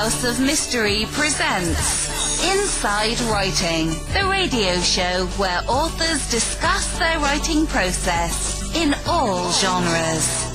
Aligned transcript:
House 0.00 0.24
of 0.24 0.40
Mystery 0.40 1.04
presents 1.10 2.42
Inside 2.42 3.20
Writing, 3.30 3.88
the 4.14 4.26
radio 4.30 4.80
show 4.80 5.26
where 5.36 5.60
authors 5.68 6.30
discuss 6.30 6.98
their 6.98 7.18
writing 7.18 7.66
process 7.66 8.74
in 8.74 8.94
all 9.06 9.52
genres. 9.52 10.46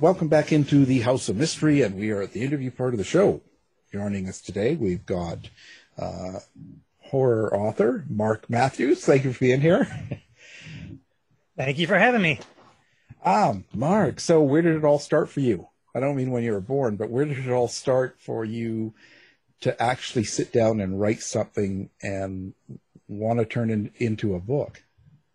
Welcome 0.00 0.26
back 0.26 0.50
into 0.50 0.84
the 0.84 1.02
House 1.02 1.28
of 1.28 1.36
Mystery, 1.36 1.82
and 1.82 1.94
we 1.94 2.10
are 2.10 2.22
at 2.22 2.32
the 2.32 2.42
interview 2.42 2.72
part 2.72 2.92
of 2.92 2.98
the 2.98 3.04
show. 3.04 3.42
Joining 3.92 4.28
us 4.28 4.40
today, 4.40 4.74
we've 4.74 5.06
got 5.06 5.38
uh, 5.96 6.40
horror 6.98 7.56
author 7.56 8.04
Mark 8.08 8.50
Matthews. 8.50 9.04
Thank 9.04 9.22
you 9.22 9.32
for 9.32 9.38
being 9.38 9.60
here. 9.60 9.86
Thank 11.56 11.78
you 11.78 11.86
for 11.86 11.96
having 11.96 12.22
me. 12.22 12.40
Um, 13.26 13.64
Mark, 13.74 14.20
so 14.20 14.40
where 14.40 14.62
did 14.62 14.76
it 14.76 14.84
all 14.84 15.00
start 15.00 15.28
for 15.28 15.40
you? 15.40 15.66
I 15.92 15.98
don't 15.98 16.14
mean 16.14 16.30
when 16.30 16.44
you 16.44 16.52
were 16.52 16.60
born, 16.60 16.94
but 16.94 17.10
where 17.10 17.24
did 17.24 17.38
it 17.38 17.50
all 17.50 17.66
start 17.66 18.20
for 18.20 18.44
you 18.44 18.94
to 19.62 19.82
actually 19.82 20.22
sit 20.22 20.52
down 20.52 20.78
and 20.78 21.00
write 21.00 21.20
something 21.20 21.90
and 22.00 22.54
want 23.08 23.40
to 23.40 23.44
turn 23.44 23.70
it 23.70 23.92
into 23.96 24.36
a 24.36 24.40
book? 24.40 24.84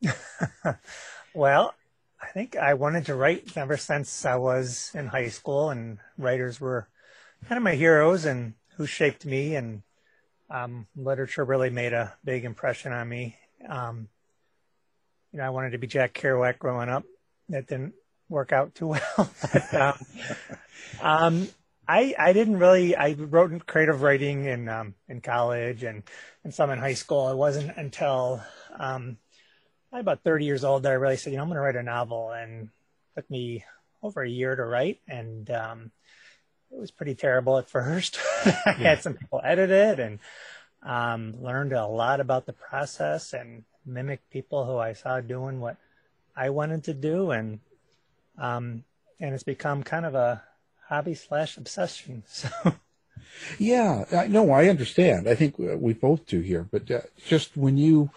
well, 1.34 1.76
I 2.22 2.28
think 2.28 2.56
I 2.56 2.76
wanted 2.76 3.08
to 3.08 3.16
write 3.16 3.58
ever 3.58 3.76
since 3.76 4.26
I 4.26 4.38
was 4.38 4.92
in 4.94 5.08
high 5.08 5.28
school, 5.28 5.70
and 5.70 5.98
writers 6.18 6.62
were 6.62 6.88
kind 7.50 7.58
of 7.58 7.64
my 7.64 7.76
heroes 7.76 8.24
and 8.24 8.54
who 8.78 8.86
shaped 8.86 9.26
me, 9.26 9.56
and 9.56 9.84
um, 10.50 10.88
literature 10.96 11.44
really 11.44 11.70
made 11.70 11.92
a 11.92 12.14
big 12.24 12.46
impression 12.46 12.94
on 12.94 13.10
me. 13.10 13.36
Um, 13.68 14.08
you 15.34 15.40
know, 15.40 15.46
I 15.46 15.50
wanted 15.50 15.72
to 15.72 15.78
be 15.78 15.88
Jack 15.88 16.14
Kerouac 16.14 16.58
growing 16.58 16.88
up. 16.88 17.04
That 17.52 17.68
didn't 17.68 17.94
work 18.30 18.52
out 18.52 18.76
too 18.76 18.88
well. 18.88 19.32
but, 19.54 19.74
um, 19.74 20.06
um, 21.02 21.48
I 21.88 22.16
I 22.18 22.34
didn't 22.34 22.58
really. 22.58 22.96
I 22.96 23.14
wrote 23.14 23.66
creative 23.66 24.02
writing 24.02 24.46
in 24.46 24.70
um, 24.70 24.96
in 25.10 25.22
college 25.22 25.84
and 25.84 26.04
and 26.44 26.54
some 26.54 26.70
in 26.70 26.80
high 26.80 26.94
school. 26.94 27.30
It 27.30 27.38
wasn't 27.38 27.76
until 27.76 28.42
um, 28.80 29.18
about 29.92 30.24
30 30.24 30.46
years 30.46 30.64
old 30.64 30.84
that 30.84 30.92
I 30.92 30.96
really 30.96 31.18
said, 31.18 31.32
you 31.32 31.38
know, 31.38 31.44
I'm 31.44 31.50
going 31.50 31.58
to 31.58 31.62
write 31.62 31.76
a 31.76 31.84
novel, 31.84 32.32
and 32.32 32.64
it 32.64 32.70
took 33.16 33.30
me 33.30 33.66
over 34.02 34.24
a 34.24 34.30
year 34.30 34.56
to 34.56 34.64
write, 34.64 35.00
and 35.08 35.50
um, 35.52 35.92
it 36.72 36.80
was 36.80 36.92
pretty 36.92 37.16
terrible 37.16 37.58
at 37.58 37.70
first. 37.70 38.18
I 38.46 38.72
had 38.72 39.02
some 39.02 39.16
people 39.16 39.42
edit 39.44 39.70
it 39.70 40.00
and 40.00 40.20
um, 40.84 41.44
learned 41.44 41.74
a 41.74 41.86
lot 41.86 42.20
about 42.20 42.46
the 42.46 42.54
process 42.54 43.34
and 43.34 43.64
mimic 43.86 44.30
people 44.30 44.66
who 44.66 44.78
I 44.78 44.94
saw 44.94 45.20
doing 45.20 45.60
what 45.60 45.78
I 46.42 46.50
wanted 46.50 46.86
to 46.86 46.96
do, 46.96 47.30
and 47.30 47.60
um, 48.36 48.84
and 49.20 49.36
it's 49.36 49.44
become 49.44 49.84
kind 49.84 50.08
of 50.08 50.16
a 50.16 50.42
hobby 50.88 51.14
slash 51.14 51.56
obsession. 51.58 52.24
So. 52.34 52.50
Yeah, 53.60 54.06
I, 54.12 54.28
no, 54.28 54.52
I 54.52 54.68
understand. 54.68 55.30
I 55.30 55.36
think 55.36 55.56
we 55.58 55.94
both 55.94 56.26
do 56.26 56.42
here. 56.42 56.68
But 56.70 56.90
uh, 56.90 57.02
just 57.28 57.56
when 57.56 57.78
you, 57.78 58.10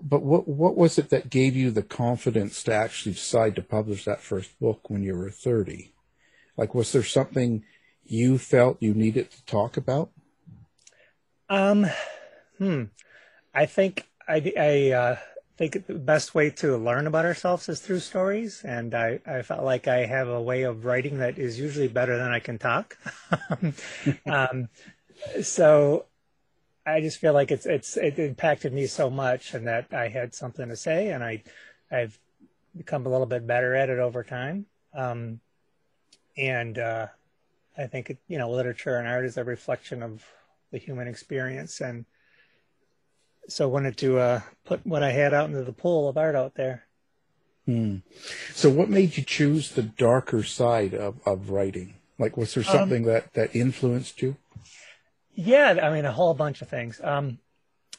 but 0.00 0.22
what 0.22 0.46
what 0.46 0.76
was 0.76 0.98
it 0.98 1.10
that 1.10 1.30
gave 1.30 1.56
you 1.56 1.70
the 1.70 1.82
confidence 1.82 2.62
to 2.62 2.72
actually 2.72 3.12
decide 3.12 3.56
to 3.56 3.62
publish 3.62 4.04
that 4.04 4.22
first 4.22 4.58
book 4.60 4.88
when 4.88 5.02
you 5.02 5.16
were 5.16 5.30
thirty? 5.30 5.92
Like, 6.56 6.74
was 6.74 6.92
there 6.92 7.02
something 7.02 7.64
you 8.04 8.38
felt 8.38 8.80
you 8.80 8.94
needed 8.94 9.30
to 9.32 9.44
talk 9.44 9.76
about? 9.76 10.10
Um, 11.48 11.86
hmm. 12.58 12.84
I 13.52 13.66
think 13.66 14.06
I, 14.28 14.52
I 14.56 14.90
uh, 14.90 15.16
think 15.56 15.86
the 15.86 15.94
best 15.94 16.34
way 16.34 16.50
to 16.50 16.76
learn 16.76 17.06
about 17.06 17.24
ourselves 17.24 17.68
is 17.68 17.80
through 17.80 18.00
stories, 18.00 18.62
and 18.64 18.94
I, 18.94 19.20
I 19.26 19.42
felt 19.42 19.64
like 19.64 19.86
I 19.86 20.06
have 20.06 20.28
a 20.28 20.40
way 20.40 20.62
of 20.62 20.84
writing 20.84 21.18
that 21.18 21.38
is 21.38 21.58
usually 21.58 21.88
better 21.88 22.16
than 22.16 22.32
I 22.32 22.38
can 22.38 22.58
talk. 22.58 22.96
um, 24.26 24.68
so 25.42 26.06
I 26.86 27.00
just 27.00 27.18
feel 27.18 27.32
like 27.32 27.50
it's 27.50 27.66
it's 27.66 27.96
it 27.96 28.18
impacted 28.18 28.72
me 28.72 28.86
so 28.86 29.10
much, 29.10 29.54
and 29.54 29.66
that 29.66 29.92
I 29.92 30.08
had 30.08 30.34
something 30.34 30.68
to 30.68 30.76
say, 30.76 31.10
and 31.10 31.22
I 31.22 31.42
I've 31.90 32.18
become 32.76 33.06
a 33.06 33.10
little 33.10 33.26
bit 33.26 33.46
better 33.46 33.74
at 33.74 33.90
it 33.90 33.98
over 33.98 34.24
time. 34.24 34.66
Um, 34.94 35.40
and 36.36 36.78
uh, 36.78 37.08
I 37.76 37.86
think 37.86 38.16
you 38.26 38.38
know 38.38 38.50
literature 38.50 38.96
and 38.96 39.06
art 39.06 39.26
is 39.26 39.36
a 39.36 39.44
reflection 39.44 40.02
of 40.02 40.24
the 40.70 40.78
human 40.78 41.08
experience, 41.08 41.80
and 41.80 42.06
so 43.48 43.68
wanted 43.68 43.96
to 43.98 44.18
uh, 44.18 44.40
put 44.64 44.86
what 44.86 45.02
I 45.02 45.10
had 45.10 45.34
out 45.34 45.48
into 45.48 45.64
the 45.64 45.72
pool 45.72 46.08
of 46.08 46.16
art 46.16 46.34
out 46.34 46.54
there. 46.54 46.84
Hmm. 47.66 47.98
So, 48.52 48.68
what 48.68 48.88
made 48.88 49.16
you 49.16 49.22
choose 49.22 49.70
the 49.70 49.82
darker 49.82 50.42
side 50.42 50.94
of, 50.94 51.16
of 51.26 51.50
writing? 51.50 51.94
Like, 52.18 52.36
was 52.36 52.54
there 52.54 52.64
something 52.64 53.04
um, 53.04 53.12
that 53.12 53.32
that 53.34 53.54
influenced 53.54 54.20
you? 54.20 54.36
Yeah, 55.34 55.78
I 55.82 55.92
mean, 55.92 56.04
a 56.04 56.12
whole 56.12 56.34
bunch 56.34 56.60
of 56.60 56.68
things. 56.68 57.00
Um, 57.02 57.38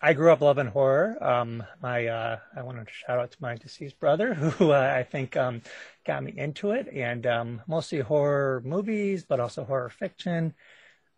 I 0.01 0.11
grew 0.11 0.33
up 0.33 0.41
loving 0.41 0.67
horror. 0.67 1.17
Um, 1.23 1.63
my 1.81 2.07
uh, 2.07 2.39
I 2.55 2.61
wanted 2.61 2.87
to 2.87 2.93
shout 2.93 3.19
out 3.19 3.31
to 3.31 3.37
my 3.39 3.55
deceased 3.55 3.99
brother, 4.01 4.33
who 4.57 4.71
uh, 4.71 4.93
I 4.97 5.03
think 5.03 5.37
um, 5.37 5.61
got 6.05 6.23
me 6.23 6.33
into 6.35 6.71
it, 6.71 6.89
and 6.93 7.25
um, 7.25 7.61
mostly 7.67 7.99
horror 7.99 8.61
movies, 8.65 9.23
but 9.23 9.39
also 9.39 9.63
horror 9.63 9.89
fiction. 9.89 10.53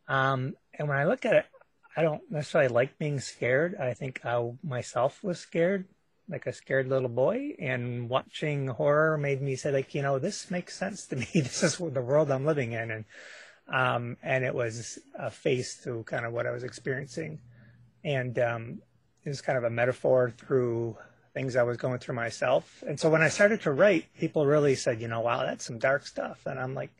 Um, 0.07 0.55
and 0.77 0.87
when 0.87 0.97
I 0.97 1.05
look 1.05 1.25
at 1.25 1.33
it, 1.33 1.45
I 1.95 2.01
don't 2.01 2.29
necessarily 2.29 2.73
like 2.73 2.97
being 2.97 3.19
scared. 3.19 3.75
I 3.75 3.93
think 3.93 4.25
I 4.25 4.51
myself 4.63 5.23
was 5.23 5.39
scared, 5.39 5.85
like 6.27 6.45
a 6.45 6.53
scared 6.53 6.87
little 6.87 7.09
boy, 7.09 7.55
and 7.59 8.09
watching 8.09 8.67
horror 8.67 9.17
made 9.17 9.41
me 9.41 9.55
say, 9.55 9.71
like, 9.71 9.95
you 9.95 10.01
know, 10.01 10.19
this 10.19 10.51
makes 10.51 10.77
sense 10.77 11.05
to 11.07 11.15
me. 11.15 11.27
this 11.33 11.63
is 11.63 11.77
the 11.77 12.01
world 12.01 12.31
I'm 12.31 12.45
living 12.45 12.73
in, 12.73 12.91
and 12.91 13.05
um, 13.71 14.17
and 14.21 14.43
it 14.43 14.53
was 14.53 14.99
a 15.17 15.31
face 15.31 15.81
to 15.83 16.03
kind 16.03 16.25
of 16.25 16.33
what 16.33 16.45
I 16.45 16.51
was 16.51 16.63
experiencing, 16.63 17.39
and 18.03 18.37
um, 18.39 18.81
it 19.23 19.29
was 19.29 19.41
kind 19.41 19.57
of 19.57 19.63
a 19.63 19.69
metaphor 19.69 20.33
through 20.37 20.97
things 21.33 21.55
I 21.55 21.63
was 21.63 21.77
going 21.77 21.99
through 21.99 22.15
myself. 22.15 22.83
And 22.87 22.99
so 22.99 23.09
when 23.09 23.21
I 23.21 23.27
started 23.29 23.61
to 23.61 23.71
write, 23.71 24.05
people 24.17 24.45
really 24.45 24.75
said, 24.75 25.01
you 25.01 25.07
know, 25.07 25.19
wow, 25.19 25.43
that's 25.43 25.65
some 25.65 25.79
dark 25.79 26.05
stuff, 26.05 26.45
and 26.45 26.59
I'm 26.59 26.73
like 26.73 26.91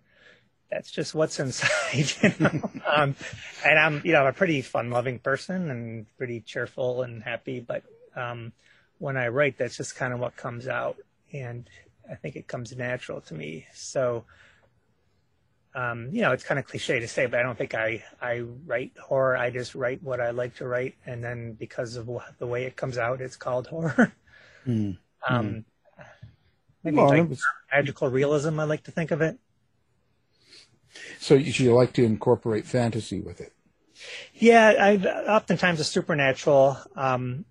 that's 0.76 0.92
just 0.92 1.16
what's 1.16 1.40
inside. 1.40 1.72
You 2.22 2.34
know? 2.40 2.70
um, 2.86 3.16
and 3.66 3.80
I'm, 3.80 4.02
you 4.04 4.12
know, 4.12 4.22
I'm 4.22 4.28
a 4.28 4.34
pretty 4.34 4.62
fun-loving 4.62 5.20
person 5.20 5.72
and 5.72 6.06
pretty 6.18 6.42
cheerful 6.42 7.04
and 7.04 7.24
happy. 7.24 7.62
But 7.62 7.84
um, 8.16 8.52
when 8.98 9.16
I 9.16 9.30
write, 9.30 9.58
that's 9.58 9.78
just 9.78 9.96
kind 9.96 10.14
of 10.14 10.20
what 10.20 10.36
comes 10.36 10.68
out, 10.68 10.98
and 11.32 11.70
I 12.12 12.16
think 12.16 12.36
it 12.36 12.48
comes 12.48 12.76
natural 12.76 13.22
to 13.22 13.34
me. 13.34 13.68
So, 13.74 14.26
um, 15.74 16.10
you 16.12 16.22
know, 16.24 16.34
it's 16.34 16.44
kind 16.44 16.60
of 16.60 16.68
cliche 16.68 17.00
to 17.00 17.08
say, 17.08 17.26
but 17.26 17.40
I 17.40 17.44
don't 17.44 17.58
think 17.58 17.74
I 17.74 18.04
I 18.22 18.42
write 18.66 18.92
horror. 19.02 19.38
I 19.38 19.52
just 19.52 19.76
write 19.76 20.04
what 20.04 20.20
I 20.20 20.32
like 20.32 20.56
to 20.58 20.68
write, 20.68 20.96
and 21.06 21.24
then 21.24 21.54
because 21.54 21.96
of 21.96 22.10
the 22.38 22.48
way 22.48 22.66
it 22.66 22.76
comes 22.76 22.98
out, 22.98 23.22
it's 23.22 23.38
called 23.38 23.68
horror. 23.68 24.14
Mm. 24.68 24.98
um, 25.30 25.64
maybe 26.84 26.98
well, 26.98 27.10
like 27.10 27.30
was... 27.30 27.44
magical 27.72 28.10
realism. 28.10 28.60
I 28.60 28.64
like 28.64 28.86
to 28.86 28.92
think 28.92 29.12
of 29.12 29.22
it. 29.22 29.38
So 31.20 31.36
you 31.36 31.74
like 31.74 31.94
to 31.94 32.04
incorporate 32.04 32.66
fantasy 32.66 33.20
with 33.20 33.42
it? 33.42 33.54
Yeah, 34.34 34.74
I 34.80 34.98
oftentimes 35.28 35.80
a 35.80 35.84
supernatural 35.84 36.78
um, 36.96 37.46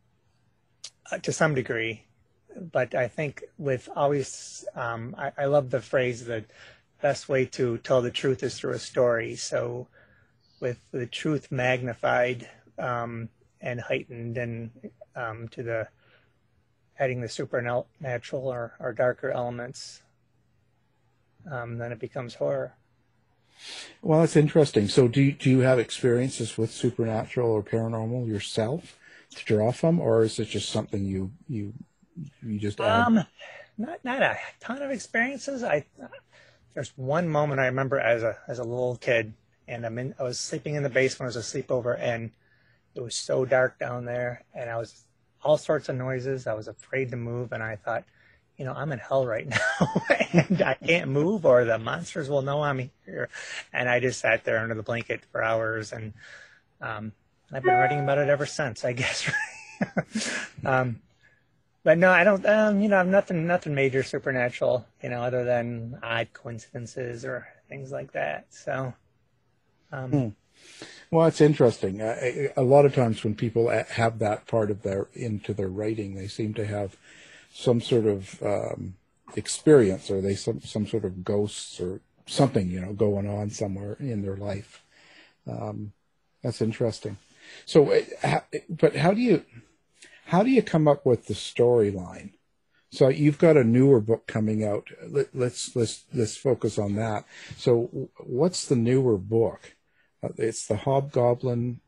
uh, 1.11 1.19
to 1.19 1.33
some 1.33 1.55
degree, 1.55 2.05
but 2.73 2.95
I 2.95 3.09
think 3.09 3.45
with 3.59 3.89
always, 3.97 4.65
um, 4.75 5.15
I, 5.19 5.33
I, 5.39 5.45
love 5.47 5.71
the 5.71 5.81
phrase 5.81 6.25
the 6.25 6.45
best 7.01 7.29
way 7.29 7.47
to 7.47 7.79
tell 7.79 8.03
the 8.03 8.11
truth 8.11 8.43
is 8.43 8.59
through 8.59 8.75
a 8.75 8.79
story. 8.79 9.37
So 9.37 9.89
with 10.61 10.79
the 10.93 11.07
truth 11.07 11.51
magnified 11.51 12.49
um, 12.79 13.29
and 13.61 13.81
heightened 13.81 14.37
and 14.37 14.71
um, 15.17 15.49
to 15.49 15.63
the 15.63 15.89
adding 16.99 17.21
the 17.21 17.29
supernatural 17.29 18.47
or, 18.47 18.75
or 18.79 18.93
darker 18.93 19.31
elements, 19.31 20.03
um, 21.51 21.79
then 21.79 21.93
it 21.93 21.99
becomes 21.99 22.35
horror. 22.35 22.75
Well, 24.03 24.21
that's 24.21 24.37
interesting. 24.37 24.89
So, 24.89 25.09
do 25.09 25.23
you, 25.23 25.33
do 25.33 25.51
you 25.51 25.61
have 25.61 25.79
experiences 25.79 26.59
with 26.59 26.71
supernatural 26.71 27.51
or 27.51 27.63
paranormal 27.63 28.27
yourself 28.27 28.97
to 29.35 29.45
draw 29.45 29.73
from, 29.73 30.01
or 30.01 30.23
is 30.23 30.39
it 30.39 30.47
just 30.47 30.69
something 30.69 31.05
you 31.05 31.33
you 31.49 31.73
you 32.43 32.59
just 32.59 32.81
add? 32.81 33.07
um 33.07 33.27
not 33.79 34.05
not 34.05 34.23
a 34.23 34.37
ton 34.61 34.83
of 34.83 34.91
experiences. 34.91 35.63
I 35.65 35.85
there's 36.75 36.93
one 36.97 37.29
moment 37.29 37.61
I 37.61 37.67
remember 37.67 37.99
as 37.99 38.23
a 38.23 38.39
as 38.49 38.59
a 38.59 38.65
little 38.65 38.97
kid, 38.97 39.35
and 39.67 39.85
I'm 39.87 39.99
in 39.99 40.15
I 40.19 40.23
was 40.23 40.39
sleeping 40.39 40.75
in 40.75 40.83
the 40.83 40.91
basement. 40.91 41.35
It 41.35 41.37
was 41.37 41.55
a 41.55 41.63
sleepover, 41.63 41.99
and 41.99 42.31
it 42.95 43.01
was 43.01 43.15
so 43.15 43.45
dark 43.45 43.79
down 43.79 44.05
there, 44.05 44.45
and 44.55 44.71
I 44.71 44.77
was 44.77 45.05
all 45.43 45.59
sorts 45.59 45.89
of 45.89 45.97
noises. 45.97 46.47
I 46.47 46.55
was 46.55 46.69
afraid 46.69 47.11
to 47.11 47.17
move, 47.17 47.53
and 47.53 47.63
I 47.63 47.77
thought, 47.77 48.05
you 48.57 48.65
know, 48.65 48.73
I'm 48.73 48.93
in 48.93 48.99
hell 48.99 49.27
right 49.27 49.49
now 49.81 50.03
and 50.33 50.63
I 50.63 50.75
can't 50.75 51.11
move 51.11 51.45
or 51.45 51.65
the 51.65 51.79
monsters 51.79 52.29
will 52.29 52.43
know 52.43 52.63
I'm 52.63 52.91
here. 53.05 53.29
And 53.73 53.89
I 53.89 54.01
just 54.01 54.21
sat 54.21 54.45
there 54.45 54.59
under 54.59 54.75
the 54.75 54.83
blanket 54.83 55.23
for 55.33 55.43
hours 55.43 55.93
and 55.93 56.13
um, 56.81 57.13
I've 57.53 57.63
been 57.63 57.75
writing 57.75 58.01
about 58.01 58.19
it 58.19 58.29
ever 58.29 58.47
since, 58.47 58.85
I 58.85 58.93
guess. 58.95 59.31
um, 60.65 61.01
but 61.83 61.99
no, 61.99 62.11
I 62.11 62.25
don't. 62.25 62.45
Um, 62.47 62.81
you 62.81 62.89
know, 62.89 62.97
I'm 62.97 63.11
nothing, 63.11 63.47
nothing 63.47 63.75
major 63.75 64.03
supernatural. 64.03 64.87
You 65.03 65.11
know, 65.11 65.21
other 65.23 65.45
than 65.45 65.99
odd 66.03 66.29
coincidences 66.33 67.25
or 67.27 67.47
things 67.69 67.93
like 67.93 68.13
that. 68.13 68.47
So, 68.49 68.95
um, 69.93 70.11
hmm. 70.11 70.29
well, 71.11 71.27
it's 71.27 71.43
interesting. 71.43 72.01
A 72.01 72.63
lot 72.63 72.87
of 72.87 72.95
times 72.95 73.23
when 73.23 73.35
people 73.35 73.69
have 73.69 74.19
that 74.21 74.47
part 74.47 74.71
of 74.71 74.83
their 74.83 75.09
into 75.13 75.53
their 75.53 75.69
writing, 75.69 76.15
they 76.15 76.27
seem 76.27 76.55
to 76.55 76.67
have 76.67 76.97
some 77.57 77.81
sort 77.81 78.05
of 78.05 78.43
um, 78.43 78.95
experience, 79.37 80.11
or 80.11 80.21
they 80.21 80.35
some 80.35 80.61
some 80.61 80.87
sort 80.87 81.05
of 81.05 81.25
ghosts 81.25 81.81
or 81.81 82.01
something, 82.27 82.69
you 82.69 82.81
know, 82.81 82.93
going 82.93 83.29
on 83.29 83.49
somewhere 83.49 83.97
in 84.01 84.23
their 84.23 84.37
life. 84.37 84.83
Um, 85.47 85.93
that's 86.43 86.61
interesting. 86.61 87.17
So, 87.65 88.03
uh, 88.25 88.41
but 88.69 88.97
how 88.97 89.13
do 89.15 89.21
you? 89.21 89.45
How 90.27 90.43
do 90.43 90.51
you 90.51 90.63
come 90.63 90.89
up 90.89 91.07
with 91.07 91.27
the 91.27 91.35
storyline? 91.35 92.33
So 92.91 93.09
you've 93.09 93.39
got 93.39 93.57
a 93.57 93.65
newer 93.65 94.01
book 94.01 94.27
coming 94.27 94.65
out. 94.65 94.89
Let, 95.07 95.35
us 95.35 95.71
let's 95.75 96.05
let's 96.13 96.37
focus 96.37 96.79
on 96.79 96.97
that. 96.97 97.25
So 97.57 98.09
what's 98.19 98.67
the 98.67 98.77
newer 98.77 99.17
book? 99.17 99.75
Uh, 100.23 100.31
it's 100.39 100.67
the 100.67 100.77
Hobgoblin. 100.77 101.81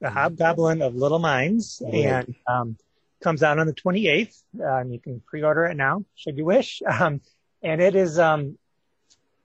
The 0.00 0.10
Hobgoblin 0.10 0.82
of 0.82 0.96
Little 0.96 1.20
Minds, 1.20 1.80
and 1.80 2.34
um, 2.48 2.76
comes 3.22 3.42
out 3.42 3.58
on 3.58 3.66
the 3.66 3.74
28th. 3.74 4.36
Um, 4.60 4.92
you 4.92 5.00
can 5.00 5.22
pre-order 5.24 5.64
it 5.64 5.76
now, 5.76 6.04
should 6.14 6.36
you 6.36 6.44
wish. 6.44 6.82
Um, 7.00 7.20
and 7.64 7.80
it 7.80 7.94
is, 7.94 8.18
um, 8.18 8.58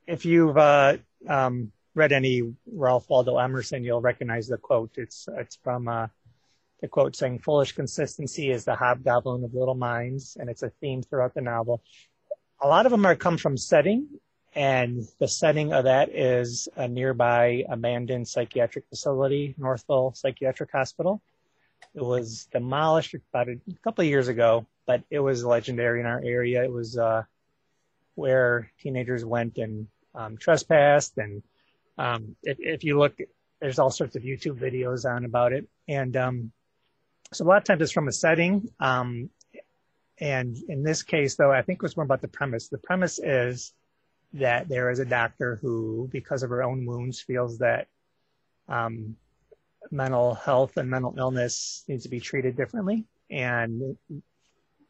if 0.07 0.25
you've 0.25 0.57
uh, 0.57 0.97
um, 1.27 1.71
read 1.94 2.12
any 2.12 2.41
Ralph 2.65 3.07
Waldo 3.09 3.38
Emerson, 3.38 3.83
you'll 3.83 4.01
recognize 4.01 4.47
the 4.47 4.57
quote. 4.57 4.91
It's 4.97 5.27
it's 5.38 5.57
from 5.57 5.88
uh, 5.88 6.07
the 6.81 6.88
quote 6.88 7.15
saying, 7.15 7.39
foolish 7.39 7.74
consistency 7.74 8.51
is 8.51 8.65
the 8.65 8.75
hobgoblin 8.75 9.44
of 9.44 9.53
little 9.53 9.75
minds, 9.75 10.38
and 10.39 10.50
it's 10.50 10.63
a 10.63 10.69
theme 10.81 11.01
throughout 11.01 11.33
the 11.33 11.41
novel. 11.41 11.81
A 12.62 12.68
lot 12.68 12.85
of 12.85 12.91
them 12.91 13.06
are 13.06 13.15
come 13.15 13.38
from 13.38 13.57
setting, 13.57 14.07
and 14.56 15.03
the 15.19 15.27
setting 15.27 15.74
of 15.74 15.85
that 15.85 16.09
is 16.09 16.68
a 16.75 16.88
nearby 16.88 17.63
abandoned 17.69 18.27
psychiatric 18.27 18.85
facility, 18.89 19.56
Northville 19.57 20.13
Psychiatric 20.15 20.71
Hospital. 20.71 21.21
It 21.97 22.05
was 22.05 22.47
demolished 22.51 23.15
about 23.15 23.49
a 23.49 23.57
couple 23.83 24.03
of 24.03 24.07
years 24.07 24.27
ago, 24.27 24.67
but 24.85 25.01
it 25.09 25.17
was 25.17 25.44
legendary 25.44 25.99
in 25.99 26.05
our 26.05 26.21
area. 26.23 26.63
It 26.63 26.71
was 26.71 26.95
uh, 26.95 27.23
where 28.13 28.71
teenagers 28.79 29.25
went 29.25 29.57
and 29.57 29.88
um, 30.13 30.38
trespassed, 30.38 31.17
and 31.17 31.41
um, 31.97 32.35
if, 32.44 32.57
if, 32.59 32.83
you 32.83 32.99
look, 32.99 33.17
there's 33.59 33.79
all 33.79 33.89
sorts 33.89 34.15
of 34.15 34.21
YouTube 34.21 34.59
videos 34.59 35.09
on 35.09 35.25
about 35.25 35.53
it, 35.53 35.67
and 35.88 36.15
um, 36.15 36.51
so 37.33 37.44
a 37.44 37.47
lot 37.47 37.57
of 37.57 37.63
times 37.63 37.81
it's 37.81 37.91
from 37.91 38.07
a 38.07 38.11
setting. 38.11 38.69
Um, 38.79 39.31
and 40.19 40.55
in 40.69 40.83
this 40.83 41.01
case, 41.01 41.35
though, 41.35 41.51
I 41.51 41.63
think 41.63 41.77
it 41.77 41.81
was 41.83 41.97
more 41.97 42.05
about 42.05 42.21
the 42.21 42.27
premise. 42.27 42.67
The 42.67 42.77
premise 42.77 43.17
is 43.17 43.73
that 44.33 44.69
there 44.69 44.91
is 44.91 45.00
a 45.00 45.05
doctor 45.05 45.57
who, 45.63 46.09
because 46.11 46.43
of 46.43 46.51
her 46.51 46.61
own 46.61 46.85
wounds, 46.85 47.21
feels 47.21 47.57
that 47.57 47.88
um, 48.67 49.15
mental 49.92 50.34
health 50.36 50.78
and 50.78 50.89
mental 50.89 51.16
illness 51.18 51.84
needs 51.88 52.04
to 52.04 52.10
be 52.10 52.19
treated 52.19 52.56
differently. 52.56 53.06
And 53.30 53.98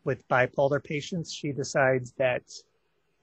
with 0.04 0.28
bipolar 0.28 0.84
patients, 0.84 1.34
she 1.34 1.52
decides 1.52 2.14
that 2.18 2.44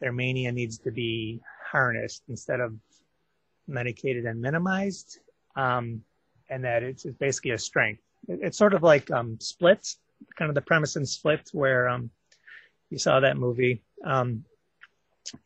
their 0.00 0.12
mania 0.12 0.52
needs 0.52 0.78
to 0.78 0.90
be 0.90 1.40
harnessed 1.70 2.22
instead 2.28 2.60
of 2.60 2.74
medicated 3.66 4.26
and 4.26 4.40
minimized, 4.40 5.18
um, 5.56 6.02
and 6.50 6.64
that 6.64 6.82
it's, 6.82 7.04
it's 7.04 7.16
basically 7.16 7.52
a 7.52 7.58
strength 7.58 8.02
it's 8.28 8.58
sort 8.58 8.74
of 8.74 8.82
like 8.82 9.10
um, 9.10 9.38
Split, 9.40 9.86
kind 10.36 10.48
of 10.48 10.54
the 10.54 10.62
premise 10.62 10.96
in 10.96 11.06
Split, 11.06 11.48
where 11.52 11.88
um, 11.88 12.10
you 12.90 12.98
saw 12.98 13.20
that 13.20 13.36
movie. 13.36 13.82
Um, 14.04 14.44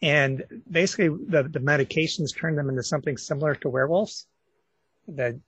and 0.02 0.44
basically, 0.70 1.08
the, 1.08 1.44
the 1.44 1.60
medications 1.60 2.36
turn 2.36 2.56
them 2.56 2.68
into 2.68 2.82
something 2.82 3.16
similar 3.16 3.54
to 3.56 3.68
werewolves. 3.68 4.26
The 5.06 5.40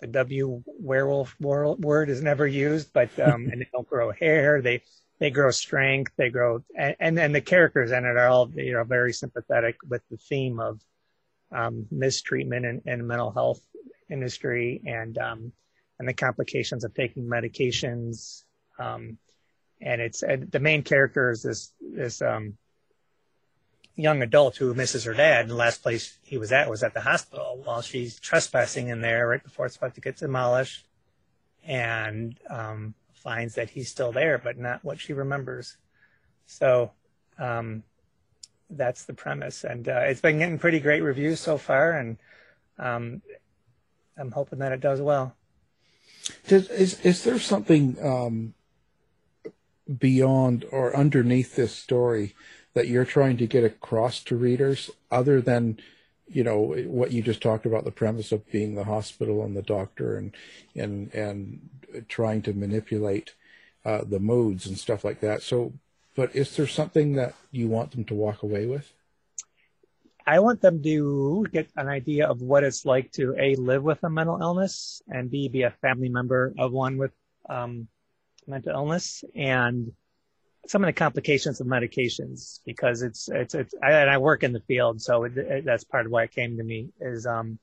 the 0.00 0.06
W 0.06 0.62
werewolf 0.66 1.36
word 1.40 2.10
is 2.10 2.22
never 2.22 2.46
used, 2.46 2.92
but 2.92 3.18
um, 3.18 3.48
and 3.50 3.60
they 3.60 3.68
don't 3.72 3.88
grow 3.88 4.12
hair. 4.12 4.62
They 4.62 4.82
they 5.18 5.30
grow 5.30 5.50
strength. 5.50 6.12
They 6.16 6.30
grow 6.30 6.64
and 6.76 6.96
and, 7.00 7.18
and 7.18 7.34
the 7.34 7.40
characters 7.40 7.92
in 7.92 8.04
it 8.04 8.16
are 8.16 8.28
all 8.28 8.50
you 8.54 8.72
know 8.72 8.84
very 8.84 9.12
sympathetic 9.12 9.76
with 9.88 10.02
the 10.10 10.16
theme 10.16 10.60
of 10.60 10.80
um, 11.52 11.86
mistreatment 11.90 12.64
in, 12.64 12.82
in 12.86 13.06
mental 13.06 13.30
health 13.30 13.60
industry 14.10 14.80
and 14.86 15.16
um, 15.18 15.52
and 15.98 16.08
the 16.08 16.14
complications 16.14 16.84
of 16.84 16.94
taking 16.94 17.24
medications. 17.24 18.44
Um, 18.78 19.18
and 19.82 20.00
it's 20.00 20.20
the 20.20 20.60
main 20.60 20.82
character 20.82 21.30
is 21.30 21.42
this 21.42 21.72
this 21.80 22.22
um, 22.22 22.56
young 24.00 24.22
adult 24.22 24.56
who 24.56 24.74
misses 24.74 25.04
her 25.04 25.14
dad. 25.14 25.42
And 25.42 25.50
the 25.50 25.54
last 25.56 25.82
place 25.82 26.18
he 26.22 26.38
was 26.38 26.52
at 26.52 26.70
was 26.70 26.82
at 26.82 26.94
the 26.94 27.00
hospital 27.00 27.60
while 27.64 27.82
she's 27.82 28.18
trespassing 28.18 28.88
in 28.88 29.00
there 29.00 29.28
right 29.28 29.42
before 29.42 29.66
it's 29.66 29.76
about 29.76 29.94
to 29.94 30.00
get 30.00 30.16
demolished, 30.16 30.86
and 31.64 32.38
um, 32.48 32.94
finds 33.12 33.54
that 33.54 33.70
he's 33.70 33.90
still 33.90 34.12
there, 34.12 34.38
but 34.38 34.58
not 34.58 34.84
what 34.84 34.98
she 34.98 35.12
remembers. 35.12 35.76
So 36.46 36.92
um, 37.38 37.84
that's 38.68 39.04
the 39.04 39.14
premise, 39.14 39.64
and 39.64 39.88
uh, 39.88 40.00
it's 40.04 40.20
been 40.20 40.38
getting 40.38 40.58
pretty 40.58 40.80
great 40.80 41.02
reviews 41.02 41.40
so 41.40 41.58
far, 41.58 41.92
and 41.92 42.16
um, 42.78 43.22
I'm 44.16 44.30
hoping 44.32 44.58
that 44.60 44.72
it 44.72 44.80
does 44.80 45.00
well. 45.00 45.34
Does, 46.48 46.68
is 46.70 47.00
is 47.00 47.24
there 47.24 47.38
something 47.38 47.96
um, 48.02 48.54
beyond 49.98 50.64
or 50.70 50.96
underneath 50.96 51.56
this 51.56 51.74
story 51.74 52.34
that 52.74 52.88
you're 52.88 53.04
trying 53.04 53.36
to 53.38 53.46
get 53.46 53.64
across 53.64 54.22
to 54.24 54.36
readers, 54.36 54.90
other 55.10 55.40
than 55.40 55.78
you 56.28 56.44
know 56.44 56.74
what 56.86 57.12
you 57.12 57.22
just 57.22 57.42
talked 57.42 57.66
about 57.66 57.84
the 57.84 57.90
premise 57.90 58.30
of 58.30 58.48
being 58.50 58.74
the 58.74 58.84
hospital 58.84 59.44
and 59.44 59.56
the 59.56 59.62
doctor 59.62 60.16
and 60.16 60.34
and 60.76 61.12
and 61.12 61.68
trying 62.08 62.42
to 62.42 62.52
manipulate 62.52 63.34
uh, 63.84 64.02
the 64.04 64.20
moods 64.20 64.66
and 64.66 64.78
stuff 64.78 65.04
like 65.04 65.20
that. 65.20 65.42
So, 65.42 65.72
but 66.14 66.34
is 66.34 66.56
there 66.56 66.66
something 66.66 67.14
that 67.14 67.34
you 67.50 67.68
want 67.68 67.92
them 67.92 68.04
to 68.04 68.14
walk 68.14 68.42
away 68.42 68.66
with? 68.66 68.92
I 70.26 70.38
want 70.38 70.60
them 70.60 70.82
to 70.82 71.46
get 71.50 71.70
an 71.76 71.88
idea 71.88 72.28
of 72.28 72.40
what 72.40 72.62
it's 72.62 72.84
like 72.84 73.10
to 73.12 73.34
a 73.38 73.56
live 73.56 73.82
with 73.82 74.04
a 74.04 74.10
mental 74.10 74.38
illness 74.40 75.02
and 75.08 75.30
b 75.30 75.48
be 75.48 75.62
a 75.62 75.70
family 75.82 76.08
member 76.08 76.54
of 76.58 76.72
one 76.72 76.98
with 76.98 77.12
um, 77.48 77.88
mental 78.46 78.72
illness 78.72 79.24
and 79.34 79.92
some 80.66 80.82
of 80.84 80.88
the 80.88 80.92
complications 80.92 81.60
of 81.60 81.66
medications 81.66 82.60
because 82.66 83.02
it's 83.02 83.28
it's 83.28 83.54
it's 83.54 83.74
I, 83.82 83.92
and 83.92 84.10
I 84.10 84.18
work 84.18 84.42
in 84.42 84.52
the 84.52 84.60
field 84.60 85.00
so 85.00 85.24
it, 85.24 85.36
it, 85.36 85.64
that's 85.64 85.84
part 85.84 86.06
of 86.06 86.12
why 86.12 86.24
it 86.24 86.32
came 86.32 86.56
to 86.56 86.62
me 86.62 86.90
is 87.00 87.26
um 87.26 87.58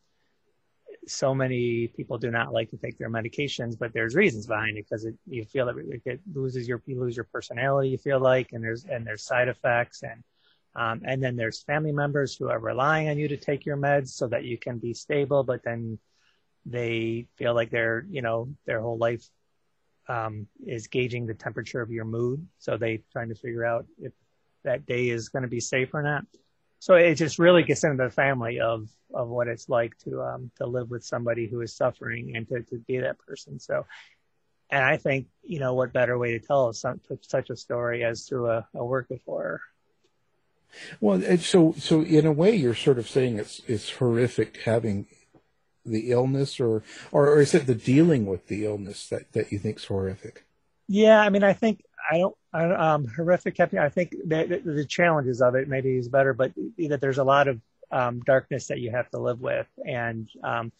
so 1.07 1.33
many 1.33 1.87
people 1.87 2.17
do 2.17 2.31
not 2.31 2.51
like 2.51 2.69
to 2.71 2.77
take 2.77 2.97
their 2.97 3.09
medications 3.09 3.77
but 3.79 3.93
there's 3.93 4.15
reasons 4.15 4.47
behind 4.47 4.77
it 4.77 4.85
because 4.89 5.05
it, 5.05 5.15
you 5.27 5.45
feel 5.45 5.67
that 5.67 5.77
it, 5.77 6.01
it 6.05 6.19
loses 6.33 6.67
your 6.67 6.81
you 6.85 6.99
lose 6.99 7.15
your 7.15 7.27
personality 7.31 7.89
you 7.89 7.97
feel 7.97 8.19
like 8.19 8.51
and 8.51 8.63
there's 8.63 8.83
and 8.85 9.05
there's 9.05 9.23
side 9.23 9.47
effects 9.47 10.03
and 10.03 10.23
um, 10.77 11.01
and 11.03 11.23
then 11.23 11.35
there's 11.35 11.63
family 11.63 11.91
members 11.91 12.35
who 12.35 12.49
are 12.49 12.59
relying 12.59 13.09
on 13.09 13.17
you 13.17 13.27
to 13.29 13.37
take 13.37 13.65
your 13.65 13.77
meds 13.77 14.09
so 14.09 14.27
that 14.27 14.45
you 14.45 14.59
can 14.59 14.77
be 14.77 14.93
stable, 14.93 15.43
but 15.43 15.63
then 15.63 15.97
they 16.67 17.25
feel 17.35 17.55
like 17.55 17.71
their, 17.71 18.05
you 18.11 18.21
know, 18.21 18.49
their 18.67 18.79
whole 18.79 18.97
life 18.97 19.27
um, 20.07 20.47
is 20.65 20.87
gauging 20.87 21.25
the 21.25 21.33
temperature 21.33 21.81
of 21.81 21.91
your 21.91 22.05
mood. 22.05 22.45
So 22.59 22.77
they 22.77 23.03
trying 23.11 23.29
to 23.29 23.35
figure 23.35 23.65
out 23.65 23.85
if 23.99 24.13
that 24.63 24.85
day 24.85 25.09
is 25.09 25.29
going 25.29 25.43
to 25.43 25.49
be 25.49 25.59
safe 25.59 25.93
or 25.93 26.01
not. 26.01 26.25
So 26.79 26.95
it 26.95 27.15
just 27.15 27.39
really 27.39 27.63
gets 27.63 27.83
into 27.83 28.03
the 28.03 28.09
family 28.09 28.59
of 28.59 28.87
of 29.13 29.29
what 29.29 29.47
it's 29.47 29.69
like 29.69 29.97
to 29.99 30.21
um, 30.21 30.51
to 30.57 30.67
live 30.67 30.89
with 30.89 31.03
somebody 31.03 31.47
who 31.47 31.61
is 31.61 31.75
suffering 31.75 32.35
and 32.35 32.47
to, 32.49 32.61
to 32.63 32.77
be 32.77 32.99
that 32.99 33.17
person. 33.19 33.59
So, 33.59 33.85
and 34.69 34.83
I 34.83 34.97
think 34.97 35.27
you 35.43 35.59
know 35.59 35.73
what 35.73 35.93
better 35.93 36.17
way 36.17 36.37
to 36.37 36.39
tell 36.39 36.71
some, 36.73 37.01
such 37.21 37.49
a 37.49 37.55
story 37.55 38.03
as 38.03 38.25
through 38.25 38.49
a, 38.51 38.67
a 38.75 38.85
work 38.85 39.09
of 39.09 39.19
horror. 39.25 39.61
Well, 40.99 41.37
so 41.37 41.73
so 41.79 42.01
in 42.01 42.25
a 42.25 42.31
way, 42.31 42.55
you're 42.55 42.75
sort 42.75 42.99
of 42.99 43.09
saying 43.09 43.39
it's 43.39 43.61
it's 43.67 43.89
horrific 43.89 44.57
having 44.63 45.07
the 45.87 46.11
illness, 46.11 46.59
or 46.59 46.83
or, 47.11 47.27
or 47.27 47.41
is 47.41 47.53
it 47.53 47.67
the 47.67 47.75
dealing 47.75 48.25
with 48.25 48.47
the 48.47 48.65
illness 48.65 49.07
that 49.09 49.31
that 49.33 49.51
you 49.51 49.59
think 49.59 49.77
is 49.77 49.85
horrific? 49.85 50.45
Yeah, 50.87 51.19
I 51.19 51.29
mean, 51.29 51.43
I 51.43 51.53
think 51.53 51.83
I 52.09 52.19
don't. 52.19 52.35
I, 52.53 52.65
um, 52.65 53.07
horrific. 53.07 53.59
I 53.59 53.89
think 53.89 54.11
the, 54.11 54.61
the, 54.63 54.85
challenges 54.85 55.41
of 55.41 55.55
it 55.55 55.67
maybe 55.67 55.97
is 55.97 56.07
better, 56.07 56.33
but 56.33 56.53
that 56.77 57.01
there's 57.01 57.17
a 57.17 57.23
lot 57.23 57.47
of 57.47 57.61
um, 57.91 58.21
darkness 58.21 58.67
that 58.67 58.79
you 58.79 58.91
have 58.91 59.09
to 59.11 59.19
live 59.19 59.41
with, 59.41 59.67
and 59.85 60.29
um, 60.43 60.71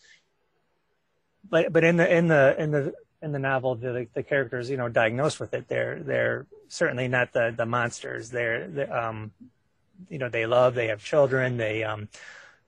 but 1.50 1.72
but 1.72 1.84
in 1.84 1.98
the 1.98 2.12
in 2.12 2.28
the 2.28 2.56
in 2.58 2.72
the 2.72 2.94
in 3.22 3.32
the 3.32 3.40
novel, 3.40 3.76
the 3.76 4.08
the 4.14 4.24
characters, 4.24 4.70
you 4.70 4.78
know, 4.78 4.90
diagnosed 4.90 5.40
with 5.40 5.54
it, 5.54 5.68
they're 5.68 6.00
they're 6.00 6.46
certainly 6.68 7.08
not 7.08 7.34
the 7.34 7.54
the 7.56 7.66
monsters. 7.66 8.30
They're, 8.30 8.68
they're 8.68 8.96
um, 8.96 9.32
you 10.10 10.18
know 10.18 10.30
they 10.30 10.46
love. 10.46 10.76
They 10.76 10.88
have 10.88 11.04
children. 11.04 11.58
They 11.58 11.84
um, 11.84 12.10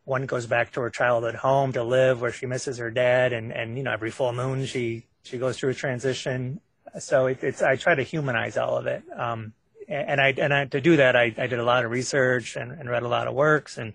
one 0.10 0.26
goes 0.26 0.48
back 0.48 0.72
to 0.72 0.82
her 0.82 0.90
childhood 0.90 1.36
home 1.36 1.72
to 1.74 1.84
live 1.84 2.20
where 2.20 2.32
she 2.32 2.48
misses 2.48 2.80
her 2.80 2.90
dad, 2.90 3.32
and 3.32 3.52
and 3.54 3.78
you 3.78 3.84
know 3.84 3.94
every 3.94 4.10
full 4.10 4.34
moon 4.34 4.66
she 4.66 5.06
she 5.22 5.38
goes 5.38 5.58
through 5.58 5.70
a 5.70 5.76
transition. 5.76 6.60
So 6.98 7.28
it, 7.28 7.44
it's 7.44 7.62
I 7.62 7.76
try 7.76 7.94
to 7.94 8.02
humanize 8.02 8.58
all 8.58 8.76
of 8.76 8.88
it. 8.88 9.04
Um, 9.16 9.54
and 9.88 10.20
I 10.20 10.34
and 10.36 10.52
I, 10.52 10.66
to 10.66 10.82
do 10.82 10.98
that, 10.98 11.16
I, 11.16 11.34
I 11.38 11.46
did 11.46 11.60
a 11.60 11.64
lot 11.64 11.86
of 11.86 11.92
research 11.92 12.56
and, 12.56 12.72
and 12.72 12.90
read 12.90 13.04
a 13.04 13.08
lot 13.08 13.28
of 13.28 13.36
works 13.36 13.78
and 13.78 13.94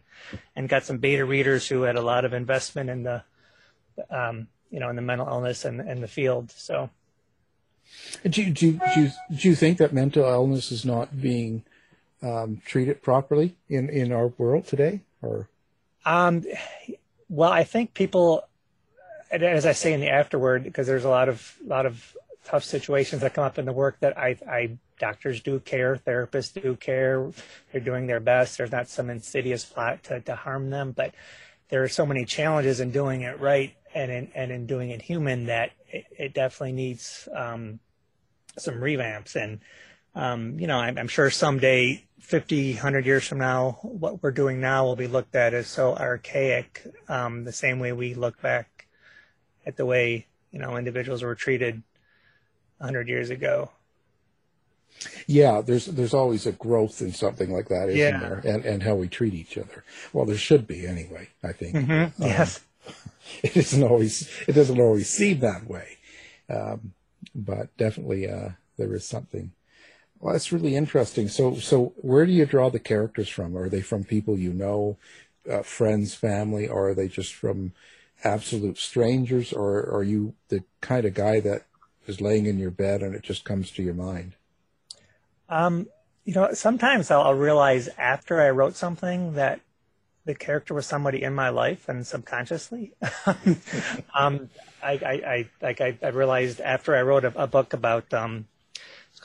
and 0.55 0.69
got 0.69 0.85
some 0.85 0.99
beta 0.99 1.25
readers 1.25 1.67
who 1.67 1.83
had 1.83 1.97
a 1.97 2.03
lot 2.03 2.25
of 2.25 2.33
investment 2.33 2.91
in 2.91 3.03
the 3.03 3.25
um, 4.09 4.47
you 4.71 4.79
know 4.79 4.89
in 4.91 4.97
the 4.97 5.03
mental 5.03 5.27
illness 5.27 5.65
and, 5.65 5.81
and 5.81 6.01
the 6.01 6.09
field. 6.09 6.53
So, 6.53 6.91
do 8.25 8.41
you, 8.41 8.51
do, 8.53 8.67
you, 8.67 8.81
do, 8.95 9.01
you, 9.01 9.11
do 9.37 9.49
you 9.49 9.55
think 9.57 9.79
that 9.79 9.93
mental 9.93 10.25
illness 10.25 10.71
is 10.71 10.85
not 10.85 11.21
being 11.21 11.65
um, 12.23 12.63
treated 12.65 13.03
properly 13.03 13.57
in, 13.69 13.89
in 13.89 14.13
our 14.13 14.29
world 14.29 14.69
today, 14.69 15.01
or? 15.21 15.49
Um, 16.05 16.45
well, 17.29 17.51
I 17.51 17.65
think 17.65 17.95
people, 17.95 18.47
as 19.31 19.67
I 19.67 19.73
say 19.73 19.93
in 19.93 20.01
the 20.01 20.11
afterword, 20.11 20.65
because 20.65 20.87
there's 20.87 21.05
a 21.05 21.09
lot 21.09 21.29
of 21.29 21.57
lot 21.65 21.87
of 21.87 22.17
tough 22.45 22.65
situations 22.65 23.23
that 23.23 23.35
come 23.35 23.45
up 23.45 23.59
in 23.59 23.65
the 23.65 23.73
work 23.73 23.99
that 24.01 24.19
I, 24.19 24.37
I 24.49 24.77
doctors 24.99 25.41
do 25.41 25.59
care, 25.61 25.97
therapists 25.97 26.61
do 26.61 26.77
care, 26.77 27.31
they're 27.73 27.81
doing 27.81 28.07
their 28.07 28.21
best. 28.21 28.59
There's 28.59 28.71
not 28.71 28.89
some 28.89 29.09
insidious 29.09 29.65
plot 29.65 30.03
to, 30.05 30.21
to 30.21 30.37
harm 30.37 30.71
them, 30.71 30.93
but 30.93 31.15
there 31.71 31.83
are 31.83 31.89
so 31.89 32.05
many 32.05 32.25
challenges 32.25 32.81
in 32.81 32.91
doing 32.91 33.23
it 33.23 33.41
right 33.41 33.75
and 33.95 34.13
in, 34.13 34.29
and 34.35 34.53
in 34.53 34.67
doing 34.67 34.91
it 34.91 35.01
human 35.01 35.47
that 35.47 35.73
it, 35.89 36.05
it 36.19 36.35
definitely 36.35 36.73
needs 36.73 37.29
um, 37.35 37.81
some 38.59 38.75
revamps. 38.75 39.37
And, 39.37 39.61
um, 40.15 40.59
you 40.59 40.67
know, 40.67 40.79
I'm, 40.79 40.97
I'm, 40.97 41.09
sure 41.09 41.31
someday, 41.31 42.05
50, 42.21 42.75
100 42.75 43.07
years 43.07 43.27
from 43.27 43.39
now, 43.39 43.79
what 43.83 44.23
we're 44.23 44.31
doing 44.31 44.61
now 44.61 44.85
will 44.85 44.97
be 44.97 45.09
looked 45.09 45.35
at 45.35 45.55
as 45.55 45.67
so 45.67 45.95
archaic, 45.95 46.83
um, 47.09 47.45
the 47.45 47.53
same 47.53 47.79
way 47.81 47.93
we 47.93 48.15
look 48.15 48.41
back 48.41 48.87
at 49.67 49.77
the 49.77 49.87
way, 49.87 50.27
you 50.53 50.59
know, 50.59 50.77
individuals 50.77 51.23
were 51.23 51.35
treated 51.35 51.83
100 52.79 53.09
years 53.09 53.31
ago. 53.31 53.71
Yeah, 55.27 55.61
there's 55.61 55.87
there's 55.87 56.15
always 56.15 56.47
a 56.47 56.53
growth 56.53 57.03
in 57.03 57.13
something 57.13 57.53
like 57.53 57.69
that, 57.69 57.89
isn't 57.89 57.99
yeah. 57.99 58.19
there? 58.19 58.43
And 58.45 58.65
and 58.65 58.83
how 58.83 58.95
we 58.95 59.09
treat 59.09 59.35
each 59.35 59.59
other. 59.59 59.85
Well, 60.13 60.25
there 60.25 60.37
should 60.37 60.67
be 60.67 60.87
anyway. 60.87 61.29
I 61.43 61.53
think. 61.53 61.75
Mm-hmm. 61.75 62.23
Um, 62.23 62.29
yes. 62.29 62.61
It 63.43 63.57
isn't 63.57 63.83
always. 63.83 64.31
It 64.47 64.53
doesn't 64.53 64.79
always 64.79 65.09
seem 65.09 65.41
that 65.41 65.67
way, 65.67 65.97
um, 66.51 66.93
but 67.35 67.75
definitely 67.79 68.29
uh, 68.31 68.51
there 68.77 68.95
is 68.95 69.07
something. 69.07 69.53
Well, 70.25 70.33
that's 70.33 70.53
really 70.53 70.75
interesting. 70.75 71.29
So 71.29 71.57
so 71.57 71.93
where 71.97 72.25
do 72.25 72.33
you 72.33 72.47
draw 72.47 72.71
the 72.71 72.79
characters 72.79 73.29
from? 73.29 73.55
Are 73.59 73.69
they 73.69 73.83
from 73.83 74.05
people 74.05 74.39
you 74.39 74.55
know, 74.55 74.97
uh, 75.51 75.61
friends, 75.61 76.15
family, 76.15 76.67
or 76.67 76.89
are 76.89 76.95
they 76.95 77.09
just 77.09 77.35
from 77.35 77.75
absolute 78.25 78.79
strangers, 78.79 79.53
or 79.53 79.87
are 79.95 80.03
you 80.03 80.33
the 80.49 80.65
kind 80.81 81.05
of 81.05 81.13
guy 81.13 81.41
that 81.41 81.67
is 82.07 82.23
laying 82.23 82.47
in 82.47 82.59
your 82.59 82.71
bed 82.71 83.03
and 83.03 83.15
it 83.15 83.23
just 83.23 83.45
comes 83.45 83.71
to 83.73 83.83
your 83.83 83.93
mind? 83.93 84.33
Um, 85.51 85.89
you 86.25 86.33
know, 86.33 86.55
sometimes 86.55 87.11
I'll, 87.11 87.21
I'll, 87.21 87.35
realize 87.35 87.91
after 87.99 88.41
I 88.41 88.49
wrote 88.49 88.77
something 88.77 89.35
that 89.35 89.61
the 90.25 90.35
character 90.35 90.73
was 90.73 90.87
somebody 90.87 91.23
in 91.23 91.35
my 91.35 91.51
life 91.51 91.87
and 91.87 92.07
subconsciously. 92.07 92.95
um, 94.15 94.49
I, 94.83 94.93
I, 94.93 95.13
I, 95.13 95.49
like 95.61 95.83
I, 95.83 95.99
I, 96.03 96.09
realized 96.09 96.63
after 96.63 96.97
I 96.97 97.03
wrote 97.03 97.27
a, 97.27 97.43
a 97.43 97.47
book 97.47 97.75
about, 97.75 98.15
um, 98.15 98.47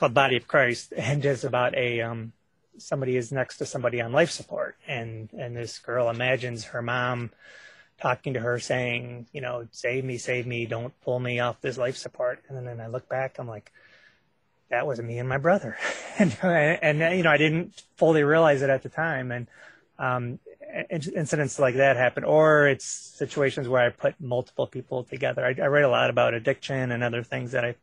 called 0.00 0.14
Body 0.14 0.36
of 0.36 0.48
Christ 0.48 0.94
and 0.96 1.22
it's 1.24 1.44
about 1.44 1.76
a, 1.76 2.00
um, 2.00 2.32
somebody 2.78 3.18
is 3.18 3.30
next 3.30 3.58
to 3.58 3.66
somebody 3.66 4.00
on 4.00 4.12
life 4.12 4.30
support 4.30 4.76
and, 4.88 5.28
and 5.34 5.54
this 5.54 5.78
girl 5.78 6.08
imagines 6.08 6.64
her 6.64 6.80
mom 6.80 7.30
talking 8.00 8.32
to 8.32 8.40
her 8.40 8.58
saying, 8.58 9.26
you 9.30 9.42
know, 9.42 9.68
save 9.72 10.02
me, 10.02 10.16
save 10.16 10.46
me, 10.46 10.64
don't 10.64 10.98
pull 11.02 11.20
me 11.20 11.38
off 11.38 11.60
this 11.60 11.76
life 11.76 11.98
support. 11.98 12.42
And 12.48 12.66
then 12.66 12.80
I 12.80 12.86
look 12.86 13.10
back, 13.10 13.38
I'm 13.38 13.46
like, 13.46 13.70
that 14.70 14.86
was 14.86 14.98
me 15.02 15.18
and 15.18 15.28
my 15.28 15.36
brother. 15.36 15.76
and, 16.18 16.34
and, 16.42 17.16
you 17.18 17.22
know, 17.22 17.30
I 17.30 17.36
didn't 17.36 17.82
fully 17.96 18.22
realize 18.22 18.62
it 18.62 18.70
at 18.70 18.82
the 18.82 18.88
time. 18.88 19.30
And, 19.30 19.48
um, 19.98 20.38
incidents 20.88 21.58
like 21.58 21.74
that 21.74 21.96
happen, 21.96 22.24
or 22.24 22.68
it's 22.68 22.86
situations 22.86 23.68
where 23.68 23.84
I 23.84 23.90
put 23.90 24.18
multiple 24.18 24.66
people 24.66 25.04
together. 25.04 25.44
I, 25.44 25.54
I 25.62 25.66
write 25.66 25.84
a 25.84 25.90
lot 25.90 26.08
about 26.08 26.32
addiction 26.32 26.90
and 26.90 27.02
other 27.02 27.22
things 27.22 27.52
that 27.52 27.66
I 27.66 27.74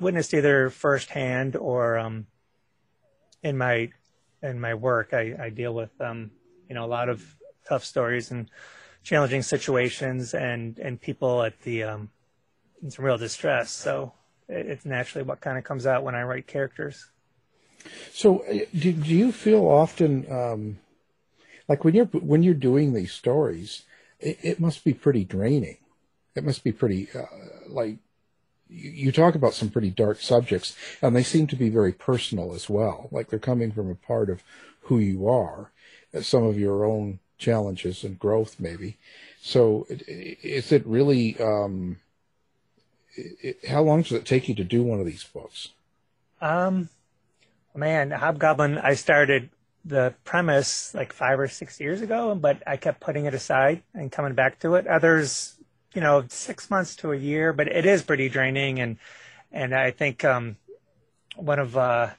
witnessed 0.00 0.34
either 0.34 0.70
firsthand 0.70 1.56
or, 1.56 1.98
um, 1.98 2.26
in 3.42 3.56
my, 3.56 3.90
in 4.42 4.60
my 4.60 4.74
work, 4.74 5.12
I, 5.12 5.34
I 5.38 5.50
deal 5.50 5.74
with, 5.74 5.90
um, 6.00 6.30
you 6.68 6.74
know, 6.74 6.84
a 6.84 6.86
lot 6.86 7.08
of 7.08 7.36
tough 7.68 7.84
stories 7.84 8.30
and 8.30 8.50
challenging 9.02 9.42
situations 9.42 10.34
and, 10.34 10.78
and 10.78 11.00
people 11.00 11.42
at 11.42 11.60
the, 11.62 11.84
um, 11.84 12.10
in 12.82 12.90
some 12.90 13.04
real 13.04 13.18
distress. 13.18 13.70
So, 13.70 14.12
it's 14.50 14.84
naturally 14.84 15.24
what 15.24 15.40
kind 15.40 15.56
of 15.56 15.64
comes 15.64 15.86
out 15.86 16.02
when 16.02 16.14
I 16.14 16.22
write 16.22 16.46
characters. 16.46 17.10
So, 18.12 18.40
uh, 18.40 18.64
do, 18.76 18.92
do 18.92 19.14
you 19.14 19.32
feel 19.32 19.64
often 19.66 20.26
um, 20.30 20.78
like 21.68 21.84
when 21.84 21.94
you're 21.94 22.06
when 22.06 22.42
you're 22.42 22.54
doing 22.54 22.92
these 22.92 23.12
stories, 23.12 23.84
it, 24.18 24.38
it 24.42 24.60
must 24.60 24.84
be 24.84 24.92
pretty 24.92 25.24
draining. 25.24 25.78
It 26.34 26.44
must 26.44 26.64
be 26.64 26.72
pretty 26.72 27.08
uh, 27.14 27.26
like 27.68 27.98
you, 28.70 29.12
talk 29.12 29.34
about 29.34 29.54
some 29.54 29.70
pretty 29.70 29.90
dark 29.90 30.20
subjects, 30.20 30.76
and 31.02 31.14
they 31.14 31.22
seem 31.22 31.46
to 31.48 31.56
be 31.56 31.68
very 31.68 31.92
personal 31.92 32.54
as 32.54 32.70
well. 32.70 33.08
Like 33.10 33.28
they're 33.28 33.38
coming 33.38 33.72
from 33.72 33.90
a 33.90 33.94
part 33.94 34.30
of 34.30 34.42
who 34.82 34.98
you 34.98 35.28
are, 35.28 35.70
uh, 36.14 36.20
some 36.20 36.44
of 36.44 36.58
your 36.58 36.84
own 36.84 37.18
challenges 37.38 38.04
and 38.04 38.18
growth, 38.18 38.56
maybe. 38.58 38.96
So, 39.42 39.86
is 39.88 40.72
it 40.72 40.86
really? 40.86 41.38
Um, 41.40 41.96
it, 43.16 43.68
how 43.68 43.82
long 43.82 44.02
does 44.02 44.12
it 44.12 44.24
take 44.24 44.48
you 44.48 44.54
to 44.54 44.64
do 44.64 44.82
one 44.82 45.00
of 45.00 45.06
these 45.06 45.24
books? 45.24 45.70
Um, 46.40 46.88
man, 47.74 48.10
Hobgoblin, 48.10 48.78
I 48.78 48.94
started 48.94 49.50
the 49.84 50.14
premise 50.24 50.94
like 50.94 51.12
five 51.12 51.40
or 51.40 51.48
six 51.48 51.80
years 51.80 52.02
ago, 52.02 52.34
but 52.34 52.62
I 52.66 52.76
kept 52.76 53.00
putting 53.00 53.24
it 53.24 53.34
aside 53.34 53.82
and 53.94 54.12
coming 54.12 54.34
back 54.34 54.58
to 54.60 54.74
it. 54.74 54.86
Others, 54.86 55.56
you 55.94 56.00
know, 56.00 56.24
six 56.28 56.70
months 56.70 56.96
to 56.96 57.12
a 57.12 57.16
year, 57.16 57.52
but 57.52 57.68
it 57.68 57.86
is 57.86 58.02
pretty 58.02 58.28
draining. 58.28 58.80
And, 58.80 58.98
and 59.52 59.74
I 59.74 59.90
think, 59.90 60.24
um, 60.24 60.56
one 61.36 61.58
of, 61.58 61.76
uh, 61.76 62.10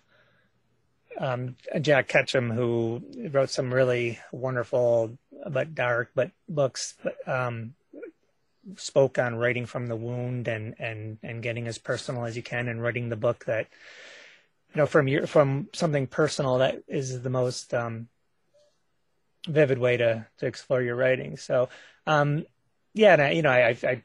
um, 1.19 1.55
Jack 1.81 2.07
Ketchum, 2.07 2.49
who 2.49 3.03
wrote 3.31 3.49
some 3.49 3.73
really 3.73 4.19
wonderful 4.31 5.17
but 5.49 5.75
dark 5.75 6.11
but 6.15 6.31
books, 6.47 6.95
but, 7.03 7.27
um, 7.27 7.73
spoke 8.77 9.17
on 9.17 9.35
writing 9.35 9.65
from 9.65 9.87
the 9.87 9.95
wound 9.95 10.47
and 10.47 10.75
and 10.79 11.17
and 11.23 11.41
getting 11.41 11.67
as 11.67 11.77
personal 11.77 12.25
as 12.25 12.35
you 12.35 12.43
can 12.43 12.67
and 12.67 12.81
writing 12.81 13.09
the 13.09 13.15
book 13.15 13.45
that 13.45 13.67
you 14.73 14.79
know 14.79 14.85
from 14.85 15.07
your 15.07 15.25
from 15.25 15.67
something 15.73 16.07
personal 16.07 16.59
that 16.59 16.83
is 16.87 17.21
the 17.21 17.29
most 17.29 17.73
um, 17.73 18.07
vivid 19.47 19.79
way 19.79 19.97
to 19.97 20.25
to 20.37 20.45
explore 20.45 20.81
your 20.81 20.95
writing 20.95 21.37
so 21.37 21.69
um, 22.05 22.45
yeah 22.93 23.13
and 23.13 23.21
I, 23.21 23.31
you 23.31 23.41
know 23.41 23.51
I, 23.51 23.77
I 23.83 24.03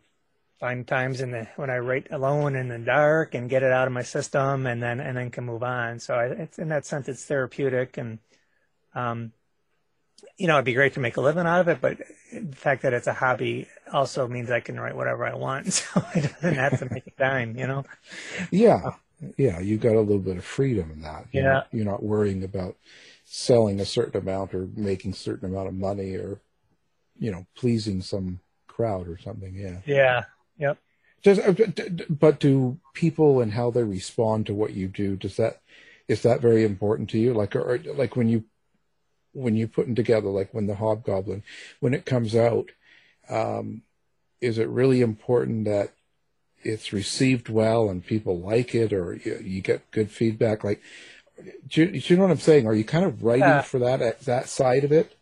find 0.61 0.87
times 0.87 1.21
in 1.21 1.31
the 1.33 1.49
when 1.57 1.71
I 1.71 1.79
write 1.79 2.09
alone 2.11 2.57
in 2.57 2.69
the 2.69 2.79
dark 2.79 3.35
and 3.35 3.51
get 3.51 3.63
it 3.63 3.73
out 3.73 3.87
of 3.87 3.93
my 3.93 4.03
system 4.03 4.67
and 4.67 4.83
then 4.83 5.01
and 5.01 5.17
then 5.17 5.31
can 5.31 5.45
move 5.45 5.63
on 5.63 5.99
so 5.99 6.15
I, 6.15 6.27
it's 6.27 6.59
in 6.59 6.69
that 6.69 6.87
sense 6.87 7.09
it's 7.09 7.25
therapeutic 7.25 7.99
and 7.99 8.19
um, 8.95 9.33
you 10.39 10.47
know, 10.47 10.55
it'd 10.55 10.65
be 10.65 10.75
great 10.75 10.95
to 10.95 11.01
make 11.01 11.17
a 11.17 11.21
living 11.21 11.47
out 11.47 11.61
of 11.61 11.69
it, 11.69 11.81
but 11.81 11.99
the 12.33 12.57
fact 12.57 12.83
that 12.83 12.93
it's 12.93 13.07
a 13.07 13.13
hobby 13.13 13.69
also 13.93 14.29
means 14.29 14.51
I 14.51 14.61
can 14.61 14.79
write 14.79 14.97
whatever 14.97 15.27
I 15.27 15.35
want. 15.35 15.67
So 15.73 16.03
I 16.15 16.21
doesn't 16.21 16.55
have 16.55 16.79
to 16.81 16.93
make 16.93 17.07
a 17.07 17.11
dime, 17.19 17.57
you 17.57 17.67
know? 17.67 17.85
Yeah. 18.51 18.81
Yeah. 19.37 19.61
You've 19.61 19.81
got 19.81 19.95
a 19.95 20.01
little 20.01 20.19
bit 20.19 20.37
of 20.37 20.45
freedom 20.45 20.91
in 20.91 21.03
that. 21.03 21.27
You're 21.33 21.45
yeah. 21.45 21.53
Not, 21.53 21.69
you're 21.73 21.85
not 21.85 22.03
worrying 22.03 22.45
about 22.45 22.77
selling 23.25 23.81
a 23.81 23.87
certain 23.87 24.21
amount 24.21 24.55
or 24.55 24.69
making 24.77 25.13
a 25.13 25.17
certain 25.17 25.51
amount 25.51 25.69
of 25.69 25.75
money 25.75 26.15
or, 26.15 26.41
you 27.19 27.31
know, 27.31 27.47
pleasing 27.57 28.03
some 28.03 28.41
crowd 28.77 29.09
or 29.09 29.19
something. 29.19 29.55
Yeah. 29.55 29.79
Yeah. 29.87 30.25
Yep. 30.59 30.79
Does, 31.23 31.39
uh, 31.39 31.55
but 32.11 32.39
do 32.39 32.79
people 32.93 33.41
and 33.41 33.53
how 33.53 33.71
they 33.71 33.83
respond 33.83 34.47
to 34.47 34.55
what 34.55 34.75
you 34.75 34.87
do, 34.87 35.17
does 35.17 35.37
that, 35.37 35.63
is 36.09 36.23
that 36.23 36.41
very 36.41 36.63
important 36.63 37.11
to 37.11 37.19
you? 37.19 37.33
Like, 37.33 37.57
or, 37.57 37.81
like 37.95 38.15
when 38.15 38.29
you 38.29 38.45
when 39.33 39.55
you're 39.55 39.69
putting 39.69 39.95
together, 39.95 40.29
like 40.29 40.55
when 40.55 40.67
the 40.67 40.77
Hobgoblin, 40.77 41.43
when 41.81 41.93
it 41.93 42.07
comes 42.07 42.35
out, 42.35 42.71
um, 43.29 43.83
is 44.41 44.57
it 44.57 44.69
really 44.69 45.03
important 45.03 45.67
that 45.67 45.93
it's 46.63 46.93
received 46.93 47.51
well 47.51 47.91
and 47.91 48.07
people 48.07 48.41
like 48.41 48.75
it, 48.75 48.95
or 48.95 49.15
you, 49.15 49.39
you 49.45 49.61
get 49.61 49.91
good 49.91 50.11
feedback? 50.11 50.65
Like, 50.65 50.81
do 51.69 51.83
you, 51.83 52.01
do 52.01 52.15
you, 52.15 52.17
know 52.17 52.23
what 52.23 52.31
I'm 52.31 52.39
saying? 52.39 52.67
Are 52.67 52.75
you 52.75 52.85
kind 52.85 53.05
of 53.05 53.23
writing 53.23 53.43
uh, 53.43 53.63
for 53.63 53.79
that 53.81 54.21
that 54.23 54.49
side 54.49 54.85
of 54.85 54.93
it? 54.93 55.15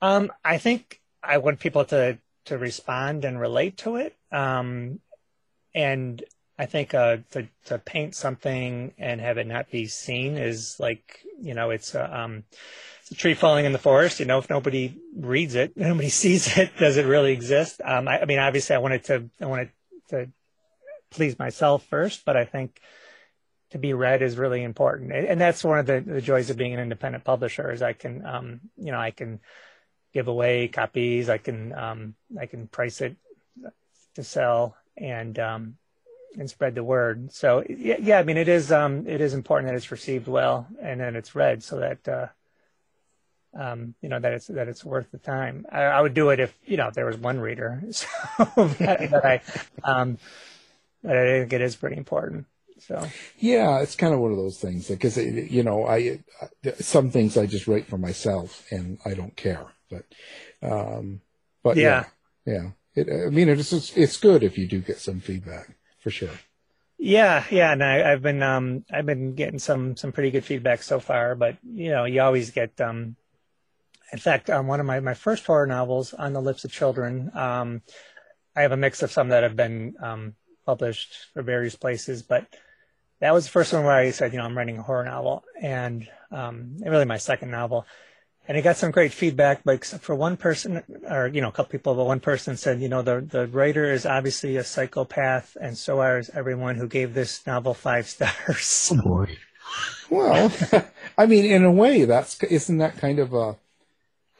Um, 0.00 0.32
I 0.42 0.56
think 0.56 1.02
I 1.22 1.36
want 1.36 1.60
people 1.60 1.84
to 1.86 2.18
to 2.48 2.58
respond 2.58 3.24
and 3.24 3.40
relate 3.40 3.78
to 3.78 3.96
it, 3.96 4.16
um, 4.32 5.00
and 5.74 6.22
I 6.58 6.66
think 6.66 6.94
uh, 6.94 7.18
to 7.32 7.48
to 7.66 7.78
paint 7.78 8.14
something 8.14 8.92
and 8.98 9.20
have 9.20 9.38
it 9.38 9.46
not 9.46 9.70
be 9.70 9.86
seen 9.86 10.36
is 10.36 10.76
like 10.78 11.20
you 11.40 11.54
know 11.54 11.70
it's 11.70 11.94
uh, 11.94 12.08
um, 12.10 12.44
a 13.10 13.14
tree 13.14 13.34
falling 13.34 13.64
in 13.64 13.72
the 13.72 13.78
forest. 13.78 14.20
You 14.20 14.26
know, 14.26 14.38
if 14.38 14.50
nobody 14.50 14.96
reads 15.16 15.54
it, 15.54 15.72
nobody 15.76 16.08
sees 16.08 16.56
it, 16.56 16.76
does 16.78 16.96
it 16.96 17.06
really 17.06 17.32
exist? 17.32 17.80
Um, 17.84 18.08
I, 18.08 18.22
I, 18.22 18.24
mean, 18.24 18.38
obviously, 18.38 18.76
I 18.76 18.78
wanted 18.78 19.04
to, 19.04 19.30
I 19.40 19.46
wanted 19.46 19.70
to 20.10 20.28
please 21.10 21.38
myself 21.38 21.84
first, 21.86 22.24
but 22.24 22.36
I 22.36 22.44
think 22.44 22.80
to 23.70 23.78
be 23.78 23.92
read 23.92 24.22
is 24.22 24.38
really 24.38 24.62
important. 24.62 25.12
And 25.12 25.40
that's 25.40 25.62
one 25.62 25.78
of 25.78 25.86
the, 25.86 26.00
the 26.00 26.22
joys 26.22 26.48
of 26.48 26.56
being 26.56 26.72
an 26.74 26.80
independent 26.80 27.24
publisher 27.24 27.70
is 27.70 27.82
I 27.82 27.92
can, 27.92 28.24
um, 28.24 28.60
you 28.76 28.92
know, 28.92 28.98
I 28.98 29.10
can 29.10 29.40
give 30.12 30.28
away 30.28 30.68
copies. 30.68 31.28
I 31.28 31.38
can, 31.38 31.72
um, 31.72 32.14
I 32.38 32.46
can 32.46 32.66
price 32.68 33.00
it 33.00 33.16
to 34.14 34.24
sell 34.24 34.76
and, 34.96 35.38
um, 35.38 35.76
and 36.38 36.48
spread 36.48 36.74
the 36.74 36.84
word. 36.84 37.32
So 37.32 37.64
yeah, 37.68 37.96
yeah, 38.00 38.18
I 38.18 38.22
mean, 38.22 38.36
it 38.36 38.48
is, 38.48 38.70
um, 38.70 39.06
it 39.06 39.20
is 39.20 39.34
important 39.34 39.70
that 39.70 39.76
it's 39.76 39.90
received 39.90 40.28
well 40.28 40.66
and 40.80 41.00
that 41.00 41.14
it's 41.14 41.34
read 41.34 41.62
so 41.62 41.80
that, 41.80 42.08
uh, 42.08 42.26
um, 43.58 43.94
you 44.02 44.08
know 44.08 44.20
that 44.20 44.32
it's 44.32 44.46
that 44.48 44.68
it's 44.68 44.84
worth 44.84 45.10
the 45.10 45.18
time. 45.18 45.66
I, 45.70 45.82
I, 45.82 46.00
would 46.00 46.14
do 46.14 46.30
it 46.30 46.40
if 46.40 46.56
you 46.66 46.76
know 46.76 46.90
there 46.92 47.06
was 47.06 47.16
one 47.16 47.40
reader. 47.40 47.82
So 47.92 48.06
that, 48.78 49.10
that 49.10 49.24
I, 49.24 49.40
um, 49.84 50.18
but 51.02 51.16
I 51.16 51.40
think 51.40 51.52
it 51.52 51.60
is 51.60 51.76
pretty 51.76 51.96
important. 51.96 52.46
So 52.80 53.04
yeah, 53.38 53.80
it's 53.80 53.96
kind 53.96 54.14
of 54.14 54.20
one 54.20 54.30
of 54.30 54.36
those 54.36 54.58
things 54.58 54.88
because 54.88 55.16
you 55.16 55.62
know 55.62 55.86
I, 55.86 56.20
I, 56.40 56.72
some 56.80 57.10
things 57.10 57.36
I 57.36 57.46
just 57.46 57.66
write 57.66 57.86
for 57.86 57.98
myself 57.98 58.64
and 58.70 58.98
I 59.04 59.14
don't 59.14 59.36
care, 59.36 59.66
but 59.90 60.04
um, 60.62 61.20
but 61.62 61.76
yeah, 61.76 62.06
yeah, 62.44 62.52
yeah. 62.52 62.70
It, 62.94 63.26
I 63.26 63.30
mean 63.30 63.48
it's 63.48 63.72
it's 63.72 64.16
good 64.16 64.42
if 64.42 64.58
you 64.58 64.66
do 64.66 64.80
get 64.80 64.98
some 64.98 65.20
feedback 65.20 65.76
for 66.00 66.10
sure. 66.10 66.38
Yeah, 66.98 67.44
yeah, 67.50 67.72
and 67.72 67.82
I, 67.82 68.08
have 68.08 68.22
been 68.22 68.42
um 68.42 68.84
I've 68.92 69.06
been 69.06 69.34
getting 69.34 69.58
some 69.58 69.96
some 69.96 70.12
pretty 70.12 70.30
good 70.30 70.44
feedback 70.44 70.82
so 70.82 70.98
far, 71.00 71.34
but 71.34 71.56
you 71.62 71.90
know 71.90 72.04
you 72.04 72.20
always 72.20 72.50
get 72.50 72.80
um 72.80 73.16
in 74.12 74.18
fact 74.18 74.50
um, 74.50 74.66
one 74.66 74.80
of 74.80 74.86
my 74.86 75.00
my 75.00 75.14
first 75.14 75.46
horror 75.46 75.66
novels 75.66 76.12
on 76.12 76.32
the 76.32 76.40
lips 76.40 76.64
of 76.64 76.72
children 76.72 77.30
um 77.34 77.82
I 78.56 78.62
have 78.62 78.72
a 78.72 78.76
mix 78.76 79.02
of 79.02 79.12
some 79.12 79.28
that 79.28 79.44
have 79.44 79.54
been 79.54 79.94
um 80.02 80.34
published 80.66 81.28
for 81.32 81.42
various 81.42 81.76
places, 81.76 82.22
but 82.22 82.46
that 83.20 83.32
was 83.32 83.44
the 83.44 83.50
first 83.50 83.72
one 83.72 83.84
where 83.84 83.92
I 83.92 84.10
said, 84.10 84.32
you 84.32 84.38
know, 84.38 84.44
I'm 84.44 84.56
writing 84.56 84.78
a 84.78 84.82
horror 84.82 85.04
novel, 85.04 85.42
and 85.60 86.06
um, 86.30 86.76
really 86.80 87.04
my 87.04 87.16
second 87.16 87.50
novel. 87.50 87.86
And 88.48 88.56
it 88.56 88.62
got 88.62 88.78
some 88.78 88.90
great 88.90 89.12
feedback, 89.12 89.62
but 89.62 89.74
except 89.74 90.02
for 90.02 90.14
one 90.14 90.38
person, 90.38 90.82
or 91.08 91.28
you 91.28 91.42
know, 91.42 91.48
a 91.48 91.52
couple 91.52 91.70
people, 91.72 91.94
but 91.94 92.06
one 92.06 92.20
person 92.20 92.56
said, 92.56 92.80
you 92.80 92.88
know, 92.88 93.02
the 93.02 93.20
the 93.20 93.46
writer 93.46 93.92
is 93.92 94.06
obviously 94.06 94.56
a 94.56 94.64
psychopath, 94.64 95.56
and 95.60 95.76
so 95.76 96.00
is 96.00 96.30
everyone 96.30 96.76
who 96.76 96.88
gave 96.88 97.12
this 97.12 97.46
novel 97.46 97.74
five 97.74 98.08
stars. 98.14 98.90
Oh 98.92 99.02
boy. 99.02 99.36
Well, 100.08 100.50
I 101.18 101.26
mean, 101.26 101.44
in 101.44 101.64
a 101.64 101.70
way, 101.70 102.06
that's 102.06 102.42
isn't 102.42 102.78
that 102.78 102.96
kind 102.96 103.18
of 103.18 103.34
a 103.34 103.56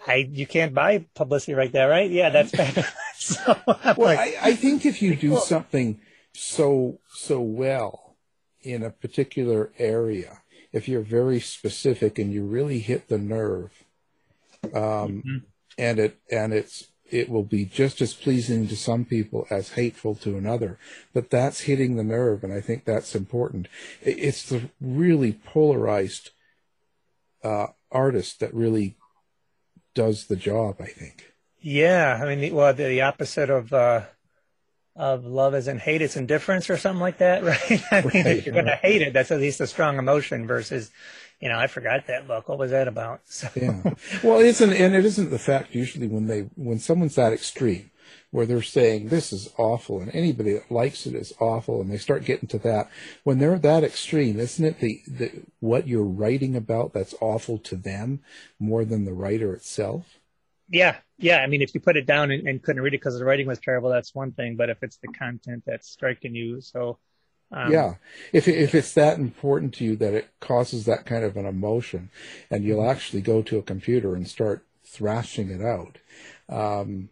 I 0.06 0.26
you 0.32 0.46
can't 0.46 0.72
buy 0.72 1.04
publicity 1.14 1.54
right 1.54 1.70
there, 1.70 1.88
right? 1.88 2.10
Yeah, 2.10 2.30
that's 2.30 2.52
bad. 2.52 2.86
so, 3.14 3.56
well, 3.66 3.96
like, 3.98 4.18
I, 4.18 4.36
I 4.42 4.54
think 4.54 4.86
if 4.86 5.02
you 5.02 5.14
do 5.14 5.36
something 5.36 6.00
so 6.32 6.98
so 7.14 7.40
well 7.40 8.16
in 8.62 8.82
a 8.82 8.90
particular 8.90 9.70
area, 9.78 10.40
if 10.72 10.88
you're 10.88 11.02
very 11.02 11.40
specific 11.40 12.18
and 12.18 12.32
you 12.32 12.44
really 12.44 12.78
hit 12.78 13.08
the 13.08 13.18
nerve, 13.18 13.84
um, 14.64 14.72
mm-hmm. 14.72 15.36
and 15.76 15.98
it 15.98 16.18
and 16.30 16.52
it's 16.52 16.88
it 17.10 17.28
will 17.28 17.44
be 17.44 17.64
just 17.64 18.02
as 18.02 18.12
pleasing 18.12 18.68
to 18.68 18.76
some 18.76 19.04
people 19.04 19.46
as 19.50 19.70
hateful 19.70 20.14
to 20.14 20.36
another. 20.36 20.78
But 21.14 21.30
that's 21.30 21.60
hitting 21.62 21.96
the 21.96 22.04
nerve, 22.04 22.44
and 22.44 22.52
I 22.52 22.60
think 22.60 22.84
that's 22.84 23.14
important. 23.14 23.68
It's 24.02 24.42
the 24.42 24.70
really 24.80 25.32
polarized 25.32 26.30
uh, 27.42 27.68
artist 27.90 28.40
that 28.40 28.52
really 28.52 28.96
does 29.94 30.26
the 30.26 30.36
job. 30.36 30.76
I 30.80 30.86
think. 30.86 31.32
Yeah, 31.60 32.20
I 32.22 32.34
mean, 32.34 32.54
well, 32.54 32.72
the, 32.72 32.84
the 32.84 33.02
opposite 33.02 33.50
of 33.50 33.72
uh, 33.72 34.02
of 34.98 35.24
love 35.24 35.54
is 35.54 35.68
in 35.68 35.78
hate, 35.78 36.02
it's 36.02 36.16
indifference 36.16 36.68
or 36.68 36.76
something 36.76 37.00
like 37.00 37.18
that, 37.18 37.44
right? 37.44 37.82
I 37.92 38.00
mean, 38.02 38.24
right, 38.24 38.36
if 38.36 38.46
you're 38.46 38.52
going 38.52 38.66
to 38.66 38.76
hate 38.76 39.00
it, 39.00 39.12
that's 39.12 39.30
at 39.30 39.40
least 39.40 39.60
a 39.60 39.66
strong 39.66 39.98
emotion 39.98 40.46
versus, 40.46 40.90
you 41.40 41.48
know, 41.48 41.58
I 41.58 41.66
forgot 41.66 42.06
that 42.06 42.26
book. 42.26 42.48
What 42.48 42.58
was 42.58 42.70
that 42.70 42.88
about? 42.88 43.20
So. 43.24 43.48
Yeah. 43.54 43.82
Well, 44.22 44.40
it 44.40 44.46
isn't, 44.46 44.72
and 44.72 44.94
it 44.94 45.04
isn't 45.04 45.30
the 45.30 45.38
fact 45.38 45.74
usually 45.74 46.08
when 46.08 46.26
they, 46.26 46.42
when 46.56 46.78
someone's 46.78 47.14
that 47.14 47.32
extreme, 47.32 47.90
where 48.30 48.46
they're 48.46 48.62
saying 48.62 49.08
this 49.08 49.32
is 49.32 49.52
awful 49.58 50.00
and 50.00 50.14
anybody 50.14 50.52
that 50.52 50.70
likes 50.70 51.06
it 51.06 51.14
is 51.14 51.32
awful 51.40 51.80
and 51.80 51.90
they 51.90 51.98
start 51.98 52.24
getting 52.24 52.48
to 52.48 52.58
that 52.58 52.90
when 53.24 53.38
they're 53.38 53.58
that 53.58 53.84
extreme 53.84 54.38
isn't 54.38 54.64
it 54.64 54.80
the, 54.80 55.02
the 55.06 55.42
what 55.60 55.86
you're 55.86 56.02
writing 56.02 56.54
about 56.56 56.92
that's 56.92 57.14
awful 57.20 57.58
to 57.58 57.76
them 57.76 58.20
more 58.58 58.84
than 58.84 59.04
the 59.04 59.12
writer 59.12 59.54
itself 59.54 60.18
yeah, 60.70 60.96
yeah. 61.16 61.38
I 61.38 61.46
mean, 61.46 61.62
if 61.62 61.74
you 61.74 61.80
put 61.80 61.96
it 61.96 62.06
down 62.06 62.30
and, 62.30 62.46
and 62.46 62.62
couldn't 62.62 62.82
read 62.82 62.94
it 62.94 63.00
because 63.00 63.18
the 63.18 63.24
writing 63.24 63.46
was 63.46 63.58
terrible, 63.58 63.88
that's 63.90 64.14
one 64.14 64.32
thing. 64.32 64.56
But 64.56 64.68
if 64.68 64.82
it's 64.82 64.98
the 64.98 65.08
content 65.08 65.62
that's 65.66 65.88
striking 65.88 66.34
you, 66.34 66.60
so 66.60 66.98
um, 67.50 67.72
yeah, 67.72 67.94
if 68.32 68.46
if 68.46 68.74
it's 68.74 68.92
that 68.94 69.18
important 69.18 69.74
to 69.74 69.84
you 69.84 69.96
that 69.96 70.14
it 70.14 70.28
causes 70.40 70.84
that 70.84 71.06
kind 71.06 71.24
of 71.24 71.36
an 71.36 71.46
emotion, 71.46 72.10
and 72.50 72.64
you'll 72.64 72.88
actually 72.88 73.22
go 73.22 73.42
to 73.42 73.58
a 73.58 73.62
computer 73.62 74.14
and 74.14 74.28
start 74.28 74.64
thrashing 74.84 75.50
it 75.50 75.62
out, 75.62 75.98
um, 76.48 77.08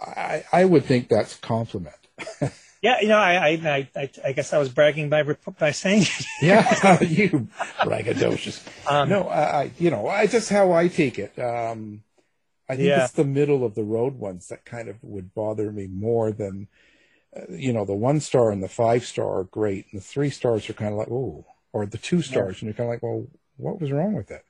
I 0.00 0.44
I 0.52 0.64
would 0.64 0.84
think 0.84 1.08
that's 1.08 1.36
a 1.36 1.40
compliment. 1.40 1.96
Yeah, 2.80 3.00
you 3.00 3.08
know, 3.08 3.18
I, 3.18 3.48
I, 3.48 3.88
I, 3.96 4.10
I, 4.24 4.32
guess 4.32 4.52
I 4.52 4.58
was 4.58 4.68
bragging 4.68 5.08
by 5.08 5.24
by 5.58 5.72
saying 5.72 6.02
it. 6.02 6.26
yeah, 6.42 7.02
you 7.02 7.48
braggadocious. 7.80 8.64
Um, 8.88 9.08
no, 9.08 9.28
I, 9.28 9.72
you 9.78 9.90
know, 9.90 10.06
I 10.06 10.28
just 10.28 10.48
how 10.48 10.72
I 10.72 10.86
take 10.86 11.18
it. 11.18 11.36
Um, 11.40 12.04
I 12.68 12.76
think 12.76 12.88
yeah. 12.88 13.04
it's 13.04 13.14
the 13.14 13.24
middle 13.24 13.64
of 13.64 13.74
the 13.74 13.82
road 13.82 14.18
ones 14.18 14.48
that 14.48 14.64
kind 14.64 14.88
of 14.88 15.02
would 15.02 15.34
bother 15.34 15.72
me 15.72 15.88
more 15.88 16.30
than, 16.30 16.68
you 17.50 17.72
know, 17.72 17.84
the 17.84 17.94
one 17.94 18.20
star 18.20 18.50
and 18.50 18.62
the 18.62 18.68
five 18.68 19.04
star 19.04 19.38
are 19.38 19.44
great, 19.44 19.86
and 19.90 20.00
the 20.00 20.04
three 20.04 20.30
stars 20.30 20.68
are 20.68 20.74
kind 20.74 20.92
of 20.92 20.98
like, 20.98 21.10
oh, 21.10 21.44
or 21.72 21.86
the 21.86 21.98
two 21.98 22.22
stars, 22.22 22.56
yeah. 22.56 22.60
and 22.60 22.62
you're 22.62 22.74
kind 22.74 22.88
of 22.88 22.94
like, 22.94 23.02
well, 23.02 23.26
what 23.56 23.80
was 23.80 23.92
wrong 23.92 24.14
with 24.14 24.28
that? 24.28 24.44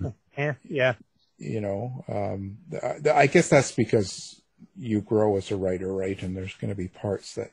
Yeah, 0.38 0.54
yeah. 0.64 0.94
You 1.36 1.60
know, 1.60 2.04
um, 2.08 2.56
I 3.12 3.26
guess 3.26 3.50
that's 3.50 3.72
because 3.72 4.40
you 4.78 5.02
grow 5.02 5.36
as 5.36 5.50
a 5.50 5.56
writer, 5.56 5.92
right? 5.92 6.20
And 6.22 6.34
there's 6.34 6.54
going 6.54 6.70
to 6.70 6.74
be 6.74 6.88
parts 6.88 7.34
that 7.34 7.50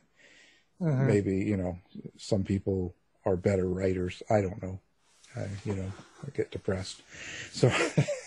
uh-huh. 0.81 1.03
maybe 1.03 1.39
you 1.39 1.57
know 1.57 1.79
some 2.17 2.45
people 2.45 2.95
are 3.25 3.35
better 3.35 3.67
writers. 3.67 4.23
I 4.29 4.39
don't 4.39 4.63
know. 4.63 4.79
I, 5.35 5.47
you 5.65 5.75
know, 5.75 5.91
I 6.25 6.29
get 6.31 6.51
depressed. 6.51 7.01
So, 7.51 7.71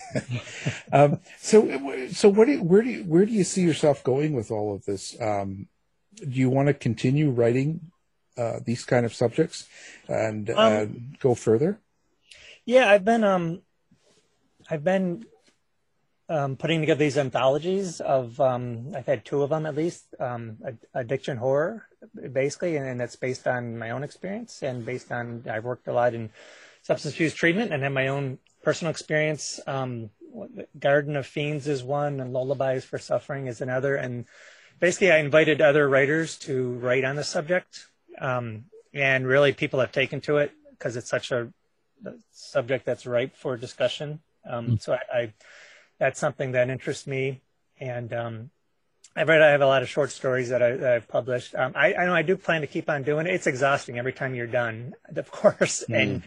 um, 0.91 1.19
so, 1.37 2.07
so 2.11 2.29
what 2.29 2.45
do 2.45 2.53
you, 2.53 2.63
where 2.63 2.81
do 2.81 2.89
you, 2.89 3.03
where 3.03 3.25
do 3.25 3.31
you 3.31 3.43
see 3.43 3.61
yourself 3.61 4.03
going 4.03 4.33
with 4.33 4.51
all 4.51 4.73
of 4.73 4.85
this? 4.85 5.19
Um, 5.21 5.67
do 6.15 6.39
you 6.39 6.49
want 6.49 6.67
to 6.67 6.73
continue 6.73 7.29
writing 7.29 7.91
uh, 8.37 8.59
these 8.63 8.85
kind 8.85 9.05
of 9.05 9.13
subjects 9.13 9.67
and 10.07 10.49
uh, 10.49 10.83
um, 10.83 11.13
go 11.19 11.35
further? 11.35 11.79
Yeah, 12.65 12.89
I've 12.89 13.05
been 13.05 13.23
um, 13.23 13.61
I've 14.69 14.83
been 14.83 15.25
um, 16.29 16.55
putting 16.55 16.79
together 16.79 16.99
these 16.99 17.17
anthologies 17.17 17.99
of 17.99 18.39
um, 18.39 18.93
I've 18.95 19.05
had 19.05 19.25
two 19.25 19.43
of 19.43 19.49
them 19.49 19.65
at 19.65 19.75
least 19.75 20.05
um, 20.19 20.57
addiction 20.93 21.37
horror 21.37 21.87
basically, 22.31 22.77
and, 22.77 22.87
and 22.87 22.99
that's 22.99 23.15
based 23.15 23.47
on 23.47 23.77
my 23.77 23.91
own 23.91 24.03
experience 24.03 24.63
and 24.63 24.85
based 24.85 25.11
on 25.11 25.43
I've 25.49 25.63
worked 25.63 25.87
a 25.87 25.93
lot 25.93 26.13
in 26.13 26.29
substance 26.81 27.15
abuse 27.15 27.33
treatment 27.33 27.71
and 27.71 27.83
have 27.83 27.91
my 27.91 28.07
own 28.07 28.39
personal 28.63 28.91
experience. 28.91 29.59
Um, 29.67 30.09
Garden 30.79 31.15
of 31.15 31.27
Fiends 31.27 31.67
is 31.67 31.83
one, 31.83 32.19
and 32.19 32.33
Lullabies 32.33 32.83
for 32.83 32.97
Suffering 32.97 33.47
is 33.47 33.61
another. 33.61 33.95
And 33.95 34.25
basically, 34.79 35.11
I 35.11 35.17
invited 35.17 35.61
other 35.61 35.87
writers 35.87 36.37
to 36.39 36.73
write 36.73 37.03
on 37.03 37.15
the 37.15 37.23
subject. 37.23 37.87
Um, 38.19 38.65
and 38.93 39.25
really, 39.25 39.53
people 39.53 39.79
have 39.79 39.91
taken 39.91 40.21
to 40.21 40.37
it 40.37 40.51
because 40.71 40.95
it's 40.95 41.09
such 41.09 41.31
a 41.31 41.51
subject 42.31 42.85
that's 42.85 43.05
ripe 43.05 43.35
for 43.35 43.57
discussion. 43.57 44.19
Um, 44.47 44.67
mm. 44.67 44.81
So 44.81 44.93
I, 44.93 45.17
I, 45.17 45.33
that's 45.99 46.19
something 46.19 46.51
that 46.51 46.69
interests 46.69 47.07
me. 47.07 47.41
And 47.79 48.13
um, 48.13 48.49
I've 49.15 49.27
read, 49.27 49.41
I 49.41 49.51
have 49.51 49.61
a 49.61 49.65
lot 49.65 49.81
of 49.81 49.89
short 49.89 50.11
stories 50.11 50.49
that, 50.49 50.61
I, 50.61 50.69
have 50.93 51.07
published. 51.07 51.55
Um, 51.55 51.73
I, 51.75 51.93
I, 51.93 52.05
know 52.05 52.13
I 52.13 52.21
do 52.21 52.35
plan 52.37 52.61
to 52.61 52.67
keep 52.67 52.89
on 52.89 53.03
doing 53.03 53.27
it. 53.27 53.33
It's 53.33 53.47
exhausting 53.47 53.97
every 53.97 54.13
time 54.13 54.35
you're 54.35 54.47
done, 54.47 54.93
of 55.15 55.31
course. 55.31 55.83
Mm. 55.89 56.01
And 56.01 56.23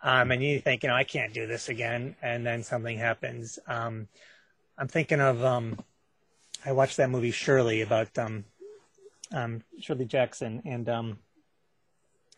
um, 0.00 0.30
and 0.30 0.42
you 0.42 0.60
think, 0.60 0.84
you 0.84 0.88
know, 0.88 0.94
I 0.94 1.02
can't 1.02 1.34
do 1.34 1.48
this 1.48 1.68
again, 1.68 2.14
and 2.22 2.46
then 2.46 2.62
something 2.62 2.96
happens. 2.96 3.58
Um, 3.66 4.06
I'm 4.76 4.86
thinking 4.86 5.20
of, 5.20 5.44
um, 5.44 5.76
I 6.68 6.72
watched 6.72 6.98
that 6.98 7.08
movie 7.08 7.30
Shirley 7.30 7.80
about 7.80 8.18
um, 8.18 8.44
um, 9.32 9.62
Shirley 9.80 10.04
Jackson, 10.04 10.60
and 10.66 10.86
um, 10.86 11.18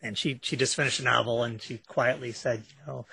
and 0.01 0.17
she 0.17 0.39
she 0.41 0.55
just 0.55 0.77
finished 0.77 1.01
a 1.01 1.03
novel, 1.03 1.43
and 1.43 1.61
she 1.61 1.79
quietly 1.79 2.31
said, 2.31 2.63
you 2.69 2.87
know, 2.87 3.05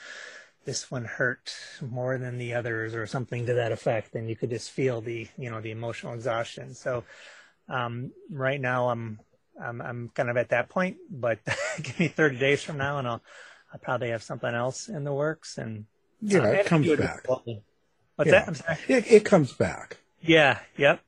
this 0.64 0.92
one 0.92 1.04
hurt 1.04 1.52
more 1.80 2.18
than 2.18 2.38
the 2.38 2.54
others, 2.54 2.94
or 2.94 3.04
something 3.08 3.46
to 3.46 3.54
that 3.54 3.72
effect, 3.72 4.14
and 4.14 4.28
you 4.28 4.36
could 4.36 4.50
just 4.50 4.70
feel 4.70 5.00
the 5.00 5.26
you 5.36 5.50
know 5.50 5.60
the 5.60 5.72
emotional 5.72 6.14
exhaustion. 6.14 6.72
So 6.72 7.02
um, 7.68 8.12
right 8.30 8.60
now, 8.60 8.88
I'm 8.88 9.18
I'm 9.60 9.82
I'm 9.82 10.10
kind 10.14 10.30
of 10.30 10.36
at 10.36 10.50
that 10.50 10.68
point, 10.68 10.98
but 11.10 11.40
give 11.82 11.98
me 11.98 12.06
30 12.06 12.38
days 12.38 12.62
from 12.62 12.78
now, 12.78 13.00
and 13.00 13.08
I'll 13.08 13.22
I 13.74 13.78
probably 13.78 14.10
have 14.10 14.22
something 14.22 14.54
else 14.54 14.88
in 14.88 15.02
the 15.02 15.12
works, 15.12 15.58
and 15.58 15.86
yeah, 16.22 16.46
it 16.46 16.66
comes 16.66 16.88
back. 16.96 17.26
What's 17.28 17.50
yeah. 18.24 18.30
that? 18.30 18.46
I'm 18.46 18.54
sorry. 18.54 18.78
It, 18.86 19.10
it 19.10 19.24
comes 19.24 19.52
back. 19.52 19.96
Yeah. 20.20 20.60
Yep. 20.76 21.00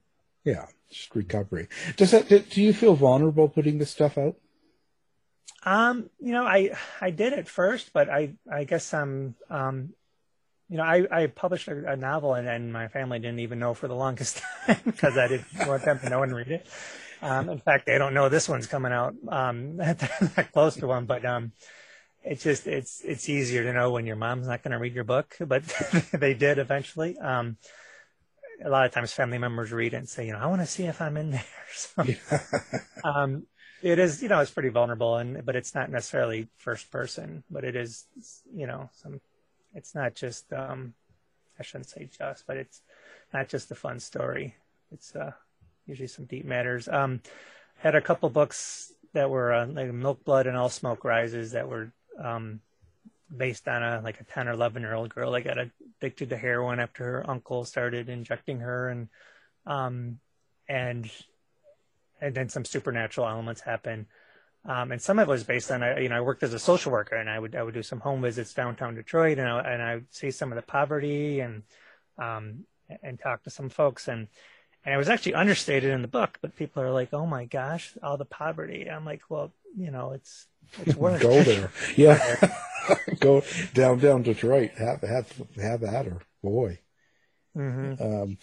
Yeah. 0.45 0.67
Just 0.91 1.15
recovery. 1.15 1.69
Does 1.97 2.11
that? 2.11 2.29
Do, 2.29 2.63
you 2.63 2.73
feel 2.73 2.95
vulnerable 2.95 3.49
putting 3.49 3.79
this 3.79 3.91
stuff 3.91 4.19
out? 4.19 4.35
Um, 5.63 6.11
you 6.19 6.33
know, 6.33 6.45
I 6.45 6.71
I 7.01 7.11
did 7.11 7.33
at 7.33 7.49
first, 7.49 7.93
but 7.93 8.11
I 8.11 8.35
I 8.51 8.65
guess 8.65 8.93
I'm 8.93 9.37
um, 9.49 9.91
you 10.69 10.77
know, 10.77 10.83
I 10.83 11.07
I 11.11 11.27
published 11.29 11.69
a, 11.69 11.93
a 11.93 11.97
novel 11.97 12.35
and, 12.35 12.49
and 12.49 12.73
my 12.73 12.89
family 12.89 13.21
didn't 13.21 13.39
even 13.41 13.61
know 13.61 13.73
for 13.73 13.87
the 13.87 13.95
longest 13.95 14.43
time 14.67 14.81
because 14.85 15.17
I 15.17 15.29
didn't 15.29 15.47
want 15.67 15.85
them 15.85 16.01
to 16.01 16.09
know 16.09 16.25
and 16.25 16.35
read 16.35 16.49
it. 16.49 16.67
Um, 17.23 17.49
in 17.51 17.59
fact, 17.59 17.87
they 17.87 17.99
don't 17.99 18.15
know 18.15 18.29
this 18.29 18.49
one's 18.49 18.67
coming 18.67 18.93
out 18.93 19.15
um, 19.29 19.77
that 19.77 20.49
close 20.53 20.75
to 20.77 20.89
one, 20.89 21.05
but 21.05 21.25
um, 21.25 21.53
it's 22.25 22.43
just 22.43 22.67
it's 22.67 23.01
it's 23.05 23.29
easier 23.29 23.63
to 23.63 23.73
know 23.73 23.93
when 23.93 24.07
your 24.07 24.17
mom's 24.17 24.49
not 24.49 24.63
going 24.63 24.73
to 24.73 24.79
read 24.79 24.95
your 24.95 25.05
book, 25.05 25.37
but 25.41 25.63
they 26.13 26.35
did 26.35 26.59
eventually. 26.59 27.17
Um, 27.19 27.59
a 28.65 28.69
lot 28.69 28.87
of 28.87 28.93
times, 28.93 29.13
family 29.13 29.39
members 29.39 29.73
read 29.73 29.95
it 29.95 29.99
and 29.99 30.09
say, 30.09 30.27
you 30.27 30.33
know, 30.33 30.39
I 30.39 30.47
want 30.47 30.61
to 30.61 30.67
see 30.67 30.85
if 30.85 31.01
I'm 31.01 31.17
in 31.17 31.31
there. 31.33 31.45
So, 31.73 32.05
um, 33.05 33.47
it 33.81 34.01
is, 34.01 34.21
you 34.21 34.29
know, 34.29 34.41
it's 34.41 34.51
pretty 34.51 34.71
vulnerable, 34.71 35.17
and 35.19 35.47
but 35.47 35.55
it's 35.55 35.73
not 35.73 35.89
necessarily 35.89 36.49
first 36.59 36.91
person, 36.91 37.45
but 37.49 37.63
it 37.63 37.77
is, 37.77 38.07
you 38.53 38.67
know, 38.67 38.91
some. 38.93 39.21
It's 39.73 39.95
not 39.95 40.17
just. 40.17 40.53
Um, 40.53 40.95
I 41.61 41.63
shouldn't 41.63 41.91
say 41.91 42.09
just, 42.19 42.47
but 42.47 42.57
it's 42.57 42.81
not 43.33 43.49
just 43.49 43.71
a 43.71 43.75
fun 43.75 44.01
story. 44.01 44.57
It's 44.91 45.15
uh, 45.15 45.33
usually 45.87 46.09
some 46.09 46.25
deep 46.25 46.45
matters. 46.45 46.89
Um, 46.89 47.21
had 47.79 47.95
a 47.95 48.01
couple 48.01 48.31
books 48.31 48.93
that 49.13 49.31
were 49.31 49.53
uh, 49.53 49.67
like 49.67 49.93
Milk 49.93 50.25
Blood 50.25 50.47
and 50.47 50.57
All 50.57 50.71
Smoke 50.71 51.05
Rises 51.05 51.53
that 51.53 51.69
were 51.69 51.93
um, 52.19 52.61
based 53.35 53.69
on 53.69 53.83
a 53.83 54.01
like 54.03 54.21
a 54.21 54.25
10 54.25 54.49
or 54.49 54.53
11 54.53 54.83
year 54.83 54.95
old 54.95 55.15
girl 55.15 55.33
that 55.33 55.43
got 55.43 55.59
addicted 56.01 56.31
to 56.31 56.37
heroin 56.37 56.81
after 56.81 57.05
her 57.05 57.31
uncle 57.31 57.65
started 57.65 58.09
injecting 58.09 58.61
her 58.61 58.89
and 58.89 59.09
um, 59.67 60.19
and 60.69 61.11
and 62.21 62.35
then 62.35 62.49
some 62.49 62.65
supernatural 62.65 63.29
elements 63.29 63.61
happen. 63.61 64.07
Um, 64.67 64.93
and 64.93 65.01
some 65.01 65.19
of 65.19 65.29
it 65.29 65.31
was 65.31 65.45
based 65.45 65.71
on 65.71 65.83
you 66.03 66.09
know 66.09 66.17
I 66.17 66.21
worked 66.21 66.43
as 66.43 66.53
a 66.53 66.59
social 66.59 66.93
worker 66.93 67.17
and 67.17 67.31
I 67.31 67.39
would 67.39 67.55
I 67.55 67.63
would 67.63 67.75
do 67.75 67.83
some 67.83 68.01
home 68.01 68.21
visits 68.23 68.53
downtown 68.53 68.95
Detroit 68.95 69.39
and 69.39 69.49
I, 69.49 69.61
and 69.61 69.83
I 69.83 69.95
would 69.97 70.15
see 70.15 70.31
some 70.31 70.53
of 70.53 70.57
the 70.57 70.63
poverty 70.63 71.41
and 71.41 71.63
um, 72.19 72.65
and 73.03 73.19
talk 73.19 73.43
to 73.45 73.51
some 73.51 73.71
folks 73.71 74.09
and 74.09 74.29
and 74.85 74.95
it 74.95 74.99
was 74.99 75.09
actually 75.09 75.35
understated 75.35 75.91
in 75.93 76.03
the 76.03 76.09
book 76.09 76.39
but 76.43 76.57
people 76.57 76.83
are 76.83 76.91
like 76.91 77.15
oh 77.15 77.25
my 77.25 77.47
gosh 77.47 77.95
all 78.03 78.19
the 78.19 78.27
poverty. 78.27 78.91
I'm 78.91 79.07
like 79.07 79.23
well 79.31 79.51
you 79.77 79.91
know 79.91 80.13
it's 80.13 80.47
it's 80.79 80.95
worth 80.97 81.23
go 81.23 81.43
there. 81.43 81.71
Yeah, 81.97 82.53
go 83.21 83.43
down 83.75 83.99
down 83.99 84.23
Detroit. 84.23 84.73
Have 84.79 85.03
have 85.03 85.33
have 85.57 85.83
at 85.83 86.07
her, 86.07 86.21
boy. 86.43 86.79
Mm-hmm. 87.57 88.03
Um, 88.03 88.39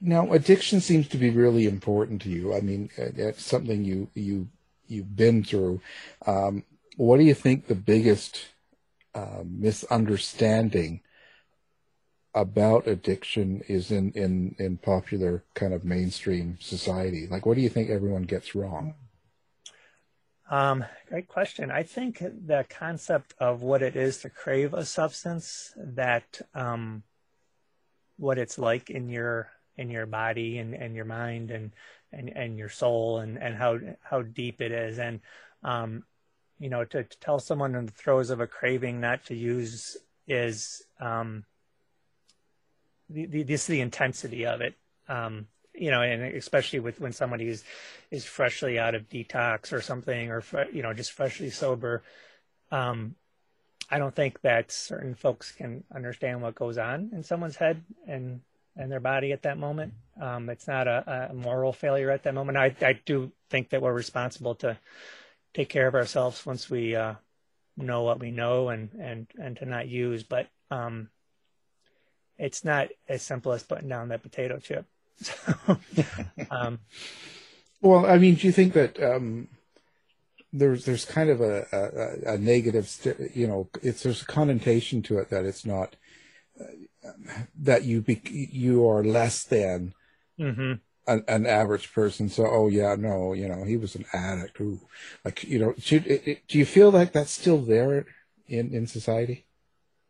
now, 0.00 0.32
addiction 0.32 0.80
seems 0.80 1.08
to 1.08 1.16
be 1.16 1.30
really 1.30 1.66
important 1.66 2.20
to 2.22 2.28
you. 2.28 2.54
I 2.54 2.60
mean, 2.60 2.90
it's 2.96 3.44
something 3.44 3.84
you 3.84 4.08
you 4.14 4.48
you've 4.88 5.16
been 5.16 5.44
through. 5.44 5.80
Um, 6.26 6.64
what 6.96 7.18
do 7.18 7.24
you 7.24 7.34
think 7.34 7.66
the 7.66 7.74
biggest 7.74 8.46
uh, 9.14 9.42
misunderstanding 9.44 11.00
about 12.34 12.86
addiction 12.86 13.62
is 13.66 13.90
in, 13.90 14.12
in, 14.12 14.54
in 14.58 14.76
popular 14.76 15.42
kind 15.54 15.72
of 15.72 15.84
mainstream 15.84 16.58
society? 16.60 17.26
Like, 17.26 17.46
what 17.46 17.54
do 17.54 17.62
you 17.62 17.68
think 17.68 17.88
everyone 17.88 18.24
gets 18.24 18.54
wrong? 18.54 18.94
Um, 20.48 20.84
great 21.08 21.26
question. 21.26 21.70
I 21.70 21.82
think 21.82 22.18
the 22.18 22.64
concept 22.68 23.34
of 23.40 23.62
what 23.62 23.82
it 23.82 23.96
is 23.96 24.18
to 24.18 24.30
crave 24.30 24.74
a 24.74 24.84
substance, 24.84 25.72
that 25.76 26.40
um, 26.54 27.02
what 28.16 28.38
it's 28.38 28.58
like 28.58 28.90
in 28.90 29.08
your 29.08 29.50
in 29.76 29.90
your 29.90 30.06
body 30.06 30.58
and, 30.58 30.74
and 30.74 30.94
your 30.94 31.04
mind 31.04 31.50
and, 31.50 31.72
and, 32.10 32.30
and 32.30 32.56
your 32.56 32.70
soul 32.70 33.18
and, 33.18 33.36
and 33.38 33.56
how 33.56 33.78
how 34.02 34.22
deep 34.22 34.60
it 34.60 34.72
is. 34.72 34.98
And 34.98 35.20
um, 35.62 36.04
you 36.58 36.70
know, 36.70 36.84
to, 36.84 37.04
to, 37.04 37.18
tell 37.18 37.38
someone 37.38 37.74
in 37.74 37.86
the 37.86 37.92
throes 37.92 38.30
of 38.30 38.40
a 38.40 38.46
craving 38.46 39.00
not 39.00 39.24
to 39.26 39.34
use 39.34 39.96
is 40.26 40.82
um, 41.00 41.44
the, 43.10 43.26
the, 43.26 43.42
this 43.42 43.66
the 43.66 43.80
intensity 43.80 44.46
of 44.46 44.60
it. 44.60 44.74
Um, 45.08 45.48
you 45.76 45.90
know, 45.90 46.02
and 46.02 46.22
especially 46.22 46.80
with 46.80 47.00
when 47.00 47.12
somebody 47.12 47.48
is 47.48 47.64
is 48.10 48.24
freshly 48.24 48.78
out 48.78 48.94
of 48.94 49.08
detox 49.08 49.72
or 49.72 49.80
something, 49.80 50.30
or 50.30 50.42
you 50.72 50.82
know, 50.82 50.92
just 50.92 51.12
freshly 51.12 51.50
sober. 51.50 52.02
Um, 52.70 53.14
I 53.90 53.98
don't 53.98 54.14
think 54.14 54.40
that 54.40 54.72
certain 54.72 55.14
folks 55.14 55.52
can 55.52 55.84
understand 55.94 56.42
what 56.42 56.54
goes 56.54 56.76
on 56.78 57.10
in 57.12 57.22
someone's 57.22 57.56
head 57.56 57.82
and 58.06 58.40
and 58.76 58.90
their 58.90 59.00
body 59.00 59.32
at 59.32 59.42
that 59.42 59.58
moment. 59.58 59.94
Um, 60.20 60.50
it's 60.50 60.68
not 60.68 60.86
a, 60.86 61.28
a, 61.30 61.34
moral 61.34 61.72
failure 61.72 62.10
at 62.10 62.24
that 62.24 62.34
moment. 62.34 62.58
I 62.58 62.74
I 62.80 63.00
do 63.04 63.32
think 63.50 63.70
that 63.70 63.82
we're 63.82 63.92
responsible 63.92 64.54
to 64.56 64.78
take 65.54 65.68
care 65.68 65.86
of 65.86 65.94
ourselves 65.94 66.44
once 66.44 66.68
we 66.68 66.94
uh, 66.94 67.14
know 67.76 68.02
what 68.02 68.20
we 68.20 68.30
know 68.30 68.68
and 68.68 68.90
and 69.00 69.26
and 69.38 69.56
to 69.58 69.66
not 69.66 69.88
use, 69.88 70.22
but 70.22 70.48
um, 70.70 71.08
it's 72.38 72.64
not 72.64 72.88
as 73.08 73.22
simple 73.22 73.52
as 73.52 73.62
putting 73.62 73.88
down 73.88 74.08
that 74.08 74.22
potato 74.22 74.58
chip. 74.58 74.86
So, 75.20 75.78
um, 76.50 76.78
well, 77.80 78.06
I 78.06 78.18
mean, 78.18 78.34
do 78.34 78.46
you 78.46 78.52
think 78.52 78.72
that 78.74 79.02
um, 79.02 79.48
there's 80.52 80.84
there's 80.84 81.04
kind 81.04 81.30
of 81.30 81.40
a, 81.40 81.66
a, 81.72 82.34
a 82.34 82.38
negative, 82.38 82.88
st- 82.88 83.34
you 83.34 83.46
know, 83.46 83.68
it's 83.82 84.02
there's 84.02 84.22
a 84.22 84.26
connotation 84.26 85.02
to 85.02 85.18
it 85.18 85.30
that 85.30 85.44
it's 85.44 85.64
not 85.64 85.96
uh, 86.60 87.12
that 87.58 87.84
you 87.84 88.00
be, 88.00 88.20
you 88.24 88.88
are 88.88 89.04
less 89.04 89.44
than 89.44 89.94
mm-hmm. 90.38 90.74
an, 91.06 91.24
an, 91.28 91.46
average 91.46 91.92
person. 91.92 92.28
So, 92.28 92.46
oh 92.46 92.68
yeah, 92.68 92.96
no, 92.98 93.32
you 93.32 93.48
know, 93.48 93.64
he 93.64 93.76
was 93.76 93.94
an 93.94 94.06
addict. 94.12 94.60
Ooh, 94.60 94.80
like 95.24 95.44
you 95.44 95.58
know, 95.58 95.74
should, 95.78 96.06
it, 96.06 96.26
it, 96.26 96.48
do 96.48 96.58
you 96.58 96.66
feel 96.66 96.90
like 96.90 97.12
that's 97.12 97.30
still 97.30 97.58
there 97.58 98.06
in 98.46 98.74
in 98.74 98.86
society? 98.86 99.46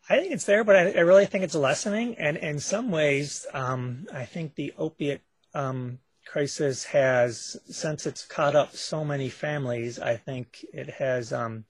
I 0.08 0.18
think 0.18 0.32
it's 0.32 0.44
there, 0.44 0.62
but 0.62 0.76
I, 0.76 0.90
I, 0.92 1.00
really 1.00 1.26
think 1.26 1.42
it's 1.42 1.54
lessening. 1.54 2.16
And 2.18 2.36
in 2.36 2.60
some 2.60 2.90
ways, 2.90 3.44
um, 3.52 4.06
I 4.12 4.24
think 4.24 4.54
the 4.54 4.72
opiate 4.78 5.22
um, 5.52 5.98
crisis 6.24 6.84
has, 6.84 7.56
since 7.68 8.06
it's 8.06 8.24
caught 8.24 8.54
up 8.54 8.76
so 8.76 9.04
many 9.04 9.28
families, 9.28 9.98
I 9.98 10.16
think 10.16 10.64
it 10.72 10.90
has 10.90 11.32
um, 11.32 11.64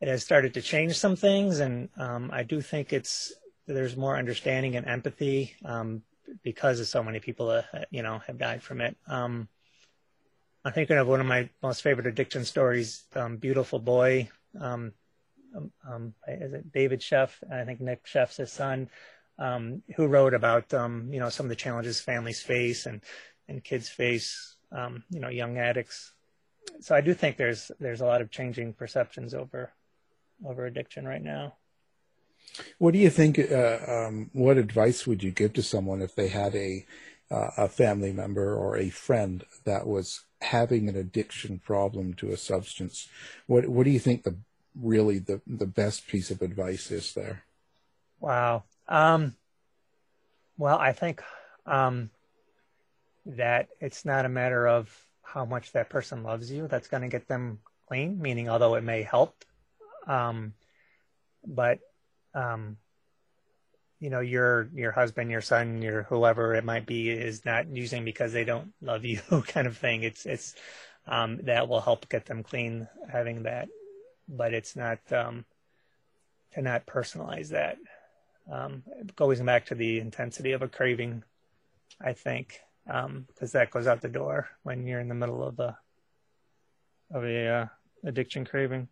it 0.00 0.08
has 0.08 0.22
started 0.22 0.54
to 0.54 0.62
change 0.62 0.98
some 0.98 1.16
things. 1.16 1.60
And 1.60 1.88
um, 1.96 2.30
I 2.32 2.42
do 2.42 2.60
think 2.60 2.92
it's 2.92 3.32
there's 3.66 3.96
more 3.96 4.16
understanding 4.16 4.76
and 4.76 4.86
empathy 4.86 5.54
um, 5.64 6.02
because 6.42 6.80
of 6.80 6.86
so 6.86 7.02
many 7.02 7.18
people, 7.18 7.48
uh, 7.48 7.62
you 7.90 8.02
know, 8.02 8.18
have 8.26 8.38
died 8.38 8.62
from 8.62 8.82
it. 8.82 8.96
Um, 9.06 9.48
I'm 10.64 10.72
thinking 10.72 10.98
of 10.98 11.06
one 11.06 11.20
of 11.20 11.26
my 11.26 11.48
most 11.62 11.82
favorite 11.82 12.06
addiction 12.06 12.44
stories, 12.44 13.04
"Beautiful 13.38 13.78
Boy." 13.78 14.28
Um, 15.56 15.70
um, 15.88 16.14
is 16.26 16.52
it 16.52 16.72
David 16.72 17.00
Sheff? 17.00 17.30
I 17.50 17.64
think 17.64 17.80
Nick 17.80 18.06
Sheff's 18.06 18.36
his 18.36 18.52
son, 18.52 18.88
um, 19.38 19.82
who 19.96 20.06
wrote 20.06 20.34
about 20.34 20.72
um, 20.74 21.08
you 21.12 21.20
know 21.20 21.28
some 21.28 21.46
of 21.46 21.50
the 21.50 21.56
challenges 21.56 22.00
families 22.00 22.40
face 22.40 22.86
and 22.86 23.00
and 23.48 23.64
kids 23.64 23.88
face, 23.88 24.56
um, 24.72 25.02
you 25.10 25.20
know, 25.20 25.28
young 25.28 25.58
addicts. 25.58 26.12
So 26.80 26.94
I 26.94 27.00
do 27.00 27.14
think 27.14 27.36
there's 27.36 27.70
there's 27.80 28.02
a 28.02 28.06
lot 28.06 28.20
of 28.20 28.30
changing 28.30 28.74
perceptions 28.74 29.34
over 29.34 29.72
over 30.44 30.66
addiction 30.66 31.06
right 31.06 31.22
now. 31.22 31.54
What 32.78 32.92
do 32.92 32.98
you 32.98 33.10
think? 33.10 33.38
Uh, 33.38 33.78
um, 33.86 34.30
what 34.32 34.58
advice 34.58 35.06
would 35.06 35.22
you 35.22 35.30
give 35.30 35.54
to 35.54 35.62
someone 35.62 36.02
if 36.02 36.14
they 36.14 36.28
had 36.28 36.54
a 36.54 36.86
uh, 37.30 37.50
a 37.56 37.68
family 37.68 38.12
member 38.12 38.54
or 38.54 38.76
a 38.76 38.90
friend 38.90 39.44
that 39.64 39.86
was 39.86 40.24
having 40.40 40.88
an 40.88 40.96
addiction 40.96 41.58
problem 41.58 42.14
to 42.14 42.30
a 42.30 42.36
substance? 42.36 43.08
What 43.46 43.68
What 43.68 43.84
do 43.84 43.90
you 43.90 43.98
think 43.98 44.22
the 44.22 44.36
really 44.74 45.18
the 45.18 45.40
the 45.46 45.66
best 45.66 46.06
piece 46.06 46.30
of 46.30 46.42
advice 46.42 46.90
is 46.90 47.14
there? 47.14 47.44
Wow. 48.20 48.64
Um, 48.88 49.34
well, 50.56 50.78
I 50.78 50.92
think 50.92 51.22
um, 51.66 52.10
that 53.26 53.68
it's 53.80 54.04
not 54.04 54.24
a 54.24 54.28
matter 54.28 54.66
of 54.66 54.94
how 55.22 55.44
much 55.44 55.72
that 55.72 55.90
person 55.90 56.22
loves 56.22 56.50
you 56.50 56.66
that's 56.68 56.88
going 56.88 57.02
to 57.02 57.08
get 57.08 57.28
them 57.28 57.60
clean. 57.86 58.20
Meaning, 58.20 58.48
although 58.48 58.74
it 58.74 58.84
may 58.84 59.02
help, 59.02 59.44
um, 60.06 60.54
but 61.46 61.78
um, 62.34 62.76
you 64.00 64.10
know, 64.10 64.20
your 64.20 64.68
your 64.74 64.92
husband, 64.92 65.30
your 65.30 65.40
son, 65.40 65.82
your 65.82 66.04
whoever 66.04 66.54
it 66.54 66.64
might 66.64 66.86
be 66.86 67.10
is 67.10 67.44
not 67.44 67.68
using 67.68 68.04
because 68.04 68.32
they 68.32 68.44
don't 68.44 68.72
love 68.80 69.04
you, 69.04 69.20
kind 69.46 69.66
of 69.66 69.76
thing. 69.76 70.02
It's 70.02 70.26
it's 70.26 70.54
um, 71.06 71.40
that 71.44 71.68
will 71.68 71.80
help 71.80 72.08
get 72.08 72.26
them 72.26 72.42
clean 72.42 72.88
having 73.10 73.44
that 73.44 73.68
but 74.28 74.52
it's 74.52 74.76
not 74.76 74.98
um, 75.12 75.44
to 76.54 76.62
not 76.62 76.86
personalize 76.86 77.48
that. 77.48 77.78
Um, 78.50 78.82
going 79.16 79.44
back 79.44 79.66
to 79.66 79.74
the 79.74 80.00
intensity 80.00 80.52
of 80.52 80.62
a 80.62 80.68
craving, 80.68 81.22
I 82.00 82.12
think, 82.12 82.60
because 82.86 83.04
um, 83.04 83.26
that 83.52 83.70
goes 83.70 83.86
out 83.86 84.00
the 84.00 84.08
door 84.08 84.48
when 84.62 84.86
you're 84.86 85.00
in 85.00 85.08
the 85.08 85.14
middle 85.14 85.46
of 85.46 85.58
a 85.58 85.78
of 87.10 87.24
a 87.24 87.46
uh, 87.46 87.66
addiction 88.04 88.44
craving. 88.44 88.88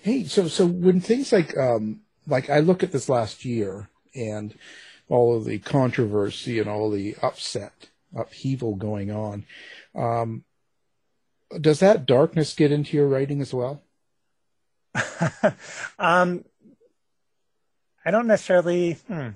Hey, 0.00 0.24
so 0.24 0.48
so 0.48 0.66
when 0.66 1.00
things 1.00 1.32
like 1.32 1.56
um, 1.56 2.00
like 2.26 2.50
I 2.50 2.60
look 2.60 2.82
at 2.82 2.92
this 2.92 3.08
last 3.08 3.44
year 3.44 3.88
and 4.14 4.54
all 5.08 5.36
of 5.36 5.44
the 5.44 5.58
controversy 5.58 6.58
and 6.58 6.68
all 6.68 6.90
the 6.90 7.16
upset 7.22 7.88
upheaval 8.16 8.74
going 8.74 9.10
on. 9.10 9.44
Um, 9.94 10.44
does 11.60 11.80
that 11.80 12.06
darkness 12.06 12.54
get 12.54 12.72
into 12.72 12.96
your 12.96 13.08
writing 13.08 13.40
as 13.40 13.52
well? 13.54 13.82
um, 15.98 16.44
I 18.04 18.10
don't 18.10 18.26
necessarily. 18.26 18.94
Hmm. 19.08 19.30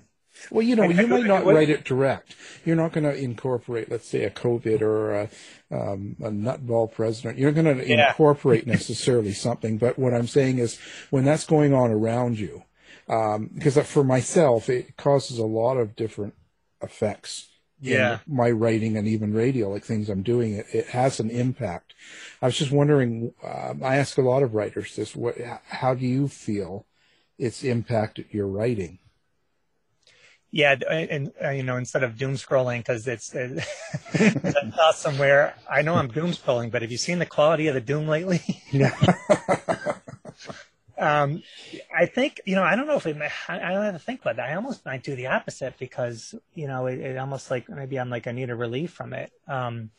Well, 0.53 0.63
you 0.63 0.77
know, 0.77 0.85
I- 0.85 0.89
you 0.89 1.03
I- 1.03 1.07
might 1.07 1.25
not 1.27 1.45
what- 1.45 1.55
write 1.57 1.71
it 1.71 1.85
direct. 1.85 2.37
You're 2.65 2.77
not 2.77 2.93
going 2.93 3.05
to 3.05 3.15
incorporate, 3.17 3.91
let's 3.91 4.07
say, 4.07 4.23
a 4.25 4.31
COVID 4.31 4.83
or 4.83 5.13
a, 5.15 5.29
um, 5.73 6.17
a 6.21 6.29
nutball 6.31 6.91
president. 6.93 7.39
You're 7.39 7.51
going 7.53 7.77
to 7.79 7.85
Yeah. 7.89 8.11
incorporate 8.11 8.67
necessarily 8.67 9.33
something. 9.33 9.79
But 9.79 9.99
what 9.99 10.15
I'm 10.15 10.29
saying 10.29 10.59
is, 10.59 10.79
when 11.11 11.25
that's 11.25 11.45
going 11.45 11.75
on 11.75 11.91
around 11.91 12.39
you, 12.39 12.63
um, 13.09 13.51
because 13.55 13.77
for 13.89 14.05
myself, 14.05 14.69
it 14.69 14.97
causes 14.97 15.39
a 15.39 15.47
lot 15.47 15.77
of 15.77 15.97
different 15.97 16.35
effects. 16.83 17.49
Yeah. 17.81 18.19
my 18.27 18.51
writing 18.51 18.97
and 18.97 19.07
even 19.07 19.33
radio, 19.33 19.71
like 19.71 19.85
things 19.85 20.09
I'm 20.09 20.23
doing, 20.23 20.55
it, 20.55 20.67
it 20.73 20.87
has 20.89 21.21
an 21.21 21.31
impact. 21.31 21.95
I 22.43 22.47
was 22.47 22.59
just 22.59 22.73
wondering. 22.73 23.33
Um, 23.45 23.83
I 23.83 23.97
ask 23.97 24.19
a 24.19 24.23
lot 24.23 24.43
of 24.43 24.55
writers 24.55 24.97
this: 24.97 25.15
what, 25.15 25.37
how 25.69 25.95
do 25.95 26.07
you 26.07 26.29
feel 26.29 26.87
it's 27.39 27.63
impacted 27.63 28.27
your 28.31 28.47
writing? 28.47 28.99
Yeah, 30.51 30.77
and, 30.91 31.31
uh, 31.45 31.51
you 31.51 31.63
know, 31.63 31.77
instead 31.77 32.03
of 32.03 32.17
doom 32.17 32.35
scrolling, 32.35 32.79
because 32.79 33.07
it's 33.07 33.35
uh, 33.35 33.61
I 34.15 34.71
saw 34.75 34.93
somewhere. 34.93 35.55
I 35.71 35.83
know 35.83 35.95
I'm 35.95 36.09
doom 36.09 36.31
scrolling, 36.31 36.71
but 36.71 36.81
have 36.81 36.91
you 36.91 36.97
seen 36.97 37.19
the 37.19 37.27
quality 37.27 37.67
of 37.67 37.75
the 37.75 37.83
doom 37.83 38.09
lately? 38.09 38.41
Yeah. 38.71 38.97
um, 40.99 41.43
I 41.97 42.07
think 42.07 42.41
you 42.45 42.55
know. 42.55 42.63
I 42.63 42.77
don't 42.77 42.87
know 42.87 42.97
if 42.97 43.07
it, 43.07 43.17
I, 43.49 43.61
I 43.61 43.73
don't 43.73 43.85
have 43.85 43.95
to 43.95 43.99
think 44.01 44.21
about 44.21 44.37
that. 44.37 44.51
I 44.51 44.55
almost 44.55 44.85
might 44.85 45.03
do 45.03 45.15
the 45.17 45.29
opposite 45.29 45.79
because 45.79 46.35
you 46.55 46.67
know 46.67 46.87
it, 46.87 46.99
it 47.01 47.17
almost 47.17 47.51
like 47.51 47.69
maybe 47.69 47.99
I'm 47.99 48.11
like 48.11 48.27
I 48.27 48.33
need 48.33 48.51
a 48.51 48.57
relief 48.57 48.93
from 48.93 49.13
it. 49.13 49.33
Um, 49.47 49.91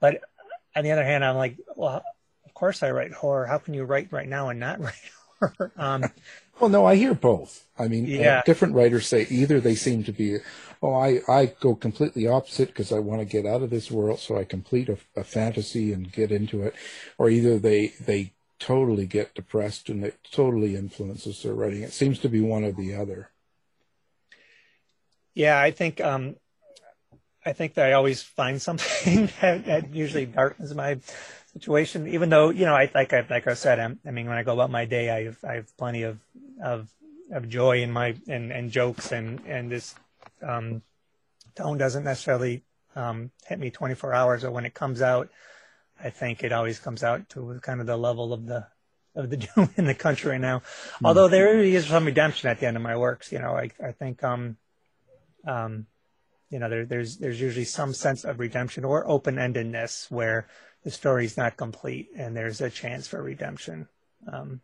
but 0.00 0.22
on 0.74 0.84
the 0.84 0.92
other 0.92 1.04
hand, 1.04 1.24
I'm 1.24 1.36
like, 1.36 1.58
well, 1.76 2.02
of 2.44 2.54
course 2.54 2.82
I 2.82 2.90
write 2.90 3.12
horror. 3.12 3.46
How 3.46 3.58
can 3.58 3.74
you 3.74 3.84
write 3.84 4.12
right 4.12 4.28
now 4.28 4.48
and 4.48 4.60
not 4.60 4.80
write 4.80 4.94
horror? 5.40 5.72
Um, 5.76 6.12
Well, 6.60 6.70
no, 6.70 6.84
I 6.86 6.96
hear 6.96 7.14
both. 7.14 7.66
I 7.78 7.86
mean, 7.88 8.12
uh, 8.18 8.42
different 8.44 8.74
writers 8.74 9.06
say 9.06 9.26
either 9.30 9.60
they 9.60 9.76
seem 9.76 10.02
to 10.04 10.12
be, 10.12 10.38
oh, 10.82 10.94
I, 10.94 11.20
I 11.28 11.46
go 11.60 11.76
completely 11.76 12.26
opposite 12.26 12.68
because 12.68 12.90
I 12.92 12.98
want 12.98 13.20
to 13.20 13.24
get 13.24 13.46
out 13.46 13.62
of 13.62 13.70
this 13.70 13.90
world, 13.90 14.18
so 14.18 14.36
I 14.36 14.44
complete 14.44 14.88
a, 14.88 14.98
a 15.16 15.22
fantasy 15.24 15.92
and 15.92 16.10
get 16.10 16.32
into 16.32 16.62
it, 16.62 16.74
or 17.16 17.30
either 17.30 17.58
they 17.58 17.88
they 18.00 18.32
totally 18.58 19.06
get 19.06 19.34
depressed 19.34 19.88
and 19.88 20.04
it 20.04 20.18
totally 20.30 20.76
influences 20.76 21.42
their 21.42 21.54
writing. 21.54 21.82
It 21.82 21.92
seems 21.92 22.18
to 22.20 22.28
be 22.28 22.40
one 22.40 22.64
or 22.64 22.72
the 22.72 22.94
other. 22.94 23.30
Yeah, 25.34 25.60
I 25.60 25.70
think 25.70 26.00
um, 26.00 26.36
I 27.44 27.52
think 27.52 27.74
that 27.74 27.86
I 27.86 27.92
always 27.92 28.22
find 28.22 28.60
something 28.68 29.30
that, 29.40 29.66
that 29.66 29.94
usually 29.94 30.26
darkens 30.26 30.74
my 30.74 30.98
situation. 31.52 32.08
Even 32.08 32.28
though 32.28 32.50
you 32.50 32.64
know, 32.64 32.74
I 32.74 32.90
like 32.94 33.12
I 33.12 33.24
like 33.28 33.46
I 33.46 33.54
said, 33.54 33.78
I'm, 33.78 34.00
I 34.06 34.10
mean, 34.10 34.26
when 34.26 34.36
I 34.36 34.42
go 34.42 34.54
about 34.54 34.70
my 34.70 34.84
day, 34.84 35.10
I 35.10 35.24
have 35.24 35.44
I 35.44 35.54
have 35.54 35.76
plenty 35.76 36.02
of 36.02 36.18
of 36.62 36.88
of 37.30 37.48
joy 37.48 37.82
in 37.82 37.92
my 37.92 38.16
and 38.26 38.50
and 38.52 38.70
jokes 38.70 39.12
and 39.12 39.40
and 39.46 39.70
this 39.70 39.94
um, 40.42 40.82
tone 41.54 41.78
doesn't 41.78 42.04
necessarily 42.04 42.62
um, 42.96 43.30
hit 43.46 43.58
me 43.58 43.70
24 43.70 44.14
hours, 44.14 44.44
or 44.44 44.50
when 44.50 44.66
it 44.66 44.74
comes 44.74 45.02
out, 45.02 45.30
I 46.02 46.10
think 46.10 46.44
it 46.44 46.52
always 46.52 46.78
comes 46.78 47.02
out 47.02 47.28
to 47.30 47.58
kind 47.62 47.80
of 47.80 47.86
the 47.86 47.96
level 47.96 48.32
of 48.32 48.46
the 48.46 48.66
of 49.14 49.30
the 49.30 49.36
doom 49.54 49.70
in 49.76 49.84
the 49.84 49.94
country 49.94 50.30
right 50.30 50.40
now. 50.40 50.62
Although 51.02 51.28
there 51.28 51.58
is 51.58 51.86
some 51.86 52.04
redemption 52.04 52.48
at 52.48 52.60
the 52.60 52.66
end 52.66 52.76
of 52.76 52.82
my 52.82 52.96
works, 52.96 53.32
you 53.32 53.38
know, 53.38 53.56
I 53.56 53.70
I 53.82 53.92
think 53.92 54.22
um 54.22 54.56
um, 55.46 55.86
you 56.50 56.58
know, 56.58 56.68
there, 56.68 56.86
there's 56.86 57.18
there's 57.18 57.40
usually 57.40 57.64
some 57.64 57.92
sense 57.92 58.24
of 58.24 58.38
redemption 58.38 58.84
or 58.84 59.08
open 59.08 59.36
endedness 59.36 60.10
where 60.10 60.48
the 60.84 60.90
story's 60.90 61.36
not 61.36 61.56
complete 61.56 62.08
and 62.16 62.36
there's 62.36 62.60
a 62.60 62.70
chance 62.70 63.06
for 63.06 63.22
redemption. 63.22 63.88
Um, 64.32 64.60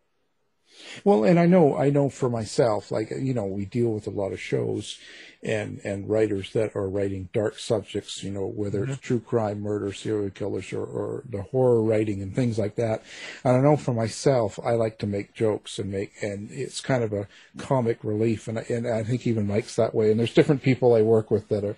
Well, 1.04 1.24
and 1.24 1.38
I 1.38 1.46
know, 1.46 1.76
I 1.76 1.90
know 1.90 2.08
for 2.08 2.28
myself, 2.28 2.90
like, 2.90 3.10
you 3.10 3.34
know, 3.34 3.44
we 3.46 3.64
deal 3.64 3.90
with 3.90 4.06
a 4.06 4.10
lot 4.10 4.32
of 4.32 4.40
shows 4.40 4.98
and, 5.42 5.80
and 5.84 6.08
writers 6.08 6.52
that 6.54 6.74
are 6.74 6.88
writing 6.88 7.28
dark 7.32 7.58
subjects, 7.58 8.22
you 8.22 8.30
know, 8.30 8.46
whether 8.46 8.84
it's 8.84 8.98
true 8.98 9.20
crime, 9.20 9.60
murder, 9.60 9.92
serial 9.92 10.30
killers, 10.30 10.72
or, 10.72 10.84
or 10.84 11.22
the 11.28 11.42
horror 11.42 11.82
writing 11.82 12.22
and 12.22 12.34
things 12.34 12.58
like 12.58 12.76
that. 12.76 13.02
And 13.44 13.56
I 13.56 13.60
know 13.60 13.76
for 13.76 13.92
myself, 13.92 14.58
I 14.64 14.72
like 14.72 14.98
to 14.98 15.06
make 15.06 15.34
jokes 15.34 15.78
and 15.78 15.90
make, 15.90 16.12
and 16.22 16.50
it's 16.50 16.80
kind 16.80 17.04
of 17.04 17.12
a 17.12 17.28
comic 17.58 17.98
relief. 18.02 18.48
And, 18.48 18.58
I- 18.58 18.66
and 18.70 18.86
I 18.86 19.04
think 19.04 19.26
even 19.26 19.46
Mike's 19.46 19.76
that 19.76 19.94
way. 19.94 20.10
And 20.10 20.18
there's 20.18 20.34
different 20.34 20.62
people 20.62 20.94
I 20.94 21.02
work 21.02 21.30
with 21.30 21.48
that 21.48 21.64
are, 21.64 21.76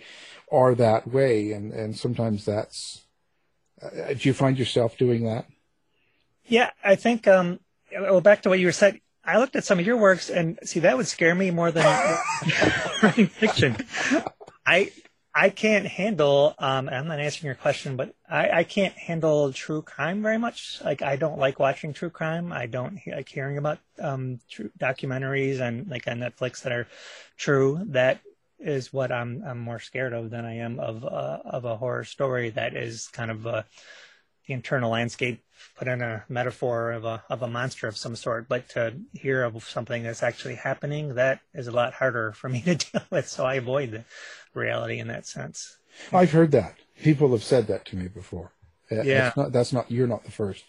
are 0.53 0.75
that 0.77 1.09
way. 1.09 1.53
And, 1.53 1.73
and 1.73 1.97
sometimes 1.97 2.45
that's, 2.45 3.03
uh, 3.83 4.13
do 4.15 4.29
you 4.29 4.33
find 4.33 4.59
yourself 4.59 4.97
doing 4.97 5.25
that? 5.25 5.47
yeah, 6.47 6.71
I 6.85 6.95
think. 6.95 7.27
Um, 7.27 7.59
well, 7.92 8.20
back 8.20 8.42
to 8.42 8.49
what 8.49 8.59
you 8.59 8.66
were 8.66 8.72
saying. 8.72 9.01
I 9.25 9.38
looked 9.38 9.57
at 9.57 9.64
some 9.64 9.81
of 9.81 9.87
your 9.87 9.96
works 9.96 10.31
and 10.31 10.59
see 10.62 10.81
that 10.81 10.96
would 10.96 11.09
scare 11.09 11.35
me 11.35 11.51
more 11.51 11.72
than 11.72 11.85
writing 13.03 13.27
fiction. 13.27 13.77
I 14.64 14.92
I 15.35 15.51
can't 15.51 15.87
handle. 15.87 16.55
Um, 16.59 16.88
I'm 16.88 17.09
not 17.09 17.20
answering 17.20 17.46
your 17.46 17.57
question, 17.57 17.96
but 17.96 18.14
I, 18.31 18.51
I 18.51 18.64
can't 18.64 18.94
handle 18.94 19.53
true 19.53 19.83
crime 19.83 20.22
very 20.22 20.38
much. 20.38 20.81
Like 20.83 21.03
I 21.03 21.16
don't 21.16 21.38
like 21.38 21.59
watching 21.59 21.92
true 21.92 22.09
crime. 22.09 22.53
I 22.53 22.66
don't 22.66 23.01
like 23.07 23.29
hearing 23.29 23.59
about 23.59 23.79
um 24.01 24.40
true 24.49 24.70
documentaries 24.79 25.61
and 25.61 25.88
like 25.88 26.07
on 26.07 26.20
Netflix 26.20 26.62
that 26.62 26.72
are 26.72 26.87
true. 27.37 27.83
That 27.88 28.20
is 28.59 28.92
what 28.92 29.12
I'm 29.12 29.42
I'm 29.46 29.59
more 29.59 29.81
scared 29.81 30.12
of 30.12 30.31
than 30.31 30.44
I 30.44 30.59
am 30.59 30.79
of 30.79 31.05
uh, 31.05 31.40
of 31.44 31.64
a 31.64 31.77
horror 31.77 32.05
story 32.05 32.51
that 32.51 32.75
is 32.75 33.09
kind 33.09 33.31
of 33.31 33.46
uh, 33.46 33.62
the 34.47 34.55
internal 34.55 34.91
landscape 34.91 35.43
put 35.77 35.89
in 35.89 36.03
a 36.03 36.25
metaphor 36.29 36.93
of 36.93 37.05
a 37.05 37.23
of 37.31 37.43
a 37.43 37.49
monster 37.49 37.89
of 37.89 37.97
some 37.97 38.17
sort. 38.17 38.49
But 38.49 38.69
to 38.71 38.95
hear 39.13 39.45
of 39.45 39.63
something 39.65 40.03
that's 40.03 40.23
actually 40.23 40.55
happening, 40.57 41.15
that 41.15 41.41
is 41.55 41.67
a 41.67 41.73
lot 41.73 41.95
harder 41.95 42.33
for 42.33 42.49
me 42.49 42.61
to 42.63 42.75
deal 42.93 43.03
with. 43.11 43.29
So 43.29 43.45
I 43.45 43.55
avoid 43.55 43.91
the 43.91 44.05
reality 44.55 44.99
in 44.99 45.09
that 45.09 45.27
sense. 45.27 45.77
I've 46.13 46.33
heard 46.33 46.53
that. 46.53 46.77
People 47.03 47.31
have 47.33 47.43
said 47.45 47.67
that 47.69 47.85
to 47.87 47.97
me 47.97 48.09
before. 48.09 48.53
Yeah. 48.91 49.03
That's 49.03 49.37
not, 49.37 49.53
that's 49.53 49.73
not, 49.73 49.91
you're 49.91 50.07
not 50.07 50.25
the 50.25 50.31
first. 50.31 50.65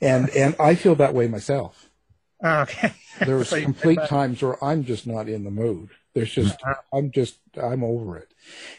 And, 0.00 0.28
and 0.30 0.54
I 0.60 0.74
feel 0.74 0.94
that 0.96 1.14
way 1.14 1.28
myself. 1.28 1.88
Oh, 2.44 2.62
okay. 2.62 2.92
There 3.24 3.36
was 3.36 3.48
So 3.50 3.62
complete 3.62 4.00
times 4.08 4.42
where 4.42 4.62
I'm 4.64 4.82
just 4.82 5.06
not 5.06 5.28
in 5.28 5.44
the 5.44 5.50
mood. 5.52 5.90
There's 6.12 6.32
just, 6.32 6.54
Uh-huh. 6.54 6.74
I'm 6.92 7.12
just, 7.12 7.38
I'm 7.56 7.84
over 7.84 8.16
it. 8.16 8.34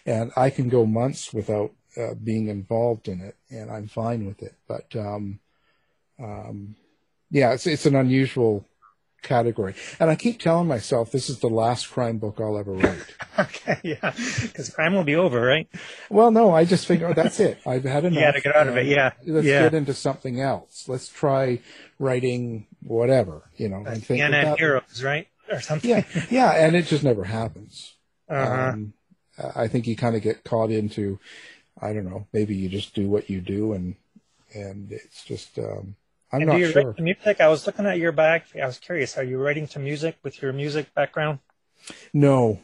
And 0.05 0.33
I 0.35 0.49
can 0.49 0.67
go 0.67 0.85
months 0.85 1.33
without 1.33 1.71
uh, 1.97 2.13
being 2.15 2.47
involved 2.47 3.07
in 3.07 3.21
it 3.21 3.35
and 3.49 3.71
I'm 3.71 3.87
fine 3.87 4.25
with 4.25 4.41
it. 4.41 4.55
But, 4.67 4.95
um, 4.95 5.39
um, 6.19 6.75
yeah, 7.31 7.53
it's, 7.53 7.65
it's 7.67 7.85
an 7.85 7.95
unusual 7.95 8.65
category. 9.23 9.73
And 9.99 10.09
I 10.09 10.15
keep 10.15 10.39
telling 10.39 10.67
myself 10.67 11.11
this 11.11 11.29
is 11.29 11.39
the 11.39 11.49
last 11.49 11.89
crime 11.89 12.17
book 12.19 12.39
I'll 12.39 12.57
ever 12.57 12.73
write. 12.73 12.99
Okay, 13.39 13.79
yeah, 13.83 14.13
because 14.43 14.69
crime 14.69 14.93
will 14.93 15.03
be 15.03 15.15
over, 15.15 15.41
right? 15.41 15.67
Well, 16.11 16.29
no, 16.29 16.53
I 16.53 16.65
just 16.65 16.85
figure 16.85 17.07
oh, 17.07 17.13
that's 17.13 17.39
it. 17.39 17.57
I've 17.65 17.83
had 17.83 18.05
enough. 18.05 18.21
Got 18.21 18.31
to 18.35 18.41
get 18.41 18.55
out 18.55 18.67
of 18.67 18.77
it. 18.77 18.85
Yeah, 18.85 19.13
Let's 19.25 19.47
yeah. 19.47 19.63
get 19.63 19.73
into 19.73 19.95
something 19.95 20.39
else. 20.39 20.87
Let's 20.87 21.07
try 21.07 21.57
writing 21.97 22.67
whatever, 22.83 23.49
you 23.55 23.69
know. 23.69 23.83
And 23.87 24.05
think 24.05 24.21
about- 24.21 24.59
Heroes, 24.59 25.01
right, 25.01 25.27
or 25.51 25.61
something. 25.61 25.89
yeah, 25.89 26.03
yeah, 26.29 26.51
and 26.51 26.75
it 26.75 26.85
just 26.85 27.03
never 27.03 27.23
happens. 27.23 27.95
Uh-huh. 28.29 28.69
Um, 28.73 28.93
I 29.55 29.67
think 29.67 29.87
you 29.87 29.95
kind 29.95 30.15
of 30.15 30.21
get 30.21 30.43
caught 30.43 30.69
into, 30.69 31.19
I 31.81 31.93
don't 31.93 32.05
know, 32.09 32.27
maybe 32.33 32.55
you 32.55 32.69
just 32.69 32.93
do 32.95 33.09
what 33.09 33.29
you 33.29 33.41
do, 33.41 33.73
and 33.73 33.95
and 34.53 34.91
it's 34.91 35.23
just, 35.25 35.59
um, 35.59 35.95
I'm 36.31 36.43
and 36.43 36.45
not 36.45 36.51
do 36.51 36.57
you 36.57 36.71
sure. 36.71 36.83
write 36.83 36.95
to 36.97 37.01
music? 37.01 37.41
I 37.41 37.47
was 37.47 37.65
looking 37.65 37.87
at 37.87 37.97
your 37.97 38.11
biography. 38.11 38.61
I 38.61 38.67
was 38.67 38.77
curious. 38.77 39.17
Are 39.17 39.23
you 39.23 39.39
writing 39.39 39.67
to 39.69 39.79
music 39.79 40.17
with 40.21 40.41
your 40.43 40.53
music 40.53 40.93
background? 40.93 41.39
No, 42.13 42.59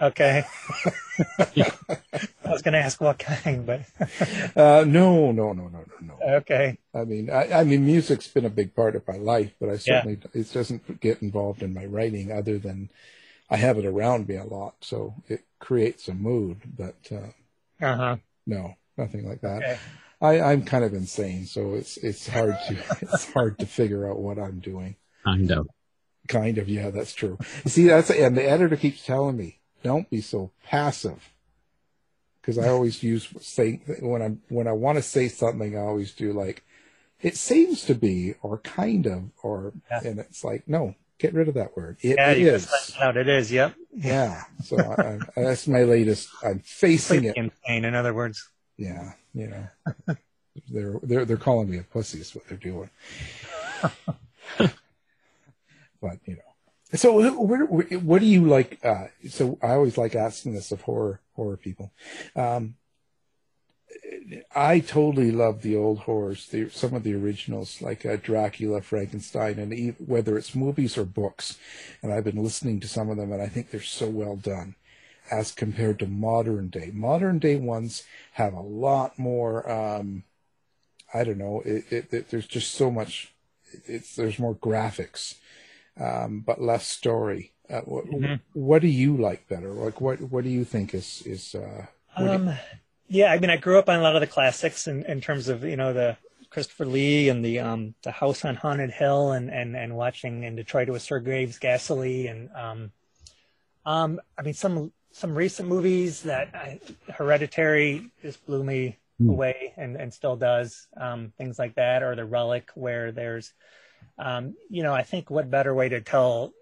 Okay. 0.00 0.44
I 2.44 2.50
was 2.50 2.62
going 2.62 2.72
to 2.72 2.80
ask 2.80 3.00
what 3.00 3.18
kind, 3.18 3.64
but 3.66 3.82
uh, 4.56 4.84
no, 4.86 5.32
no, 5.32 5.52
no, 5.52 5.68
no, 5.68 5.68
no, 5.68 5.84
no. 6.00 6.24
okay. 6.38 6.78
I 6.94 7.04
mean, 7.04 7.30
I, 7.30 7.60
I 7.60 7.64
mean, 7.64 7.86
music's 7.86 8.28
been 8.28 8.44
a 8.44 8.50
big 8.50 8.74
part 8.74 8.96
of 8.96 9.06
my 9.08 9.16
life, 9.16 9.52
but 9.60 9.68
I 9.70 9.78
certainly 9.78 10.18
it 10.34 10.52
doesn't 10.52 11.00
get 11.00 11.22
involved 11.22 11.62
in 11.62 11.74
my 11.74 11.86
writing 11.86 12.32
other 12.32 12.58
than 12.58 12.90
I 13.50 13.56
have 13.58 13.78
it 13.78 13.86
around 13.86 14.28
me 14.28 14.36
a 14.36 14.44
lot, 14.44 14.76
so 14.82 15.14
it 15.28 15.44
creates 15.60 16.08
a 16.08 16.14
mood. 16.14 16.60
But 16.76 16.96
uh, 17.12 17.32
Uh 17.80 17.96
huh. 17.96 18.16
No, 18.46 18.74
nothing 18.96 19.28
like 19.28 19.40
that. 19.42 19.62
Okay. 19.62 19.78
I, 20.20 20.40
I'm 20.40 20.64
kind 20.64 20.84
of 20.84 20.94
insane, 20.94 21.46
so 21.46 21.74
it's 21.74 21.96
it's 21.96 22.28
hard 22.28 22.54
to 22.68 22.76
it's 23.02 23.32
hard 23.32 23.58
to 23.58 23.66
figure 23.66 24.08
out 24.08 24.20
what 24.20 24.38
I'm 24.38 24.60
doing. 24.60 24.96
Kind 25.24 25.50
of. 25.50 25.66
Kind 26.28 26.58
of, 26.58 26.68
yeah, 26.68 26.90
that's 26.90 27.12
true. 27.12 27.38
See, 27.66 27.86
that's 27.88 28.08
and 28.10 28.36
the 28.36 28.48
editor 28.48 28.76
keeps 28.76 29.04
telling 29.04 29.36
me, 29.36 29.58
don't 29.82 30.08
be 30.08 30.20
so 30.20 30.52
passive, 30.64 31.30
because 32.40 32.58
I 32.58 32.68
always 32.68 33.02
use 33.02 33.28
say 33.40 33.80
when 34.00 34.22
I'm 34.22 34.42
when 34.48 34.68
I 34.68 34.72
want 34.72 34.98
to 34.98 35.02
say 35.02 35.26
something, 35.26 35.76
I 35.76 35.80
always 35.80 36.12
do 36.12 36.32
like, 36.32 36.62
it 37.20 37.36
seems 37.36 37.84
to 37.86 37.94
be, 37.96 38.34
or 38.42 38.58
kind 38.58 39.06
of, 39.06 39.30
or 39.42 39.72
Yeah. 39.90 40.02
and 40.04 40.18
it's 40.20 40.44
like, 40.44 40.68
no, 40.68 40.94
get 41.22 41.32
rid 41.34 41.48
of 41.48 41.54
that 41.54 41.76
word. 41.76 41.96
It 42.02 42.16
Yeah, 42.18 42.32
is. 42.32 42.68
out. 43.00 43.16
It 43.16 43.28
is. 43.28 43.50
Yep. 43.50 43.74
Yeah. 43.94 44.42
So 44.64 44.76
I, 44.78 45.18
I, 45.40 45.42
that's 45.44 45.66
my 45.68 45.84
latest. 45.84 46.28
I'm 46.44 46.58
facing 46.60 47.24
it. 47.24 47.36
Insane. 47.36 47.84
In 47.84 47.94
other 47.94 48.12
words. 48.12 48.50
Yeah. 48.76 49.12
You 49.32 49.46
know. 49.48 50.16
they're 50.70 50.94
they're 51.02 51.24
they're 51.24 51.36
calling 51.36 51.70
me 51.70 51.78
a 51.78 51.82
pussy 51.84 52.18
is 52.20 52.34
what 52.34 52.46
they're 52.48 52.58
doing. 52.58 52.90
but 54.58 56.18
you 56.26 56.34
know, 56.34 56.96
so 56.96 57.32
where, 57.40 57.64
where, 57.64 57.86
what 58.00 58.20
do 58.20 58.26
you 58.26 58.44
like? 58.46 58.78
Uh, 58.84 59.06
so 59.28 59.58
I 59.62 59.68
always 59.70 59.96
like 59.96 60.14
asking 60.14 60.54
this 60.54 60.72
of 60.72 60.82
horror 60.82 61.20
horror 61.34 61.56
people. 61.56 61.92
Um, 62.36 62.74
I 64.54 64.80
totally 64.80 65.30
love 65.30 65.62
the 65.62 65.76
old 65.76 66.00
horrors, 66.00 66.46
the, 66.48 66.68
some 66.70 66.94
of 66.94 67.02
the 67.02 67.14
originals 67.14 67.82
like 67.82 68.06
uh, 68.06 68.16
Dracula, 68.16 68.80
Frankenstein, 68.80 69.58
and 69.58 69.72
even, 69.72 70.06
whether 70.06 70.36
it's 70.36 70.54
movies 70.54 70.96
or 70.96 71.04
books. 71.04 71.58
And 72.02 72.12
I've 72.12 72.24
been 72.24 72.42
listening 72.42 72.80
to 72.80 72.88
some 72.88 73.10
of 73.10 73.16
them, 73.16 73.32
and 73.32 73.42
I 73.42 73.48
think 73.48 73.70
they're 73.70 73.82
so 73.82 74.08
well 74.08 74.36
done 74.36 74.74
as 75.30 75.52
compared 75.52 75.98
to 75.98 76.06
modern 76.06 76.68
day. 76.68 76.90
Modern 76.92 77.38
day 77.38 77.56
ones 77.56 78.04
have 78.32 78.54
a 78.54 78.60
lot 78.60 79.18
more. 79.18 79.70
Um, 79.70 80.24
I 81.14 81.24
don't 81.24 81.38
know. 81.38 81.62
It, 81.64 81.84
it, 81.90 82.12
it, 82.12 82.30
there's 82.30 82.46
just 82.46 82.72
so 82.72 82.90
much. 82.90 83.32
It's 83.86 84.16
there's 84.16 84.38
more 84.38 84.54
graphics, 84.54 85.36
um, 85.98 86.40
but 86.40 86.60
less 86.60 86.86
story. 86.86 87.52
Uh, 87.70 87.80
what, 87.80 88.06
mm-hmm. 88.06 88.34
what 88.52 88.82
do 88.82 88.88
you 88.88 89.16
like 89.16 89.48
better? 89.48 89.70
Like 89.70 90.00
what 90.00 90.20
what 90.20 90.44
do 90.44 90.50
you 90.50 90.64
think 90.64 90.94
is 90.94 91.22
is? 91.24 91.54
Uh, 91.54 91.86
um, 92.16 92.48
you... 92.48 92.54
yeah, 93.12 93.30
I 93.30 93.38
mean, 93.38 93.50
I 93.50 93.58
grew 93.58 93.78
up 93.78 93.88
on 93.88 93.98
a 93.98 94.02
lot 94.02 94.14
of 94.14 94.20
the 94.20 94.26
classics 94.26 94.86
in, 94.86 95.04
in 95.04 95.20
terms 95.20 95.48
of 95.48 95.64
you 95.64 95.76
know 95.76 95.92
the 95.92 96.16
Christopher 96.50 96.86
Lee 96.86 97.28
and 97.28 97.44
the 97.44 97.60
um 97.60 97.94
the 98.02 98.10
House 98.10 98.44
on 98.44 98.56
Haunted 98.56 98.90
Hill 98.90 99.32
and 99.32 99.50
and 99.50 99.76
and 99.76 99.94
watching 99.94 100.44
in 100.44 100.56
Detroit 100.56 100.88
with 100.88 101.02
Sir 101.02 101.20
Graves 101.20 101.58
Ghastly 101.58 102.26
and 102.26 102.50
um 102.54 102.90
um 103.84 104.20
I 104.38 104.42
mean 104.42 104.54
some 104.54 104.92
some 105.12 105.34
recent 105.34 105.68
movies 105.68 106.22
that 106.22 106.54
I, 106.54 106.80
Hereditary 107.12 108.10
just 108.22 108.44
blew 108.46 108.64
me 108.64 108.96
mm. 109.20 109.30
away 109.30 109.74
and, 109.76 109.96
and 109.96 110.12
still 110.12 110.36
does. 110.36 110.88
Um, 110.96 111.32
things 111.36 111.58
like 111.58 111.74
that, 111.74 112.02
or 112.02 112.16
The 112.16 112.24
Relic, 112.24 112.70
where 112.74 113.12
there's, 113.12 113.52
um, 114.18 114.54
you 114.70 114.82
know, 114.82 114.94
I 114.94 115.02
think 115.02 115.30
what 115.30 115.50
better 115.50 115.74
way 115.74 115.90
to 115.90 116.00
tell 116.00 116.52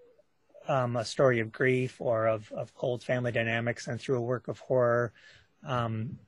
um, 0.67 0.97
a 0.97 1.05
story 1.05 1.39
of 1.39 1.51
grief 1.51 2.01
or 2.01 2.27
of, 2.27 2.51
of 2.51 2.75
cold 2.75 3.03
family 3.03 3.31
dynamics 3.31 3.85
than 3.85 3.97
through 3.97 4.17
a 4.17 4.21
work 4.21 4.49
of 4.49 4.59
horror. 4.59 5.13
Um, 5.65 6.19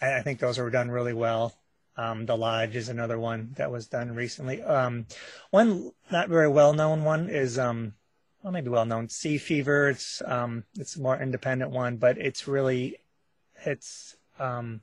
I, 0.00 0.18
I, 0.18 0.22
think 0.22 0.38
those 0.38 0.58
were 0.58 0.70
done 0.70 0.90
really 0.90 1.12
well. 1.12 1.54
Um, 1.96 2.26
the 2.26 2.36
Lodge 2.36 2.76
is 2.76 2.88
another 2.88 3.18
one 3.18 3.52
that 3.56 3.70
was 3.70 3.86
done 3.86 4.14
recently. 4.14 4.62
Um, 4.62 5.06
one 5.50 5.92
not 6.10 6.28
very 6.28 6.48
well 6.48 6.72
known 6.72 7.04
one 7.04 7.28
is 7.28 7.58
um, 7.58 7.94
well, 8.46 8.52
maybe 8.52 8.68
well 8.68 8.84
known, 8.84 9.08
Sea 9.08 9.38
Fever. 9.38 9.88
It's 9.88 10.22
um, 10.24 10.62
it's 10.78 10.94
a 10.94 11.00
more 11.00 11.20
independent 11.20 11.72
one, 11.72 11.96
but 11.96 12.16
it's 12.16 12.46
really, 12.46 12.96
it's 13.64 14.14
um, 14.38 14.82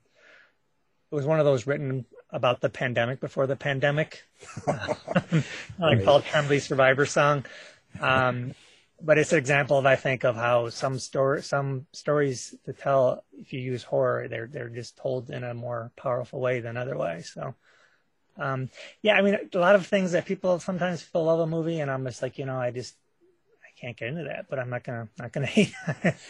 it 1.10 1.14
was 1.14 1.24
one 1.24 1.38
of 1.38 1.46
those 1.46 1.66
written 1.66 2.04
about 2.28 2.60
the 2.60 2.68
pandemic 2.68 3.20
before 3.20 3.46
the 3.46 3.56
pandemic, 3.56 4.24
like 5.78 6.04
Paul 6.04 6.20
Tremblay's 6.20 6.64
Survivor 6.64 7.06
Song. 7.06 7.46
But 9.04 9.18
it's 9.18 9.32
an 9.32 9.38
example 9.38 9.78
of 9.78 9.86
I 9.86 9.96
think 9.96 10.24
of 10.24 10.36
how 10.36 10.70
some 10.70 10.98
story, 10.98 11.42
some 11.42 11.86
stories 11.92 12.54
to 12.64 12.72
tell 12.72 13.24
if 13.38 13.52
you 13.52 13.60
use 13.60 13.82
horror, 13.82 14.28
they're 14.28 14.46
they're 14.46 14.68
just 14.68 14.96
told 14.96 15.30
in 15.30 15.44
a 15.44 15.54
more 15.54 15.92
powerful 15.96 16.40
way 16.40 16.60
than 16.60 16.76
otherwise. 16.76 17.30
So. 17.34 17.54
Um, 18.36 18.68
yeah, 19.00 19.14
I 19.14 19.22
mean, 19.22 19.38
a 19.54 19.58
lot 19.58 19.76
of 19.76 19.86
things 19.86 20.10
that 20.10 20.26
people 20.26 20.58
sometimes 20.58 21.02
feel 21.02 21.22
love 21.22 21.38
a 21.38 21.46
movie, 21.46 21.78
and 21.78 21.88
I'm 21.88 22.04
just 22.04 22.20
like, 22.20 22.36
you 22.36 22.46
know, 22.46 22.58
I 22.58 22.72
just 22.72 22.96
I 23.62 23.80
can't 23.80 23.96
get 23.96 24.08
into 24.08 24.24
that, 24.24 24.46
but 24.50 24.58
I'm 24.58 24.70
not 24.70 24.82
gonna 24.82 25.08
not 25.18 25.30
gonna 25.30 25.46
hate. 25.58 25.72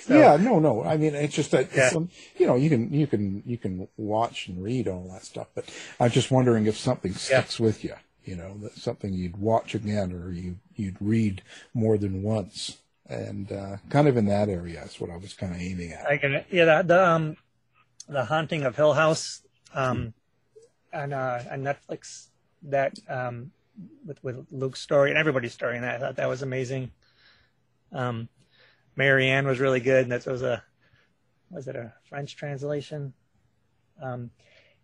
so, 0.01 0.19
yeah, 0.19 0.37
no, 0.37 0.59
no. 0.59 0.85
I 0.85 0.99
mean, 0.99 1.15
it's 1.15 1.35
just 1.35 1.53
that 1.53 1.75
yeah. 1.75 1.89
some, 1.89 2.11
you 2.37 2.47
know 2.47 2.57
you 2.57 2.69
can 2.69 2.93
you 2.93 3.07
can 3.07 3.43
you 3.47 3.57
can 3.57 3.89
watch 3.97 4.49
and 4.49 4.63
read 4.63 4.87
all 4.87 5.09
that 5.13 5.25
stuff, 5.25 5.47
but 5.55 5.65
I'm 5.99 6.11
just 6.11 6.31
wondering 6.31 6.67
if 6.67 6.77
something 6.77 7.15
sticks 7.15 7.59
yeah. 7.59 7.65
with 7.65 7.85
you. 7.85 7.95
You 8.25 8.37
know, 8.37 8.57
that 8.63 8.77
something 8.77 9.13
you'd 9.13 9.37
watch 9.37 9.75
again 9.75 10.13
or 10.13 10.33
you 10.33 10.57
you'd 10.75 10.97
read 11.01 11.43
more 11.75 11.99
than 11.99 12.23
once, 12.23 12.79
and 13.07 13.51
uh, 13.53 13.77
kind 13.91 14.09
of 14.09 14.17
in 14.17 14.27
that 14.27 14.49
area 14.49 14.83
is 14.83 14.99
what 15.01 15.11
I 15.11 15.17
was 15.17 15.35
kind 15.35 15.55
of 15.55 15.61
aiming 15.61 15.93
at. 15.93 16.07
I 16.07 16.17
can, 16.17 16.45
yeah, 16.51 16.65
the, 16.65 16.89
the 16.89 17.09
um, 17.09 17.37
the 18.09 18.25
haunting 18.25 18.63
of 18.63 18.77
Hill 18.77 18.95
House, 18.95 19.43
um, 19.75 20.15
on 20.93 21.13
uh, 21.13 21.45
on 21.51 21.63
Netflix 21.63 22.29
that 22.63 22.99
um 23.09 23.51
with 24.07 24.23
with 24.23 24.47
Luke's 24.51 24.81
story 24.81 25.11
and 25.11 25.19
everybody's 25.19 25.53
story, 25.53 25.77
and 25.77 25.85
I 25.85 25.99
thought 25.99 26.17
that 26.17 26.29
was 26.29 26.43
amazing. 26.43 26.91
Um, 27.93 28.29
Marianne 28.97 29.47
was 29.47 29.61
really 29.61 29.81
good, 29.81 30.05
and 30.05 30.13
that 30.13 30.27
was 30.27 30.43
a 30.43 30.63
was 31.51 31.69
it 31.69 31.77
a 31.77 31.93
French 32.09 32.37
translation? 32.37 33.13
Um, 34.03 34.31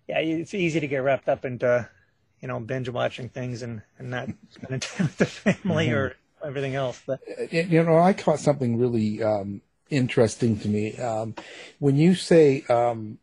yeah, 0.08 0.18
it's 0.18 0.54
easy 0.54 0.80
to 0.80 0.86
get 0.86 0.98
wrapped 0.98 1.28
up 1.28 1.44
into 1.44 1.88
you 2.40 2.48
know 2.48 2.60
binge 2.60 2.88
watching 2.88 3.28
things 3.28 3.62
and 3.62 3.82
and 3.98 4.10
not 4.10 4.28
spending 4.50 4.80
time 4.80 5.06
with 5.06 5.18
the 5.18 5.26
family 5.26 5.88
mm-hmm. 5.88 5.96
or 5.96 6.16
everything 6.44 6.74
else. 6.74 7.00
But 7.06 7.20
you 7.52 7.82
know, 7.82 7.98
I 7.98 8.12
caught 8.12 8.40
something 8.40 8.78
really 8.78 9.22
um, 9.22 9.62
interesting 9.90 10.58
to 10.60 10.68
me 10.68 10.96
um, 10.98 11.34
when 11.78 11.96
you 11.96 12.14
say 12.14 12.64
um, 12.68 13.18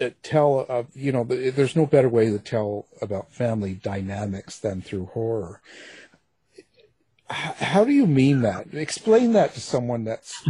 uh, 0.00 0.10
tell 0.22 0.66
of 0.68 0.94
you 0.94 1.12
know 1.12 1.24
there's 1.24 1.76
no 1.76 1.86
better 1.86 2.08
way 2.08 2.30
to 2.30 2.38
tell 2.38 2.86
about 3.00 3.32
family 3.32 3.74
dynamics 3.74 4.58
than 4.58 4.82
through 4.82 5.06
horror 5.06 5.60
how 7.30 7.84
do 7.84 7.92
you 7.92 8.06
mean 8.06 8.40
that? 8.42 8.72
Explain 8.72 9.32
that 9.32 9.54
to 9.54 9.60
someone 9.60 10.04
that's. 10.04 10.46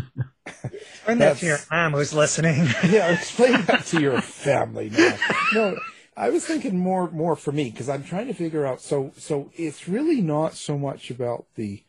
explain 0.46 1.18
that's, 1.18 1.18
that 1.18 1.38
to 1.38 1.46
your 1.46 1.58
mom 1.70 1.92
who's 1.92 2.14
listening. 2.14 2.66
yeah, 2.88 3.10
explain 3.10 3.62
that 3.62 3.84
to 3.86 4.00
your 4.00 4.20
family 4.20 4.90
now. 4.90 5.16
No, 5.54 5.76
I 6.18 6.30
was 6.30 6.44
thinking 6.44 6.76
more 6.76 7.08
more 7.12 7.36
for 7.36 7.52
me 7.52 7.70
because 7.70 7.88
I'm 7.88 8.02
trying 8.02 8.26
to 8.26 8.34
figure 8.34 8.66
out. 8.66 8.80
So 8.80 9.12
so 9.16 9.52
it's 9.54 9.88
really 9.88 10.20
not 10.20 10.54
so 10.54 10.76
much 10.76 11.10
about 11.10 11.46
the 11.54 11.84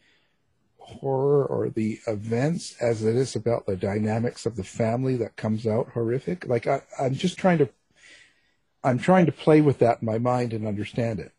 horror 0.78 1.46
or 1.46 1.70
the 1.70 2.00
events 2.06 2.76
as 2.80 3.04
it 3.04 3.16
is 3.16 3.36
about 3.36 3.66
the 3.66 3.76
dynamics 3.76 4.46
of 4.46 4.56
the 4.56 4.64
family 4.64 5.18
that 5.18 5.36
comes 5.36 5.66
out 5.66 5.90
horrific. 5.90 6.48
Like 6.48 6.68
I, 6.68 6.84
I'm 7.00 7.16
just 7.16 7.40
trying 7.40 7.58
to. 7.58 7.70
I'm 8.84 9.00
trying 9.00 9.26
to 9.26 9.32
play 9.32 9.62
with 9.62 9.80
that 9.80 10.02
in 10.02 10.06
my 10.06 10.20
mind 10.20 10.54
and 10.54 10.66
understand 10.66 11.20
it. 11.20 11.34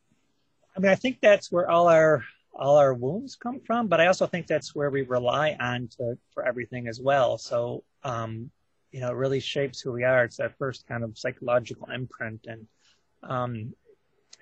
I 0.76 0.80
mean, 0.80 0.90
I 0.90 0.96
think 0.96 1.20
that's 1.22 1.50
where 1.50 1.70
all 1.70 1.88
our 1.88 2.24
all 2.52 2.76
our 2.76 2.92
wounds 2.92 3.36
come 3.36 3.60
from, 3.60 3.86
but 3.86 4.00
I 4.00 4.08
also 4.08 4.26
think 4.26 4.48
that's 4.48 4.74
where 4.74 4.90
we 4.90 5.02
rely 5.02 5.56
on 5.60 5.88
to, 5.96 6.18
for 6.34 6.44
everything 6.44 6.88
as 6.88 7.00
well. 7.00 7.38
So, 7.38 7.84
um, 8.02 8.50
you 8.90 9.00
know, 9.00 9.10
it 9.10 9.14
really 9.14 9.40
shapes 9.40 9.80
who 9.80 9.92
we 9.92 10.02
are. 10.02 10.24
It's 10.24 10.38
that 10.38 10.58
first 10.58 10.86
kind 10.88 11.04
of 11.04 11.16
psychological 11.16 11.88
imprint. 11.88 12.46
And, 12.48 12.66
um, 13.22 13.74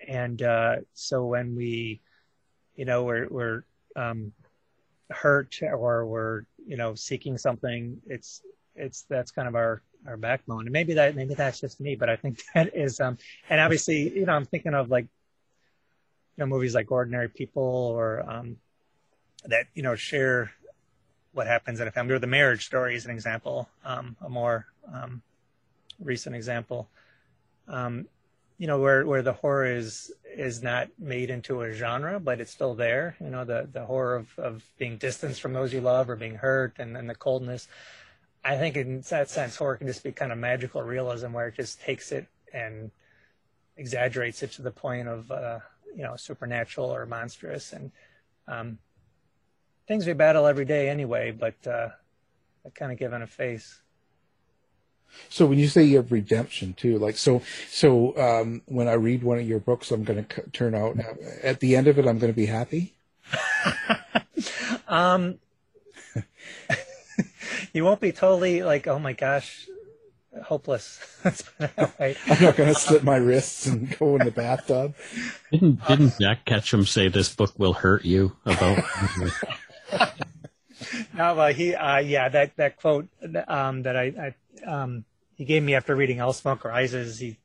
and, 0.07 0.43
uh, 0.43 0.77
so 0.95 1.25
when 1.25 1.57
we, 1.57 2.01
you 2.77 2.85
know, 2.85 3.05
we're, 3.05 3.29
we're, 3.29 3.63
um, 3.97 4.33
hurt 5.11 5.59
or 5.63 6.07
we're, 6.07 6.43
you 6.67 6.77
know, 6.77 6.95
seeking 6.95 7.39
something, 7.39 8.01
it's, 8.07 8.43
it's, 8.75 9.03
that's 9.09 9.31
kind 9.31 9.49
of 9.49 9.55
our, 9.55 9.83
our 10.07 10.17
backbone. 10.17 10.63
And 10.63 10.71
maybe 10.71 10.95
that, 10.95 11.17
maybe 11.17 11.35
that's 11.35 11.61
just 11.61 11.81
me, 11.81 11.97
but 11.97 12.09
I 12.09 12.17
think 12.17 12.41
that 12.55 12.77
is, 12.77 13.01
um, 13.01 13.19
and 13.51 13.61
obviously, 13.61 14.17
you 14.17 14.27
know, 14.27 14.33
I'm 14.33 14.45
thinking 14.45 14.75
of 14.75 14.91
like 14.91 15.07
you 16.39 16.45
know 16.45 16.47
movies 16.47 16.75
like 16.75 16.91
Ordinary 16.91 17.29
People 17.29 17.63
or 17.63 18.25
um, 18.31 18.57
that 19.47 19.67
you 19.75 19.83
know 19.83 19.97
share 19.97 20.53
what 21.33 21.47
happens 21.47 21.81
in 21.81 21.89
a 21.89 21.91
family 21.91 22.15
or 22.15 22.19
the 22.21 22.29
marriage 22.29 22.65
story 22.65 22.95
is 22.95 23.05
an 23.05 23.11
example 23.11 23.69
um, 23.85 24.17
a 24.25 24.29
more 24.29 24.67
um, 24.93 25.21
recent 25.99 26.37
example 26.37 26.89
um, 27.67 28.07
you 28.59 28.67
know 28.67 28.79
where 28.79 29.07
where 29.07 29.23
the 29.23 29.33
horror 29.33 29.67
is 29.67 30.13
is 30.37 30.63
not 30.63 30.89
made 30.99 31.31
into 31.31 31.63
a 31.63 31.73
genre 31.73 32.21
but 32.21 32.41
it's 32.41 32.51
still 32.51 32.75
there 32.75 33.17
you 33.21 33.31
know 33.31 33.45
the 33.45 33.69
the 33.73 33.85
horror 33.85 34.17
of, 34.17 34.39
of 34.39 34.65
being 34.79 34.99
distanced 34.99 35.41
from 35.41 35.53
those 35.53 35.73
you 35.73 35.81
love 35.81 36.11
or 36.11 36.17
being 36.17 36.35
hurt 36.35 36.75
and, 36.79 36.97
and 36.97 37.09
the 37.09 37.15
coldness. 37.15 37.69
I 38.45 38.57
think 38.57 38.77
in 38.77 39.01
that 39.11 39.29
sense 39.29 39.57
horror 39.57 39.77
can 39.77 39.87
just 39.87 40.05
be 40.05 40.13
kind 40.13 40.33
of 40.33 40.39
magical 40.39 40.83
realism 40.83 41.33
where 41.33 41.49
it 41.49 41.57
just 41.57 41.81
takes 41.81 42.13
it 42.13 42.27
and 42.53 42.91
exaggerates 43.77 44.43
it 44.43 44.53
to 44.53 44.63
the 44.63 44.71
point 44.71 45.09
of 45.09 45.31
uh, 45.31 45.59
you 45.95 46.03
know 46.03 46.17
supernatural 46.17 46.93
or 46.95 47.05
monstrous. 47.07 47.73
And 47.73 47.91
um, 48.47 48.79
things 49.87 50.07
we 50.07 50.13
battle 50.13 50.47
every 50.47 50.65
day 50.65 50.89
anyway 50.89 51.31
but 51.31 51.67
uh, 51.67 51.89
kind 52.75 52.93
of 52.93 52.99
given 52.99 53.23
a 53.23 53.27
face 53.27 53.81
so 55.29 55.47
when 55.47 55.59
you 55.59 55.69
say 55.69 55.83
you 55.83 55.97
have 55.97 56.13
redemption 56.13 56.75
too 56.75 56.99
like 56.99 57.17
so 57.17 57.43
so 57.69 58.17
um, 58.19 58.63
when 58.67 58.89
i 58.89 58.93
read 58.93 59.23
one 59.23 59.39
of 59.39 59.49
your 59.49 59.61
books 59.61 59.91
i'm 59.91 60.05
going 60.05 60.25
to 60.25 60.43
turn 60.53 60.75
out 60.75 60.97
at 61.43 61.61
the 61.61 61.77
end 61.77 61.87
of 61.87 61.99
it 61.99 62.07
i'm 62.07 62.19
going 62.19 62.33
to 62.33 62.37
be 62.37 62.47
happy 62.47 62.95
um 64.89 65.39
you 67.73 67.85
won't 67.85 68.01
be 68.01 68.13
totally 68.13 68.63
like 68.63 68.87
oh 68.87 68.99
my 68.99 69.13
gosh 69.13 69.69
hopeless. 70.43 71.01
right. 71.99 72.17
I'm 72.27 72.43
not 72.43 72.57
going 72.57 72.73
to 72.73 72.75
slit 72.75 73.05
my 73.05 73.17
wrists 73.17 73.67
and 73.67 73.97
go 73.99 74.17
in 74.17 74.25
the 74.25 74.31
bathtub. 74.31 74.95
Didn't 75.51 75.87
didn't 75.87 76.19
Jack 76.21 76.45
Ketchum 76.45 76.85
say 76.85 77.09
this 77.09 77.35
book 77.35 77.53
will 77.59 77.73
hurt 77.73 78.05
you 78.05 78.37
about? 78.45 78.85
no, 81.15 81.35
but 81.35 81.55
he, 81.55 81.75
uh, 81.75 81.99
yeah, 81.99 82.29
that 82.29 82.57
that 82.57 82.77
quote 82.77 83.09
um, 83.47 83.83
that 83.83 83.97
I, 83.97 84.05
I 84.05 84.35
um, 84.67 85.05
he 85.35 85.45
gave 85.45 85.63
me 85.63 85.75
after 85.75 85.95
reading 85.95 86.21
All 86.21 86.33
Smoke 86.33 86.65
Rises. 86.65 87.19
He 87.19 87.39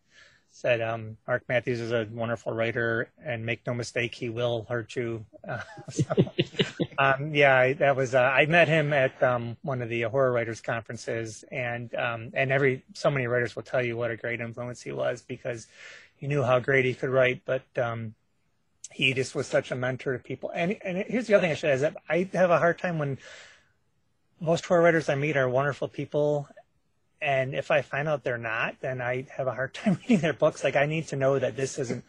said 0.52 0.82
um, 0.82 1.18
Mark 1.28 1.44
Matthews 1.50 1.80
is 1.80 1.92
a 1.92 2.08
wonderful 2.12 2.54
writer, 2.54 3.10
and 3.24 3.46
make 3.46 3.66
no 3.66 3.74
mistake, 3.74 4.14
he 4.14 4.30
will 4.30 4.66
hurt 4.70 4.96
you. 4.96 5.26
Uh, 5.46 5.60
so, 5.90 6.06
um, 6.98 7.36
yeah, 7.36 7.74
that 7.74 7.98
was. 7.98 8.16
Uh, 8.16 8.22
I 8.22 8.46
met 8.46 8.70
him 8.70 8.94
at 8.94 9.22
um, 9.22 9.58
one 9.62 9.82
of 9.82 9.90
the 9.90 10.04
horror 10.04 10.32
writers 10.32 10.62
conferences, 10.62 11.44
and 11.52 11.94
um, 11.96 12.32
and 12.34 12.50
every 12.50 12.86
so 12.94 13.12
many 13.12 13.28
writers 13.28 13.54
will 13.54 13.64
tell 13.64 13.84
you 13.84 13.98
what 13.98 14.10
a 14.10 14.16
great 14.16 14.40
influence 14.40 14.82
he 14.82 14.94
was 14.94 15.22
because 15.22 15.68
he 16.16 16.28
knew 16.28 16.44
how 16.44 16.60
great 16.60 16.86
he 16.86 16.94
could 16.94 17.10
write, 17.10 17.42
but 17.44 17.64
um, 17.78 18.16
he 18.90 19.14
just 19.14 19.36
was 19.36 19.48
such 19.48 19.72
a 19.72 19.76
mentor 19.76 20.14
to 20.14 20.24
people. 20.24 20.50
And 20.56 20.78
and 20.82 21.04
here's 21.10 21.28
the 21.28 21.34
other 21.34 21.42
thing 21.42 21.52
I 21.52 21.56
should 21.56 21.72
add 21.72 21.76
is 21.76 21.82
that 21.82 21.98
I 22.08 22.30
have 22.32 22.52
a 22.52 22.60
hard 22.60 22.80
time 22.80 23.00
when 23.00 23.18
most 24.40 24.66
horror 24.66 24.82
writers 24.82 25.10
I 25.10 25.16
meet 25.16 25.36
are 25.36 25.50
wonderful 25.50 25.90
people 25.90 26.48
and 27.24 27.56
if 27.56 27.72
I 27.72 27.82
find 27.82 28.10
out 28.10 28.24
they're 28.24 28.38
not, 28.38 28.76
then 28.82 29.02
I 29.02 29.26
have 29.36 29.48
a 29.48 29.54
hard 29.54 29.74
time 29.74 29.98
reading 30.02 30.20
their 30.20 30.34
books. 30.34 30.64
Like 30.64 30.76
I 30.76 30.86
need 30.86 31.08
to 31.08 31.16
know 31.16 31.40
that 31.40 31.56
this 31.56 31.80
isn't 31.80 32.04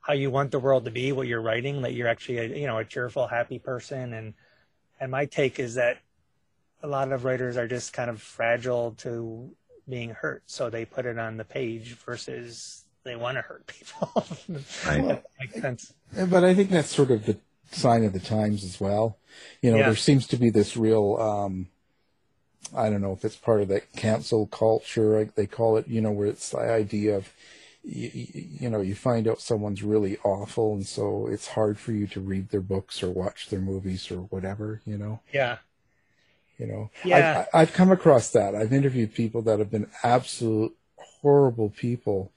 how 0.00 0.14
you 0.14 0.30
want 0.30 0.50
the 0.50 0.58
world 0.58 0.84
to 0.84 0.90
be, 0.90 1.12
what 1.12 1.28
you're 1.28 1.40
writing, 1.40 1.82
that 1.82 1.94
you're 1.94 2.08
actually 2.08 2.38
a, 2.38 2.44
you 2.58 2.66
know 2.66 2.78
a 2.78 2.84
cheerful, 2.84 3.28
happy 3.28 3.58
person. 3.58 4.12
And 4.12 4.34
and 5.00 5.10
my 5.10 5.26
take 5.26 5.58
is 5.58 5.74
that 5.74 5.98
a 6.82 6.88
lot 6.88 7.12
of 7.12 7.24
writers 7.24 7.56
are 7.56 7.68
just 7.68 7.92
kind 7.92 8.10
of 8.10 8.20
fragile 8.20 8.92
to 8.98 9.50
being 9.88 10.10
hurt, 10.10 10.42
so 10.46 10.68
they 10.68 10.84
put 10.84 11.06
it 11.06 11.18
on 11.18 11.36
the 11.36 11.44
page 11.44 11.94
versus 12.04 12.84
they 13.04 13.16
want 13.16 13.36
to 13.36 13.42
hurt 13.42 13.66
people. 13.68 14.26
right. 14.86 15.22
makes 15.38 15.60
sense. 15.60 15.92
But 16.28 16.44
I 16.44 16.54
think 16.54 16.70
that's 16.70 16.94
sort 16.94 17.10
of 17.10 17.26
the 17.26 17.38
sign 17.70 18.04
of 18.04 18.12
the 18.12 18.20
times 18.20 18.64
as 18.64 18.80
well. 18.80 19.18
You 19.60 19.70
know, 19.70 19.78
yeah. 19.78 19.86
there 19.86 19.96
seems 19.96 20.26
to 20.28 20.36
be 20.36 20.50
this 20.50 20.76
real. 20.76 21.16
Um, 21.20 21.68
I 22.74 22.90
don't 22.90 23.02
know 23.02 23.12
if 23.12 23.24
it's 23.24 23.36
part 23.36 23.60
of 23.60 23.68
that 23.68 23.92
cancel 23.94 24.46
culture, 24.46 25.18
like 25.18 25.34
they 25.34 25.46
call 25.46 25.76
it, 25.76 25.88
you 25.88 26.00
know, 26.00 26.10
where 26.10 26.28
it's 26.28 26.50
the 26.50 26.58
idea 26.58 27.16
of, 27.16 27.32
you, 27.84 28.10
you, 28.14 28.70
know, 28.70 28.80
you 28.80 28.94
find 28.94 29.26
out 29.26 29.40
someone's 29.40 29.82
really 29.82 30.16
awful, 30.24 30.72
and 30.74 30.86
so 30.86 31.26
it's 31.26 31.48
hard 31.48 31.78
for 31.78 31.92
you 31.92 32.06
to 32.08 32.20
read 32.20 32.50
their 32.50 32.60
books 32.60 33.02
or 33.02 33.10
watch 33.10 33.48
their 33.48 33.60
movies 33.60 34.10
or 34.10 34.18
whatever, 34.18 34.80
you 34.86 34.96
know? 34.96 35.20
Yeah. 35.32 35.58
You 36.58 36.66
know, 36.66 36.90
yeah. 37.04 37.46
I've, 37.52 37.68
I've 37.68 37.72
come 37.72 37.90
across 37.90 38.30
that. 38.30 38.54
I've 38.54 38.72
interviewed 38.72 39.14
people 39.14 39.42
that 39.42 39.58
have 39.58 39.70
been 39.70 39.90
absolute 40.02 40.76
horrible 41.22 41.70
people 41.70 42.30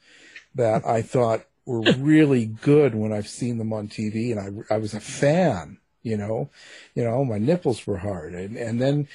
that 0.55 0.86
I 0.86 1.01
thought 1.01 1.45
were 1.65 1.82
really 1.97 2.45
good 2.45 2.95
when 2.95 3.11
I've 3.11 3.28
seen 3.28 3.57
them 3.57 3.73
on 3.73 3.88
TV, 3.88 4.32
and 4.32 4.65
I, 4.69 4.76
I 4.76 4.78
was 4.78 4.93
a 4.93 4.99
fan. 4.99 5.80
You 6.01 6.17
know, 6.17 6.49
you 6.93 7.03
know, 7.03 7.26
my 7.26 7.39
nipples 7.39 7.86
were 7.88 7.97
hard, 7.97 8.36
and 8.36 8.55
and 8.57 8.80
then 8.80 9.07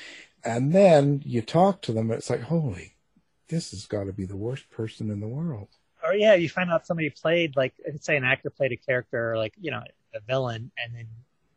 and 0.45 0.73
then 0.73 1.23
you 1.25 1.43
talk 1.43 1.83
to 1.83 1.93
them, 1.93 2.11
and 2.11 2.19
it's 2.19 2.31
like, 2.31 2.43
holy, 2.43 2.95
this 3.49 3.73
has 3.73 3.87
got 3.87 4.05
to 4.05 4.13
be 4.13 4.25
the 4.25 4.37
worst 4.37 4.71
person 4.71 5.11
in 5.11 5.21
the 5.21 5.29
world. 5.29 5.69
Or 6.03 6.15
yeah, 6.15 6.35
you 6.35 6.49
find 6.49 6.71
out 6.71 6.87
somebody 6.87 7.11
played 7.11 7.57
like, 7.57 7.75
say, 8.01 8.17
an 8.17 8.25
actor 8.25 8.49
played 8.49 8.73
a 8.73 8.77
character, 8.77 9.37
like 9.37 9.55
you 9.61 9.71
know, 9.71 9.83
a 10.15 10.21
villain, 10.21 10.71
and 10.83 10.95
then 10.95 11.07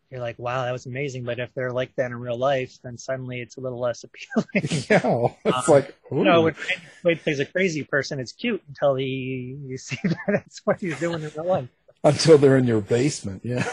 you're 0.10 0.22
like, 0.22 0.38
wow, 0.38 0.66
that 0.66 0.72
was 0.72 0.86
amazing. 0.86 1.24
But 1.24 1.40
if 1.40 1.54
they're 1.56 1.72
like 1.72 1.96
that 1.96 2.12
in 2.12 2.20
real 2.20 2.38
life, 2.38 2.78
then 2.84 2.98
suddenly 2.98 3.42
it's 3.42 3.58
a 3.58 3.62
little 3.62 3.80
less 3.80 4.04
appealing. 4.06 4.48
yeah, 4.90 5.28
it's 5.46 5.70
um, 5.70 5.74
like, 5.74 5.96
ooh. 6.12 6.18
you 6.18 6.24
know, 6.24 6.44
when 6.44 6.56
Wade 7.04 7.22
plays 7.22 7.40
a 7.40 7.46
crazy 7.46 7.84
person, 7.84 8.20
it's 8.20 8.32
cute 8.32 8.62
until 8.68 8.96
he 8.96 9.58
you 9.66 9.78
see 9.78 9.98
that 10.04 10.18
that's 10.28 10.62
what 10.66 10.80
he's 10.82 11.00
doing 11.00 11.24
in 11.24 11.32
real 11.36 11.46
life. 11.46 11.70
Until 12.04 12.38
they're 12.38 12.58
in 12.58 12.68
your 12.68 12.82
basement, 12.82 13.44
yeah. 13.46 13.66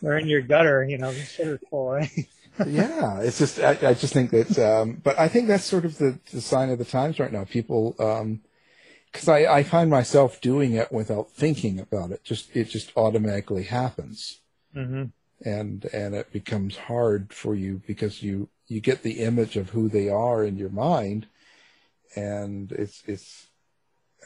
they're 0.00 0.18
in 0.18 0.28
your 0.28 0.40
gutter, 0.40 0.84
you 0.84 0.98
know, 0.98 1.12
the 1.12 1.18
shitter's 1.18 1.60
full, 1.68 1.90
right? 1.90 2.28
Yeah, 2.66 3.20
it's 3.20 3.38
just 3.38 3.58
I, 3.60 3.70
I 3.82 3.94
just 3.94 4.12
think 4.12 4.30
that, 4.30 4.58
um, 4.58 5.00
but 5.02 5.18
I 5.18 5.28
think 5.28 5.48
that's 5.48 5.64
sort 5.64 5.84
of 5.84 5.98
the, 5.98 6.18
the 6.32 6.40
sign 6.40 6.70
of 6.70 6.78
the 6.78 6.84
times 6.84 7.18
right 7.18 7.32
now. 7.32 7.44
People, 7.44 7.92
because 7.92 9.28
um, 9.28 9.34
I, 9.34 9.46
I 9.46 9.62
find 9.62 9.90
myself 9.90 10.40
doing 10.40 10.74
it 10.74 10.92
without 10.92 11.30
thinking 11.30 11.80
about 11.80 12.10
it. 12.10 12.24
Just 12.24 12.54
it 12.54 12.64
just 12.64 12.92
automatically 12.96 13.64
happens, 13.64 14.40
mm-hmm. 14.76 15.04
and 15.48 15.84
and 15.86 16.14
it 16.14 16.32
becomes 16.32 16.76
hard 16.76 17.32
for 17.32 17.54
you 17.54 17.80
because 17.86 18.22
you 18.22 18.48
you 18.68 18.80
get 18.80 19.02
the 19.02 19.20
image 19.20 19.56
of 19.56 19.70
who 19.70 19.88
they 19.88 20.08
are 20.08 20.44
in 20.44 20.56
your 20.56 20.70
mind, 20.70 21.26
and 22.14 22.70
it's 22.72 23.02
it's 23.06 23.46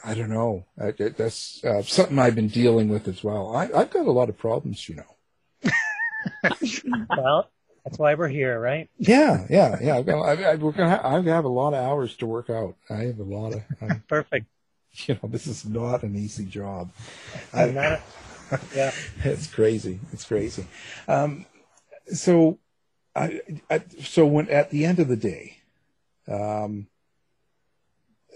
I 0.03 0.13
don't 0.13 0.29
know. 0.29 0.65
I, 0.79 0.91
that's 0.91 1.63
uh, 1.63 1.81
something 1.81 2.19
I've 2.19 2.35
been 2.35 2.49
dealing 2.49 2.89
with 2.89 3.07
as 3.07 3.23
well. 3.23 3.55
I, 3.55 3.69
I've 3.73 3.89
got 3.89 4.05
a 4.05 4.11
lot 4.11 4.29
of 4.29 4.37
problems, 4.37 4.87
you 4.89 4.95
know. 4.95 5.71
well, 7.09 7.49
that's 7.87 7.99
why 7.99 8.15
we're 8.15 8.27
here, 8.27 8.59
right? 8.59 8.89
Yeah, 8.97 9.45
yeah, 9.49 9.77
yeah. 9.81 9.95
I, 9.95 10.33
I, 10.33 10.55
we're 10.55 10.73
gonna 10.73 10.89
have, 10.89 11.05
I 11.05 11.21
have 11.21 11.45
a 11.45 11.49
lot 11.49 11.73
of 11.73 11.75
hours 11.75 12.17
to 12.17 12.25
work 12.25 12.49
out. 12.49 12.75
I 12.89 13.05
have 13.05 13.19
a 13.19 13.23
lot 13.23 13.53
of. 13.53 13.63
Um, 13.81 14.03
Perfect. 14.09 14.47
You 15.05 15.17
know, 15.23 15.29
this 15.29 15.47
is 15.47 15.65
not 15.65 16.03
an 16.03 16.15
easy 16.17 16.43
job. 16.43 16.91
I, 17.53 17.67
not, 17.67 18.01
yeah, 18.75 18.91
it's 19.23 19.47
crazy. 19.47 20.01
It's 20.11 20.25
crazy. 20.25 20.65
Um, 21.07 21.45
so, 22.07 22.59
I, 23.15 23.39
I, 23.69 23.83
so 24.01 24.25
when 24.25 24.49
at 24.49 24.69
the 24.69 24.83
end 24.83 24.99
of 24.99 25.07
the 25.07 25.15
day, 25.15 25.59
um, 26.27 26.87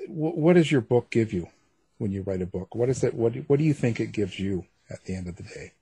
w- 0.08 0.36
what 0.36 0.54
does 0.54 0.72
your 0.72 0.82
book 0.82 1.10
give 1.10 1.34
you 1.34 1.50
when 1.98 2.14
you 2.14 2.22
write 2.22 2.42
a 2.42 2.46
book? 2.46 2.74
What 2.74 2.88
is 2.88 3.04
it? 3.04 3.16
What 3.16 3.34
What 3.48 3.60
do 3.60 3.66
you 3.66 3.74
think 3.74 4.00
it 4.00 4.14
gives 4.14 4.40
you 4.40 4.66
at 4.90 5.04
the 5.04 5.14
end 5.16 5.28
of 5.28 5.36
the 5.36 5.44
day? 5.44 5.74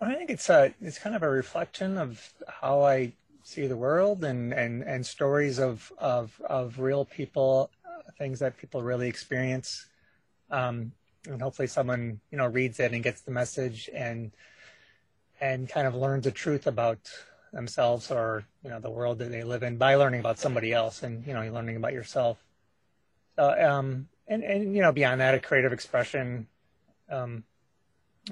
I 0.00 0.14
think 0.14 0.30
it's 0.30 0.50
a 0.50 0.74
it's 0.80 0.98
kind 0.98 1.14
of 1.16 1.22
a 1.22 1.28
reflection 1.28 1.98
of 1.98 2.32
how 2.48 2.82
I 2.82 3.12
see 3.42 3.66
the 3.66 3.76
world 3.76 4.24
and 4.24 4.52
and 4.52 4.82
and 4.82 5.06
stories 5.06 5.58
of 5.58 5.92
of 5.98 6.40
of 6.44 6.78
real 6.78 7.04
people, 7.04 7.70
things 8.18 8.40
that 8.40 8.56
people 8.56 8.82
really 8.82 9.08
experience, 9.08 9.86
um, 10.50 10.92
and 11.26 11.40
hopefully 11.40 11.68
someone 11.68 12.20
you 12.30 12.38
know 12.38 12.46
reads 12.46 12.80
it 12.80 12.92
and 12.92 13.02
gets 13.02 13.20
the 13.22 13.30
message 13.30 13.88
and 13.94 14.32
and 15.40 15.68
kind 15.68 15.86
of 15.86 15.94
learns 15.94 16.24
the 16.24 16.30
truth 16.30 16.66
about 16.66 17.10
themselves 17.52 18.10
or 18.10 18.44
you 18.64 18.70
know 18.70 18.80
the 18.80 18.90
world 18.90 19.18
that 19.18 19.30
they 19.30 19.44
live 19.44 19.62
in 19.62 19.76
by 19.76 19.94
learning 19.94 20.20
about 20.20 20.38
somebody 20.38 20.72
else 20.72 21.02
and 21.02 21.26
you 21.26 21.32
know 21.32 21.42
learning 21.52 21.76
about 21.76 21.92
yourself. 21.92 22.42
Um, 23.38 24.08
and 24.26 24.42
and 24.42 24.74
you 24.74 24.82
know 24.82 24.92
beyond 24.92 25.20
that, 25.20 25.34
a 25.34 25.40
creative 25.40 25.72
expression. 25.72 26.48
Um, 27.08 27.44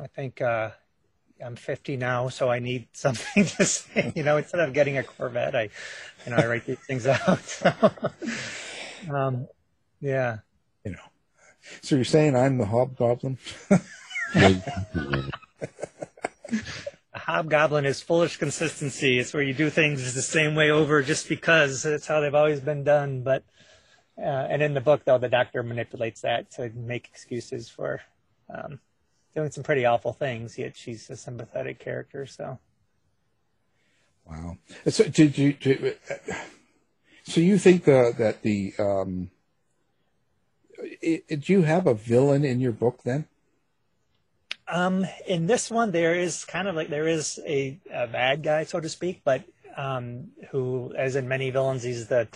I 0.01 0.09
think. 0.09 0.41
Uh, 0.41 0.71
I'm 1.45 1.57
50 1.57 1.97
now, 1.97 2.29
so 2.29 2.51
I 2.51 2.59
need 2.59 2.89
something 2.93 3.45
to 3.45 3.65
say. 3.65 4.13
You 4.15 4.23
know, 4.23 4.37
instead 4.37 4.61
of 4.61 4.73
getting 4.73 4.99
a 4.99 5.03
Corvette, 5.03 5.55
I, 5.55 5.69
you 6.25 6.31
know, 6.31 6.37
I 6.37 6.47
write 6.47 6.67
these 6.67 6.79
things 6.79 7.07
out. 7.07 7.41
So, 7.41 7.73
um, 9.11 9.49
yeah. 10.01 10.39
You 10.85 10.93
know, 10.93 10.99
so 11.83 11.97
you're 11.97 12.05
saying 12.05 12.37
I'm 12.37 12.59
the 12.59 12.67
hobgoblin? 12.67 13.39
a 13.71 15.31
hobgoblin 17.15 17.87
is 17.87 18.03
foolish 18.03 18.37
consistency. 18.37 19.19
It's 19.19 19.33
where 19.33 19.43
you 19.43 19.55
do 19.55 19.71
things 19.71 20.15
the 20.15 20.23
same 20.23 20.55
way 20.55 20.71
over 20.71 21.03
just 21.03 21.29
because 21.29 21.85
it's 21.85 22.07
how 22.07 22.21
they've 22.21 22.35
always 22.35 22.61
been 22.61 22.85
done. 22.85 23.23
But 23.23 23.45
uh, 24.19 24.47
and 24.51 24.63
in 24.63 24.75
the 24.75 24.81
book, 24.81 25.05
though, 25.05 25.19
the 25.19 25.29
doctor 25.29 25.63
manipulates 25.63 26.21
that 26.23 26.51
to 26.53 26.71
make 26.71 27.09
excuses 27.09 27.69
for 27.69 28.01
um, 28.53 28.81
doing 29.35 29.51
some 29.51 29.65
pretty 29.65 29.85
awful 29.85 30.13
things, 30.13 30.59
yet 30.59 30.77
she's 30.77 31.09
a 31.11 31.17
sympathetic 31.17 31.79
character. 31.79 32.27
So, 32.27 32.59
wow. 34.27 34.57
So 34.89 35.05
did 35.05 35.39
you? 35.39 35.53
Did, 35.55 35.99
so 37.25 37.41
you 37.41 37.59
think 37.59 37.85
the, 37.85 38.13
that 38.19 38.43
the 38.43 38.75
um, 38.79 39.31
it, 41.01 41.41
do 41.41 41.53
you 41.53 41.63
have 41.63 41.87
a 41.87 41.95
villain 41.95 42.45
in 42.45 42.61
your 42.61 42.73
book 42.73 43.03
then? 43.05 43.27
Um, 44.69 45.07
in 45.27 45.47
this 45.47 45.71
one, 45.71 45.91
there 45.91 46.15
is 46.15 46.45
kind 46.45 46.67
of 46.69 46.75
like 46.75 46.89
there 46.89 47.09
is 47.09 47.39
a, 47.47 47.79
a 47.93 48.07
bad 48.07 48.43
guy, 48.43 48.65
so 48.65 48.81
to 48.81 48.89
speak, 48.89 49.21
but 49.25 49.43
um, 49.77 50.29
who, 50.51 50.95
as 50.97 51.17
in 51.17 51.29
many 51.29 51.51
villains, 51.51 51.83
he's 51.83 52.07
the 52.09 52.29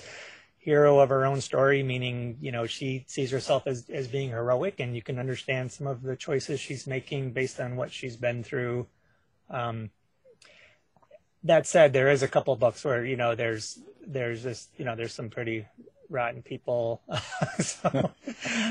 hero 0.67 0.99
of 0.99 1.11
her 1.11 1.25
own 1.25 1.41
story, 1.41 1.85
meaning, 1.85 2.37
you 2.41 2.51
know, 2.51 2.67
she 2.67 3.05
sees 3.07 3.31
herself 3.31 3.69
as, 3.69 3.89
as 3.89 4.09
being 4.09 4.31
heroic 4.31 4.81
and 4.81 4.97
you 4.97 5.01
can 5.01 5.17
understand 5.17 5.71
some 5.71 5.87
of 5.87 6.03
the 6.03 6.17
choices 6.17 6.59
she's 6.59 6.89
making 6.89 7.31
based 7.31 7.61
on 7.61 7.77
what 7.77 7.93
she's 7.93 8.17
been 8.17 8.43
through. 8.43 8.85
Um, 9.49 9.91
that 11.45 11.69
said, 11.69 11.93
there 11.93 12.11
is 12.11 12.25
a 12.25 12.29
couple 12.29 12.57
books 12.57 12.85
where, 12.85 13.05
you 13.05 13.17
know, 13.17 13.37
there's, 13.37 13.79
there's 14.05 14.43
this, 14.43 14.67
you 14.77 14.85
know, 14.85 14.97
there's 14.97 15.15
some 15.15 15.31
pretty 15.31 15.67
rotten 16.11 16.43
people. 16.43 17.01
so, 17.61 18.11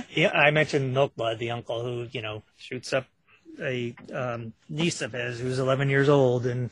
yeah, 0.10 0.32
I 0.32 0.52
mentioned 0.52 0.94
Milkblood, 0.94 1.38
the 1.38 1.52
uncle 1.52 1.82
who, 1.82 2.10
you 2.12 2.22
know, 2.22 2.44
shoots 2.58 2.92
up 2.92 3.06
a 3.62 3.96
um, 4.14 4.52
niece 4.68 5.02
of 5.02 5.14
his 5.14 5.40
who's 5.40 5.60
11 5.60 5.90
years 5.90 6.10
old 6.10 6.46
and, 6.46 6.72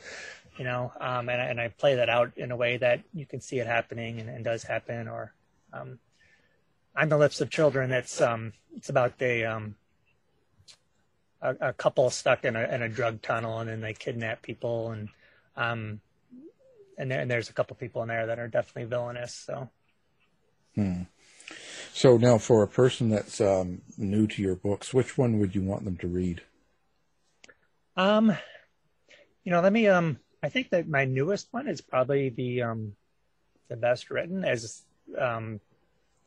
you 0.56 0.64
know, 0.64 0.92
um, 1.00 1.28
and, 1.28 1.40
and 1.40 1.60
I 1.60 1.68
play 1.68 1.96
that 1.96 2.08
out 2.08 2.32
in 2.36 2.50
a 2.50 2.56
way 2.56 2.76
that 2.76 3.02
you 3.12 3.26
can 3.26 3.40
see 3.40 3.58
it 3.58 3.66
happening 3.66 4.20
and, 4.20 4.28
and 4.28 4.44
does 4.44 4.62
happen. 4.62 5.08
Or 5.08 5.34
um, 5.72 5.98
on 6.96 7.08
the 7.08 7.18
lips 7.18 7.40
of 7.40 7.50
children, 7.50 7.90
it's 7.92 8.20
um, 8.20 8.52
it's 8.76 8.88
about 8.88 9.14
a, 9.20 9.44
um, 9.44 9.74
a, 11.42 11.56
a 11.60 11.72
couple 11.72 12.08
stuck 12.10 12.44
in 12.44 12.56
a 12.56 12.62
in 12.72 12.82
a 12.82 12.88
drug 12.88 13.22
tunnel 13.22 13.58
and 13.58 13.68
then 13.68 13.80
they 13.80 13.94
kidnap 13.94 14.42
people 14.42 14.92
and 14.92 15.08
um, 15.56 16.00
and, 16.98 17.10
there, 17.10 17.20
and 17.20 17.30
there's 17.30 17.48
a 17.48 17.52
couple 17.52 17.76
people 17.76 18.02
in 18.02 18.08
there 18.08 18.26
that 18.26 18.38
are 18.38 18.48
definitely 18.48 18.88
villainous. 18.88 19.34
So, 19.34 19.68
hmm. 20.74 21.02
So 21.92 22.16
now, 22.16 22.38
for 22.38 22.62
a 22.62 22.68
person 22.68 23.10
that's 23.10 23.40
um, 23.40 23.82
new 23.96 24.26
to 24.26 24.42
your 24.42 24.56
books, 24.56 24.92
which 24.92 25.16
one 25.16 25.38
would 25.38 25.54
you 25.54 25.62
want 25.62 25.84
them 25.84 25.96
to 25.98 26.08
read? 26.08 26.42
Um, 27.96 28.36
you 29.44 29.52
know, 29.52 29.60
let 29.60 29.72
me. 29.72 29.86
Um, 29.86 30.18
I 30.44 30.50
think 30.50 30.68
that 30.70 30.86
my 30.86 31.06
newest 31.06 31.48
one 31.52 31.68
is 31.68 31.80
probably 31.80 32.28
the 32.28 32.60
um, 32.60 32.92
the 33.68 33.76
best 33.76 34.10
written. 34.10 34.44
As 34.44 34.82
um, 35.18 35.58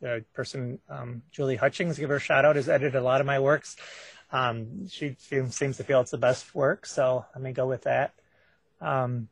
the 0.02 0.26
person 0.34 0.80
um, 0.90 1.22
Julie 1.32 1.56
Hutchings, 1.56 2.00
give 2.00 2.10
her 2.10 2.16
a 2.16 2.20
shout 2.20 2.44
out, 2.44 2.56
has 2.56 2.68
edited 2.68 2.96
a 2.96 3.02
lot 3.02 3.22
of 3.22 3.28
my 3.28 3.40
works. 3.40 3.76
Um, 4.32 4.88
she 4.90 5.16
seems 5.20 5.78
to 5.78 5.84
feel 5.84 6.02
it's 6.02 6.10
the 6.10 6.18
best 6.18 6.56
work, 6.56 6.88
so 6.88 7.28
let 7.36 7.44
me 7.44 7.52
go 7.52 7.68
with 7.68 7.84
that. 7.84 8.16
Um, 8.82 9.30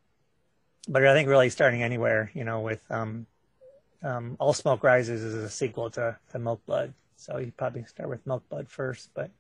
but 0.88 1.04
I 1.04 1.16
think 1.16 1.30
really 1.30 1.50
starting 1.50 1.82
anywhere, 1.82 2.30
you 2.36 2.44
know, 2.44 2.60
with 2.60 2.80
um, 2.92 3.26
All 4.38 4.54
Smoke 4.54 4.84
Rises 4.84 5.24
is 5.24 5.34
a 5.34 5.50
sequel 5.50 5.90
to, 5.92 6.16
to 6.32 6.38
Milk 6.38 6.64
Blood, 6.68 6.94
so 7.18 7.40
you 7.40 7.52
probably 7.58 7.86
start 7.86 8.08
with 8.08 8.26
Milk 8.28 8.48
Blood 8.50 8.70
first. 8.70 9.10
But 9.16 9.32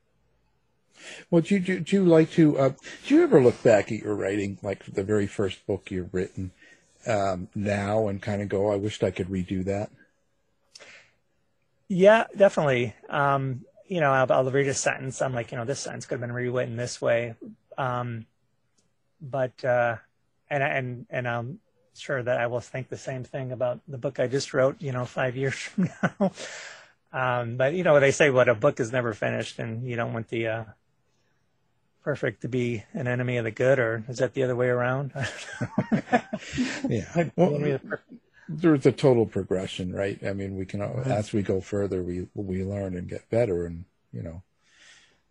well, 1.30 1.41
do 1.41 1.56
you, 1.56 1.60
do, 1.60 1.80
do 1.80 1.96
you 1.96 2.06
like 2.06 2.32
to? 2.32 2.58
Uh, 2.58 2.74
do 3.08 3.16
you 3.16 3.24
ever 3.24 3.41
look 3.41 3.62
back 3.64 3.91
at 3.91 4.00
your 4.00 4.16
writing, 4.16 4.58
like 4.62 4.86
the 4.86 5.04
very 5.04 5.28
first 5.28 5.66
book 5.68 5.91
you've 5.91 6.14
written, 6.14 6.52
um, 7.08 7.50
now, 7.56 8.08
and 8.08 8.22
kind 8.22 8.41
of 8.41 8.50
go, 8.50 8.72
"I 8.72 8.76
wished 8.76 9.04
I 9.04 9.12
could 9.12 9.28
redo 9.28 9.64
that." 9.66 9.89
Yeah, 11.88 12.26
definitely. 12.36 12.96
Um, 13.10 13.66
you 13.88 14.00
know, 14.00 14.12
I'll, 14.12 14.32
I'll, 14.32 14.52
read 14.52 14.68
a 14.68 14.74
sentence. 14.74 15.22
I'm 15.22 15.34
like, 15.34 15.52
you 15.52 15.58
know, 15.58 15.66
this 15.66 15.82
sentence 15.82 16.06
could 16.06 16.16
have 16.16 16.22
been 16.22 16.32
rewritten 16.32 16.76
this 16.76 17.00
way. 17.00 17.36
Um, 17.78 18.26
but 19.22 19.64
uh, 19.64 19.98
and 20.50 20.64
and 20.64 21.06
and 21.10 21.28
I'm 21.28 21.60
sure 21.96 22.22
that 22.22 22.39
I 22.39 22.48
will 22.48 22.60
think 22.60 22.89
the 22.89 22.98
same 22.98 23.24
thing 23.24 23.52
about 23.52 23.80
the 23.88 23.98
book 23.98 24.20
I 24.20 24.28
just 24.28 24.54
wrote. 24.54 24.82
You 24.82 24.91
know, 24.91 25.06
five 25.06 25.36
years 25.38 25.56
from 25.56 25.89
now. 26.02 26.32
Um, 27.14 27.58
but 27.58 27.74
you 27.74 27.84
know, 27.84 28.00
they 28.00 28.12
say 28.12 28.30
what 28.30 28.50
a 28.50 28.56
book 28.56 28.80
is 28.80 28.91
never 28.91 29.14
finished, 29.14 29.60
and 29.60 29.88
you 29.88 29.96
don't 29.96 30.14
want 30.14 30.28
the 30.30 30.48
uh, 30.48 30.64
perfect 32.06 32.43
to 32.43 32.47
be 32.47 32.84
an 32.93 33.08
enemy 33.08 33.38
of 33.38 33.45
the 33.45 33.51
good, 33.51 33.80
or 33.80 34.06
is 34.08 34.20
that 34.20 34.36
the 34.36 34.43
other 34.43 34.56
way 34.56 34.68
around? 34.68 35.12
yeah. 36.88 37.30
Well, 37.36 37.80
there's 38.47 38.86
a 38.86 38.91
total 38.91 39.26
progression, 39.26 39.91
right? 39.91 40.24
I 40.24 40.34
mean, 40.34 40.56
we 40.56 40.68
can 40.68 40.84
as 40.84 41.34
we 41.34 41.41
go 41.41 41.60
further, 41.60 42.03
we 42.03 42.28
we 42.36 42.64
learn 42.64 42.95
and 42.95 43.10
get 43.10 43.28
better, 43.32 43.66
and 43.66 43.86
you 44.14 44.22
know, 44.22 44.43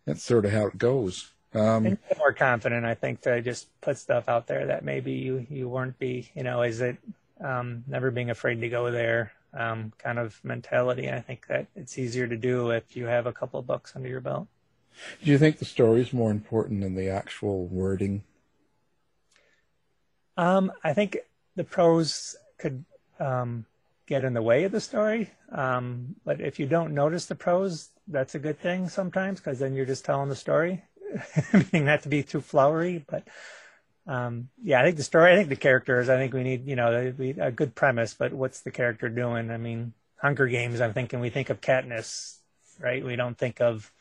that's 0.05 0.21
sort 0.21 0.43
of 0.43 0.51
how 0.51 0.67
it 0.67 0.77
goes. 0.77 1.31
Um, 1.53 1.97
more 2.17 2.33
confident, 2.33 2.85
I 2.85 2.93
think, 2.93 3.21
to 3.21 3.41
just 3.41 3.69
put 3.79 3.97
stuff 3.97 4.27
out 4.27 4.47
there 4.47 4.65
that 4.65 4.83
maybe 4.83 5.13
you 5.13 5.47
you 5.49 5.69
weren't 5.69 5.97
be, 5.97 6.29
you 6.35 6.43
know, 6.43 6.61
is 6.61 6.81
it 6.81 6.97
um, 7.41 7.85
never 7.87 8.11
being 8.11 8.29
afraid 8.29 8.59
to 8.59 8.67
go 8.67 8.91
there 8.91 9.31
um, 9.53 9.93
kind 9.97 10.19
of 10.19 10.37
mentality. 10.43 11.09
I 11.09 11.21
think 11.21 11.47
that 11.47 11.67
it's 11.73 11.97
easier 11.97 12.27
to 12.27 12.35
do 12.35 12.71
if 12.71 12.97
you 12.97 13.05
have 13.05 13.27
a 13.27 13.33
couple 13.33 13.61
of 13.61 13.65
books 13.65 13.93
under 13.95 14.09
your 14.09 14.19
belt. 14.19 14.49
Do 15.23 15.31
you 15.31 15.37
think 15.37 15.59
the 15.59 15.65
story 15.65 16.01
is 16.01 16.13
more 16.13 16.31
important 16.31 16.81
than 16.81 16.95
the 16.95 17.09
actual 17.09 17.67
wording? 17.67 18.23
Um, 20.37 20.71
I 20.83 20.93
think 20.93 21.17
the 21.55 21.63
prose 21.63 22.35
could 22.57 22.85
um, 23.19 23.65
get 24.05 24.23
in 24.23 24.33
the 24.33 24.41
way 24.41 24.63
of 24.63 24.71
the 24.71 24.81
story. 24.81 25.31
Um, 25.51 26.15
but 26.25 26.41
if 26.41 26.59
you 26.59 26.65
don't 26.65 26.93
notice 26.93 27.25
the 27.25 27.35
prose, 27.35 27.89
that's 28.07 28.35
a 28.35 28.39
good 28.39 28.59
thing 28.59 28.89
sometimes 28.89 29.39
because 29.39 29.59
then 29.59 29.73
you're 29.73 29.85
just 29.85 30.05
telling 30.05 30.29
the 30.29 30.35
story. 30.35 30.83
meaning 31.53 31.85
not 31.85 32.03
to 32.03 32.09
be 32.09 32.23
too 32.23 32.41
flowery, 32.41 33.03
but 33.07 33.23
um, 34.07 34.49
yeah, 34.61 34.79
I 34.79 34.83
think 34.83 34.97
the 34.97 35.03
story, 35.03 35.31
I 35.31 35.35
think 35.35 35.49
the 35.49 35.55
characters, 35.55 36.09
I 36.09 36.17
think 36.17 36.33
we 36.33 36.43
need, 36.43 36.67
you 36.67 36.75
know, 36.75 37.13
a 37.39 37.51
good 37.51 37.73
premise, 37.75 38.13
but 38.13 38.33
what's 38.33 38.61
the 38.61 38.71
character 38.71 39.09
doing? 39.09 39.49
I 39.49 39.57
mean, 39.57 39.93
Hunger 40.21 40.47
Games, 40.47 40.81
I'm 40.81 40.93
thinking 40.93 41.19
we 41.19 41.29
think 41.29 41.49
of 41.49 41.61
Katniss, 41.61 42.37
right? 42.79 43.03
We 43.03 43.15
don't 43.15 43.37
think 43.37 43.61
of, 43.61 43.91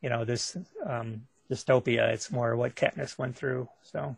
you 0.00 0.08
know, 0.08 0.24
this 0.24 0.56
um, 0.84 1.22
dystopia. 1.50 2.12
It's 2.12 2.30
more 2.30 2.56
what 2.56 2.74
Katniss 2.74 3.18
went 3.18 3.36
through. 3.36 3.68
So 3.82 4.16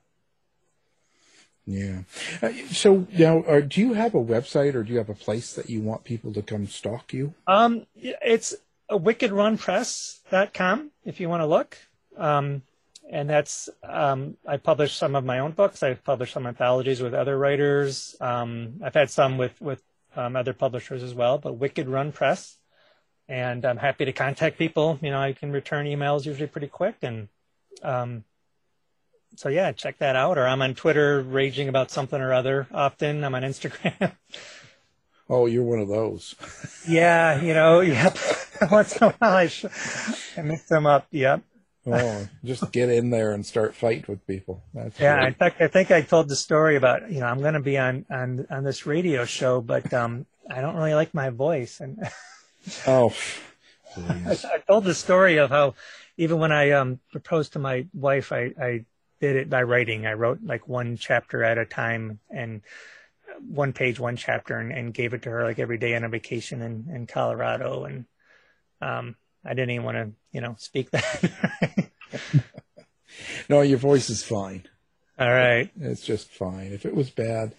yeah. 1.68 2.01
Uh, 2.41 2.53
so 2.70 3.07
now, 3.12 3.43
uh, 3.43 3.61
do 3.61 3.81
you 3.81 3.93
have 3.93 4.14
a 4.14 4.24
website 4.24 4.74
or 4.74 4.83
do 4.83 4.93
you 4.93 4.99
have 4.99 5.11
a 5.11 5.14
place 5.14 5.53
that 5.53 5.68
you 5.68 5.83
want 5.83 6.05
people 6.05 6.33
to 6.33 6.41
come 6.41 6.66
stalk 6.66 7.12
you? 7.12 7.35
Um, 7.47 7.87
it's 7.95 8.55
wickedrunpress.com 8.91 10.91
if 11.05 11.20
you 11.20 11.29
want 11.29 11.43
to 11.43 11.47
look. 11.47 11.76
Um, 12.16 12.62
and 13.11 13.29
that's 13.29 13.68
um, 13.83 14.39
I 14.47 14.57
publish 14.57 14.95
some 14.95 15.14
of 15.14 15.24
my 15.24 15.41
own 15.41 15.53
books. 15.53 15.83
I've 15.83 16.03
published 16.05 16.33
some 16.33 16.47
anthologies 16.47 17.03
with 17.03 17.14
other 17.14 17.39
writers. 17.39 18.16
Um, 18.20 18.81
I've 18.83 18.95
had 18.95 19.11
some 19.11 19.39
with 19.39 19.61
with 19.61 19.83
um, 20.16 20.37
other 20.37 20.53
publishers 20.53 21.03
as 21.03 21.14
well. 21.14 21.39
But 21.39 21.55
Wicked 21.55 21.89
Run 21.89 22.12
Press, 22.12 22.57
and 23.29 23.64
I'm 23.64 23.76
happy 23.76 24.05
to 24.07 24.12
contact 24.12 24.59
people. 24.59 24.99
You 25.03 25.11
know, 25.11 25.20
I 25.20 25.33
can 25.33 25.53
return 25.53 25.87
emails 25.87 26.24
usually 26.24 26.47
pretty 26.47 26.68
quick, 26.68 26.97
and 27.03 27.29
um, 27.83 28.24
so 29.37 29.49
yeah, 29.49 29.72
check 29.72 29.99
that 29.99 30.16
out. 30.16 30.39
Or 30.39 30.47
I'm 30.47 30.62
on 30.62 30.74
Twitter 30.74 31.22
raging 31.22 31.68
about 31.68 31.91
something 31.91 32.20
or 32.20 32.33
other 32.33 32.66
often. 32.72 33.24
I'm 33.24 33.35
on 33.35 33.43
Instagram. 33.43 34.12
Oh, 35.31 35.45
you're 35.45 35.62
one 35.62 35.81
of 35.81 35.89
those. 35.89 36.35
yeah, 36.89 37.41
you 37.43 37.53
know, 37.53 37.81
yep. 37.83 38.16
Once 38.70 38.97
in 38.97 39.09
a 39.09 39.11
while 39.11 39.37
I, 39.37 39.49
sh- 39.49 39.66
I 40.37 40.41
mix 40.43 40.64
them 40.64 40.87
up. 40.87 41.07
Yep. 41.11 41.43
oh, 41.87 42.29
just 42.45 42.72
get 42.72 42.89
in 42.89 43.11
there 43.11 43.33
and 43.33 43.45
start 43.45 43.74
fighting 43.74 44.07
with 44.09 44.26
people. 44.26 44.62
That's 44.72 44.99
yeah, 44.99 45.26
in 45.26 45.35
fact, 45.35 45.61
I 45.61 45.68
think 45.68 45.91
I 45.91 46.01
told 46.01 46.29
the 46.29 46.37
story 46.37 46.76
about 46.76 47.11
you 47.11 47.20
know 47.20 47.26
I'm 47.26 47.41
going 47.41 47.55
to 47.55 47.61
be 47.61 47.76
on 47.76 48.07
on 48.11 48.47
on 48.51 48.64
this 48.64 48.87
radio 48.87 49.24
show, 49.26 49.61
but 49.61 49.93
um, 49.93 50.24
I 50.51 50.62
don't 50.62 50.76
really 50.76 50.95
like 50.95 51.12
my 51.12 51.29
voice, 51.29 51.81
and 51.81 51.99
oh, 52.86 53.14
I, 53.96 54.32
I, 54.32 54.59
told 54.66 54.84
the 54.84 54.94
story 54.94 55.38
of 55.38 55.50
how 55.50 55.74
even 56.16 56.38
when 56.38 56.52
I 56.52 56.72
um 56.72 57.00
proposed 57.11 57.54
to 57.54 57.59
my 57.59 57.86
wife, 57.92 58.32
I 58.32 58.52
I 58.61 58.84
did 59.20 59.36
it 59.36 59.50
by 59.50 59.62
writing. 59.62 60.06
I 60.06 60.12
wrote 60.12 60.40
like 60.42 60.68
one 60.68 60.96
chapter 60.96 61.42
at 61.42 61.59
a 61.59 61.64
time 61.64 62.20
and 62.30 62.62
one 63.40 63.72
page, 63.72 64.00
one 64.00 64.16
chapter, 64.16 64.59
and, 64.59 64.72
and 64.72 64.94
gave 64.94 65.14
it 65.14 65.22
to 65.22 65.30
her 65.30 65.44
like 65.44 65.59
every 65.59 65.78
day 65.78 65.94
on 65.94 66.04
a 66.04 66.09
vacation 66.09 66.62
in, 66.62 66.86
in 66.94 67.06
Colorado. 67.06 67.84
And 67.84 68.04
um, 68.80 69.16
I 69.44 69.50
didn't 69.50 69.70
even 69.70 69.84
want 69.84 69.96
to, 69.96 70.12
you 70.32 70.40
know, 70.40 70.56
speak 70.59 70.90
that. 70.90 71.90
no, 73.48 73.61
your 73.61 73.78
voice 73.78 74.11
is 74.11 74.24
fine. 74.24 74.66
All 75.18 75.30
right. 75.30 75.70
It's 75.80 76.04
just 76.04 76.30
fine. 76.30 76.72
If 76.72 76.86
it 76.86 76.94
was 76.94 77.11
bad, 77.11 77.54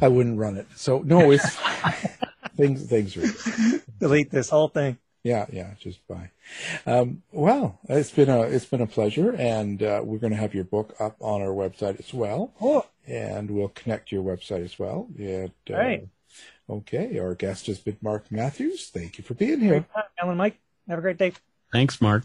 I 0.00 0.08
wouldn't 0.08 0.38
run 0.38 0.56
it. 0.56 0.66
So 0.76 1.00
no, 1.00 1.30
it's 1.30 1.58
things 2.56 2.84
things 2.86 3.16
are 3.16 3.80
delete 3.98 4.30
this 4.30 4.50
whole 4.50 4.68
thing. 4.68 4.98
Yeah, 5.22 5.46
yeah, 5.50 5.70
just 5.80 6.06
bye. 6.06 6.30
Um, 6.84 7.22
well, 7.32 7.80
it's 7.88 8.10
been 8.10 8.28
a 8.28 8.42
it's 8.42 8.66
been 8.66 8.82
a 8.82 8.86
pleasure, 8.86 9.34
and 9.34 9.82
uh, 9.82 10.02
we're 10.04 10.18
going 10.18 10.32
to 10.34 10.38
have 10.38 10.54
your 10.54 10.64
book 10.64 10.94
up 11.00 11.16
on 11.20 11.40
our 11.40 11.48
website 11.48 11.98
as 11.98 12.12
well, 12.12 12.52
oh. 12.60 12.84
and 13.06 13.50
we'll 13.50 13.68
connect 13.68 14.12
your 14.12 14.22
website 14.22 14.62
as 14.62 14.78
well. 14.78 15.08
And, 15.18 15.52
uh, 15.70 15.74
right. 15.74 16.08
Okay, 16.68 17.18
our 17.18 17.34
guest 17.34 17.66
has 17.68 17.78
been 17.78 17.96
Mark 18.02 18.30
Matthews. 18.30 18.88
Thank 18.88 19.16
you 19.16 19.24
for 19.24 19.34
being 19.34 19.60
here. 19.60 19.86
Alan, 20.20 20.36
Mike, 20.36 20.58
have 20.88 20.98
a 20.98 21.02
great 21.02 21.18
day. 21.18 21.32
Thanks, 21.72 22.00
Mark. 22.00 22.24